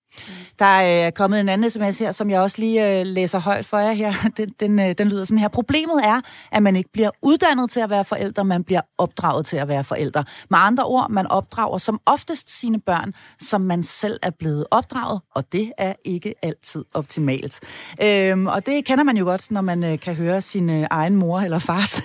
Der 0.63 0.81
øh, 0.81 0.87
er 0.87 1.11
kommet 1.11 1.41
en 1.41 1.49
anden 1.49 1.71
sms 1.71 1.99
her, 1.99 2.13
som 2.13 2.31
jeg 2.31 2.41
også 2.41 2.59
lige 2.59 3.01
øh, 3.01 3.07
læser 3.07 3.39
højt 3.39 3.67
for 3.67 3.79
jer 3.79 3.93
her. 3.93 4.13
Den, 4.37 4.55
den, 4.61 4.81
øh, 4.81 4.95
den 4.99 5.09
lyder 5.09 5.25
sådan 5.25 5.39
her. 5.39 5.49
Problemet 5.49 6.01
er, 6.05 6.21
at 6.53 6.63
man 6.63 6.77
ikke 6.77 6.91
bliver 6.93 7.11
uddannet 7.23 7.71
til 7.71 7.81
at 7.81 7.91
være 7.91 8.05
forældre, 8.05 8.45
man 8.45 8.65
bliver 8.65 8.81
opdraget 8.99 9.47
til 9.47 9.57
at 9.57 9.69
være 9.69 9.85
forældre. 9.85 10.25
Med 10.51 10.59
andre 10.63 10.85
ord, 10.85 11.11
man 11.11 11.27
opdrager 11.27 11.79
som 11.79 12.01
oftest 12.07 12.61
sine 12.61 12.81
børn, 12.81 13.13
som 13.41 13.61
man 13.61 13.83
selv 13.83 14.19
er 14.23 14.31
blevet 14.31 14.67
opdraget, 14.71 15.21
og 15.35 15.53
det 15.53 15.73
er 15.79 15.93
ikke 16.05 16.35
altid 16.43 16.85
optimalt. 16.95 17.61
Øhm, 18.03 18.47
og 18.47 18.67
det 18.67 18.85
kender 18.85 19.05
man 19.05 19.17
jo 19.17 19.25
godt, 19.25 19.51
når 19.51 19.61
man 19.61 19.99
kan 19.99 20.15
høre 20.15 20.41
sin 20.41 20.87
egen 20.91 21.17
mor 21.17 21.41
eller 21.41 21.59
fars 21.59 22.03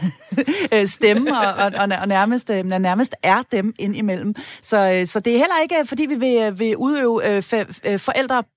stemme, 0.96 1.32
og, 1.38 1.54
og, 1.66 1.90
og 2.02 2.08
nærmest, 2.08 2.50
nærmest 2.66 3.16
er 3.24 3.42
dem 3.52 3.74
indimellem. 3.80 4.36
Så, 4.62 5.04
så 5.06 5.20
det 5.20 5.34
er 5.34 5.38
heller 5.38 5.62
ikke, 5.62 5.76
fordi 5.86 6.06
vi 6.06 6.16
vil, 6.16 6.60
vil 6.60 6.78
udøve 6.78 7.36
øh, 7.36 7.44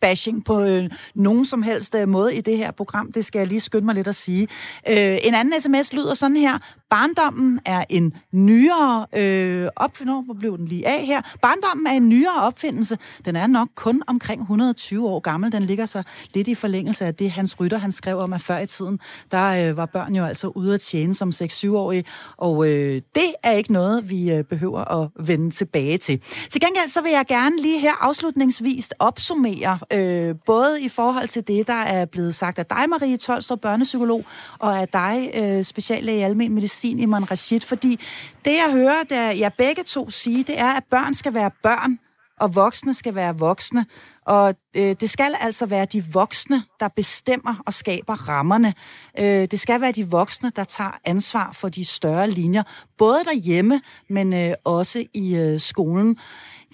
bashing 0.01 0.45
på 0.45 0.61
øh, 0.61 0.91
nogen 1.15 1.45
som 1.45 1.63
helst 1.63 1.95
øh, 1.95 2.09
måde 2.09 2.35
i 2.35 2.41
det 2.41 2.57
her 2.57 2.71
program. 2.71 3.13
Det 3.13 3.25
skal 3.25 3.39
jeg 3.39 3.49
lige 3.49 3.61
skynde 3.61 3.85
mig 3.85 3.95
lidt 3.95 4.09
at 4.09 4.17
sige. 4.17 4.49
Øh, 4.89 5.19
en 5.23 5.35
anden 5.35 5.61
sms 5.61 5.93
lyder 5.93 6.15
sådan 6.15 6.37
her. 6.37 6.59
Barndommen 6.91 7.61
er 7.67 7.85
en 7.89 8.15
nyere 8.33 9.07
øh, 9.17 9.69
opfindelse. 9.77 10.25
Hvor 10.25 10.35
blev 10.35 10.59
den 10.59 10.67
lige 10.67 10.89
af 10.89 11.07
her? 11.07 11.21
Barndommen 11.43 11.87
er 11.87 11.93
en 11.93 12.09
nyere 12.09 12.43
opfindelse. 12.43 12.99
Den 13.25 13.37
er 13.37 13.47
nok 13.47 13.69
kun 13.75 14.03
omkring 14.07 14.41
120 14.41 15.09
år 15.09 15.21
gammel. 15.21 15.53
Den 15.53 15.63
ligger 15.63 15.87
så 15.87 16.03
lidt 16.35 16.49
i 16.49 16.55
forlængelse 16.55 17.07
af 17.07 17.15
det, 17.15 17.31
Hans 17.31 17.61
Rytter 17.61 17.79
han 17.79 17.93
skrev 17.93 18.19
om, 18.19 18.33
at 18.33 18.41
før 18.41 18.59
i 18.59 18.67
tiden, 18.67 18.99
der 19.31 19.69
øh, 19.71 19.77
var 19.77 19.87
børn 19.87 20.15
jo 20.17 20.25
altså 20.25 20.47
ude 20.49 20.75
at 20.75 20.81
tjene 20.81 21.15
som 21.15 21.29
6-7-årige. 21.29 22.05
Og 22.37 22.69
øh, 22.69 23.03
det 23.15 23.35
er 23.43 23.53
ikke 23.53 23.73
noget, 23.73 24.11
vi 24.11 24.33
øh, 24.33 24.45
behøver 24.45 25.03
at 25.03 25.11
vende 25.27 25.51
tilbage 25.51 25.99
til. 25.99 26.23
Til 26.51 26.61
gengæld 26.61 26.89
så 26.89 27.01
vil 27.01 27.13
jeg 27.13 27.27
gerne 27.27 27.63
lige 27.63 27.81
her 27.81 28.05
afslutningsvis 28.05 28.91
opsummere, 28.99 29.70
øh, 29.93 30.35
både 30.47 30.83
i 30.83 30.89
forhold 30.89 31.29
til 31.29 31.49
det, 31.49 31.67
der 31.67 31.75
er 31.75 32.05
blevet 32.05 32.35
sagt 32.35 32.59
af 32.59 32.67
dig, 32.67 32.85
Marie 32.89 33.17
Tolstrup, 33.17 33.61
børnepsykolog, 33.61 34.25
og 34.59 34.79
af 34.79 34.89
dig, 34.89 35.31
øh, 35.35 35.65
speciallæge 35.65 36.19
i 36.19 36.23
almen 36.23 36.55
medicin, 36.55 36.99
Iman 36.99 37.31
Rashid, 37.31 37.61
fordi 37.61 38.01
det, 38.45 38.53
jeg 38.53 38.73
hører, 38.73 39.05
der 39.11 39.31
jeg 39.31 39.53
begge 39.59 39.83
to 39.83 40.11
sige, 40.11 40.43
det 40.43 40.61
er, 40.61 40.71
at 40.71 40.85
børn 40.91 41.15
skal 41.15 41.35
være 41.35 41.51
børn, 41.63 41.99
og 42.41 42.55
voksne 42.55 42.95
skal 42.95 43.15
være 43.15 43.39
voksne. 43.39 43.87
Og 44.27 44.55
øh, 44.77 44.97
det 45.01 45.11
skal 45.11 45.35
altså 45.41 45.67
være 45.67 45.85
de 45.85 46.05
voksne, 46.13 46.63
der 46.81 46.89
bestemmer 46.89 47.63
og 47.67 47.75
skaber 47.75 48.29
rammerne. 48.29 48.75
Øh, 49.19 49.25
det 49.25 49.61
skal 49.61 49.81
være 49.81 49.93
de 49.93 50.11
voksne, 50.11 50.53
der 50.57 50.65
tager 50.65 50.99
ansvar 51.05 51.53
for 51.53 51.69
de 51.69 51.85
større 51.85 52.31
linjer, 52.31 52.63
både 52.99 53.25
derhjemme, 53.25 53.81
men 54.11 54.35
øh, 54.35 54.53
også 54.65 55.05
i 55.15 55.37
øh, 55.37 55.61
skolen. 55.61 56.19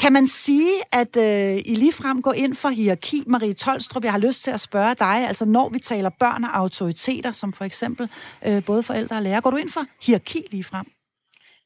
Kan 0.01 0.12
man 0.12 0.26
sige, 0.26 0.70
at 0.92 1.16
øh, 1.16 1.59
I 1.64 1.74
ligefrem 1.74 2.22
går 2.22 2.32
ind 2.32 2.55
for 2.55 2.68
hierarki, 2.68 3.24
Marie 3.26 3.53
Tolstrup? 3.53 4.05
Jeg 4.05 4.12
har 4.12 4.18
lyst 4.18 4.42
til 4.42 4.51
at 4.51 4.61
spørge 4.61 4.94
dig, 4.94 5.28
altså 5.28 5.44
når 5.44 5.68
vi 5.68 5.78
taler 5.78 6.11
børn 6.11 6.44
og 6.44 6.57
autoriteter, 6.57 7.32
som 7.32 7.53
for 7.53 7.64
eksempel 7.64 8.09
øh, 8.47 8.64
både 8.64 8.82
forældre 8.82 9.16
og 9.16 9.22
lærer, 9.22 9.40
går 9.40 9.51
du 9.51 9.57
ind 9.57 9.70
for 9.70 9.84
hierarki 10.03 10.42
ligefrem? 10.51 10.95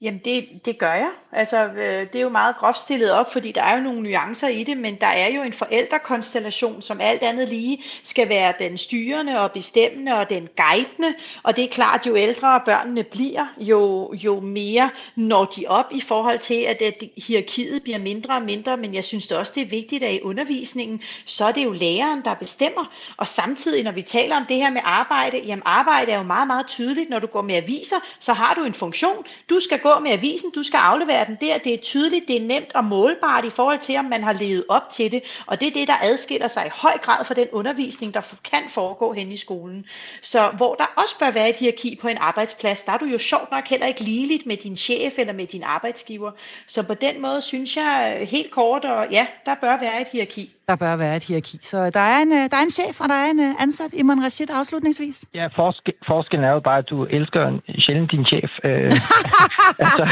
Jamen 0.03 0.21
det, 0.25 0.49
det 0.65 0.79
gør 0.79 0.93
jeg. 0.93 1.11
Altså 1.33 1.67
øh, 1.67 2.07
det 2.13 2.15
er 2.15 2.21
jo 2.21 2.29
meget 2.29 2.57
groft 2.57 2.79
stillet 2.79 3.11
op, 3.13 3.33
fordi 3.33 3.53
der 3.53 3.63
er 3.63 3.77
jo 3.77 3.83
nogle 3.83 4.03
nuancer 4.03 4.49
i 4.49 4.65
det, 4.65 4.77
men 4.77 4.97
der 5.01 5.07
er 5.07 5.29
jo 5.29 5.43
en 5.43 5.53
forældrekonstellation, 5.53 6.83
som 6.83 7.01
alt 7.01 7.23
andet 7.23 7.49
lige 7.49 7.83
skal 8.05 8.29
være 8.29 8.55
den 8.59 8.79
styrende 8.79 9.41
og 9.41 9.53
bestemmende 9.53 10.15
og 10.15 10.31
den 10.31 10.49
guidende. 10.57 11.15
Og 11.43 11.57
det 11.57 11.65
er 11.65 11.69
klart, 11.69 12.07
jo 12.07 12.17
ældre 12.17 12.61
børnene 12.65 13.03
bliver, 13.03 13.47
jo, 13.59 14.13
jo 14.15 14.41
mere 14.41 14.91
når 15.17 15.45
de 15.45 15.65
op 15.69 15.87
i 15.91 16.01
forhold 16.01 16.39
til, 16.39 16.55
at, 16.55 16.83
at 16.83 17.05
hierarkiet 17.17 17.83
bliver 17.83 17.99
mindre 17.99 18.35
og 18.35 18.43
mindre. 18.43 18.77
Men 18.77 18.95
jeg 18.95 19.05
synes 19.05 19.27
det 19.27 19.39
også, 19.39 19.53
det 19.55 19.63
er 19.63 19.67
vigtigt, 19.71 20.03
at 20.03 20.15
i 20.15 20.23
undervisningen, 20.23 21.03
så 21.25 21.45
er 21.45 21.53
det 21.53 21.65
jo 21.65 21.73
læreren, 21.73 22.25
der 22.25 22.35
bestemmer. 22.35 22.93
Og 23.17 23.29
samtidig, 23.29 23.85
når 23.85 23.93
vi 23.93 24.03
taler 24.03 24.37
om 24.37 24.47
det 24.47 24.57
her 24.57 24.71
med 24.71 24.81
arbejde, 24.85 25.39
jamen 25.39 25.63
arbejde 25.65 26.13
er 26.13 26.17
jo 26.17 26.23
meget, 26.23 26.47
meget 26.47 26.67
tydeligt. 26.67 27.11
Når 27.11 27.19
du 27.19 27.27
går 27.27 27.43
med 27.43 27.55
aviser, 27.55 27.97
så 28.21 28.33
har 28.33 28.55
du 28.55 28.65
en 28.65 28.75
funktion. 28.75 29.25
Du 29.51 29.61
skal 29.61 29.79
gå 29.79 29.90
gå 29.95 30.01
med 30.01 30.11
avisen, 30.11 30.51
du 30.55 30.63
skal 30.63 30.79
aflevere 30.79 31.27
den 31.27 31.39
der. 31.41 31.59
Det 31.59 31.75
er 31.75 31.79
tydeligt, 31.79 32.29
det 32.29 32.37
er 32.37 32.47
nemt 32.47 32.75
og 32.75 32.85
målbart 32.85 33.45
i 33.45 33.51
forhold 33.51 33.79
til, 33.79 33.97
om 33.97 34.05
man 34.05 34.23
har 34.23 34.33
levet 34.33 34.65
op 34.69 34.91
til 34.93 35.13
det. 35.13 35.23
Og 35.47 35.61
det 35.61 35.69
er 35.69 35.73
det, 35.73 35.89
der 35.89 35.97
adskiller 36.03 36.49
sig 36.49 36.67
i 36.67 36.71
høj 36.75 36.99
grad 36.99 37.25
fra 37.25 37.35
den 37.35 37.49
undervisning, 37.53 38.15
der 38.15 38.21
kan 38.45 38.63
foregå 38.69 39.13
hen 39.13 39.33
i 39.33 39.37
skolen. 39.37 39.87
Så 40.23 40.49
hvor 40.57 40.75
der 40.75 40.87
også 40.97 41.19
bør 41.19 41.31
være 41.31 41.51
et 41.51 41.57
hierarki 41.57 41.99
på 42.01 42.09
en 42.09 42.19
arbejdsplads, 42.19 42.83
der 42.83 42.93
er 42.93 42.99
du 42.99 43.05
jo 43.05 43.19
sjovt 43.19 43.51
nok 43.51 43.69
heller 43.69 43.87
ikke 43.87 44.01
ligeligt 44.01 44.47
med 44.47 44.57
din 44.57 44.77
chef 44.77 45.19
eller 45.19 45.33
med 45.33 45.47
din 45.47 45.63
arbejdsgiver. 45.63 46.31
Så 46.67 46.83
på 46.83 46.95
den 46.95 47.23
måde 47.23 47.43
synes 47.43 47.77
jeg 47.77 48.19
øh, 48.21 48.29
helt 48.29 48.51
kort, 48.51 48.85
og 48.85 49.11
ja, 49.11 49.27
der 49.47 49.55
bør 49.55 49.81
være 49.81 50.01
et 50.01 50.09
hierarki. 50.13 50.55
Der 50.71 50.77
bør 50.87 50.97
være 51.05 51.17
et 51.17 51.25
hierarki. 51.29 51.57
Så 51.71 51.79
der 51.99 52.05
er 52.13 52.19
en, 52.25 52.31
der 52.53 52.57
er 52.61 52.65
en 52.69 52.77
chef, 52.79 52.97
og 53.03 53.09
der 53.13 53.19
er 53.25 53.29
en 53.35 53.41
øh, 53.47 53.65
ansat, 53.65 53.93
Iman 54.01 54.25
Rashid, 54.25 54.51
afslutningsvis. 54.61 55.17
Ja, 55.39 55.47
forske, 55.61 55.93
forskellen 56.11 56.45
er 56.49 56.53
jo 56.59 56.63
bare, 56.69 56.79
at 56.83 56.89
du 56.93 56.99
elsker 57.19 57.43
sjældent 57.85 58.11
din 58.15 58.25
chef. 58.31 58.51
Øh, 58.69 58.91
altså, 59.85 60.05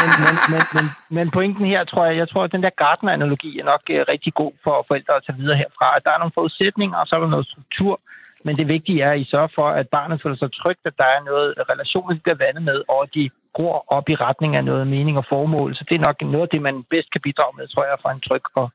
men, 0.00 0.10
men, 0.24 0.34
men, 0.52 0.62
men, 0.76 0.86
men 1.16 1.26
pointen 1.36 1.64
her, 1.72 1.80
tror 1.84 2.04
jeg, 2.06 2.16
jeg 2.22 2.28
tror, 2.28 2.42
at 2.44 2.52
den 2.52 2.62
der 2.66 2.78
Gardner-analogi 2.82 3.50
er 3.60 3.66
nok 3.72 3.82
uh, 3.94 4.00
rigtig 4.12 4.32
god 4.42 4.52
for 4.64 4.74
forældre 4.88 5.16
at 5.16 5.24
tage 5.26 5.38
videre 5.40 5.56
herfra. 5.62 5.86
At 5.96 6.04
der 6.04 6.12
er 6.12 6.20
nogle 6.22 6.38
forudsætninger, 6.38 6.96
og 7.00 7.06
så 7.06 7.12
er 7.16 7.20
der 7.20 7.34
noget 7.34 7.50
struktur. 7.52 7.94
Men 8.46 8.56
det 8.56 8.68
vigtige 8.68 9.02
er, 9.02 9.12
at 9.12 9.20
I 9.20 9.30
sørger 9.32 9.52
for, 9.58 9.68
at 9.80 9.86
barnet 9.88 10.22
føler 10.22 10.36
sig 10.36 10.50
trygt, 10.52 10.84
at 10.90 10.98
der 11.02 11.08
er 11.16 11.20
noget 11.30 11.48
relation, 11.72 12.14
de 12.14 12.24
bliver 12.24 12.42
vandet 12.44 12.62
med, 12.70 12.78
og 12.88 13.02
de 13.14 13.30
gror 13.56 13.84
op 13.96 14.06
i 14.08 14.14
retning 14.26 14.56
af 14.56 14.64
noget 14.64 14.86
mening 14.86 15.16
og 15.18 15.26
formål. 15.28 15.70
Så 15.76 15.82
det 15.88 15.94
er 15.96 16.06
nok 16.08 16.18
noget 16.22 16.46
af 16.46 16.52
det, 16.54 16.62
man 16.62 16.76
bedst 16.94 17.08
kan 17.12 17.24
bidrage 17.26 17.56
med, 17.58 17.66
tror 17.68 17.84
jeg, 17.84 17.96
for 18.02 18.10
en 18.10 18.24
tryg 18.28 18.44
og 18.62 18.68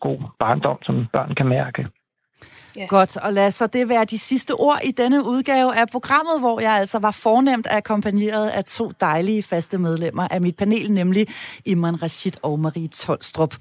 god 0.00 0.18
barndom, 0.38 0.78
som 0.82 1.06
børn 1.12 1.34
kan 1.34 1.46
mærke. 1.46 1.86
Ja. 2.76 2.86
Godt, 2.86 3.16
og 3.16 3.32
lad 3.32 3.50
så 3.50 3.66
det 3.66 3.88
være 3.88 4.04
de 4.04 4.18
sidste 4.18 4.54
ord 4.54 4.78
i 4.84 4.90
denne 4.90 5.24
udgave 5.24 5.76
af 5.76 5.88
programmet, 5.88 6.40
hvor 6.40 6.60
jeg 6.60 6.72
altså 6.72 6.98
var 6.98 7.10
fornemt 7.10 7.66
akkompagneret 7.70 8.48
af 8.48 8.64
to 8.64 8.92
dejlige 9.00 9.42
faste 9.42 9.78
medlemmer 9.78 10.28
af 10.28 10.40
mit 10.40 10.56
panel, 10.56 10.92
nemlig 10.92 11.26
Iman 11.64 12.02
Rashid 12.02 12.32
og 12.42 12.60
Marie 12.60 12.88
Tolstrup. 12.88 13.54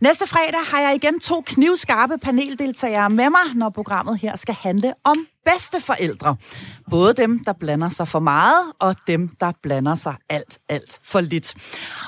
Næste 0.00 0.28
fredag 0.28 0.60
har 0.72 0.80
jeg 0.80 0.94
igen 0.94 1.20
to 1.20 1.42
knivskarpe 1.46 2.18
paneldeltagere 2.18 3.10
med 3.10 3.30
mig, 3.30 3.54
når 3.54 3.70
programmet 3.70 4.20
her 4.20 4.36
skal 4.36 4.54
handle 4.54 4.94
om 5.04 5.26
bedste 5.44 5.80
forældre. 5.80 6.36
Både 6.90 7.14
dem, 7.14 7.44
der 7.44 7.52
blander 7.52 7.88
sig 7.88 8.08
for 8.08 8.20
meget, 8.20 8.72
og 8.78 8.94
dem, 9.06 9.28
der 9.40 9.52
blander 9.62 9.94
sig 9.94 10.14
alt, 10.28 10.58
alt 10.68 10.98
for 11.04 11.20
lidt. 11.20 11.54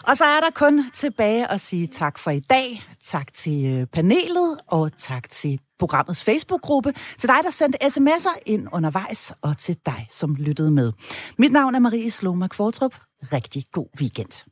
Og 0.08 0.16
så 0.16 0.24
er 0.24 0.40
der 0.40 0.50
kun 0.54 0.90
tilbage 0.92 1.50
at 1.50 1.60
sige 1.60 1.86
tak 1.86 2.18
for 2.18 2.30
i 2.30 2.40
dag. 2.40 2.82
Tak 3.06 3.32
til 3.32 3.66
øh, 3.66 3.86
panelet, 3.86 4.58
og 4.68 4.96
tak 4.98 5.30
til 5.30 5.60
programmets 5.78 6.24
Facebook-gruppe, 6.24 6.92
til 7.18 7.28
dig, 7.28 7.36
der 7.44 7.50
sendte 7.50 7.78
sms'er 7.82 8.38
ind 8.46 8.68
undervejs, 8.72 9.32
og 9.42 9.58
til 9.58 9.76
dig, 9.86 10.06
som 10.10 10.34
lyttede 10.34 10.70
med. 10.70 10.92
Mit 11.38 11.52
navn 11.52 11.74
er 11.74 11.78
Marie 11.78 12.10
Sloma 12.10 12.46
Kvartrup. 12.46 12.94
Rigtig 13.32 13.64
god 13.72 13.86
weekend. 14.00 14.44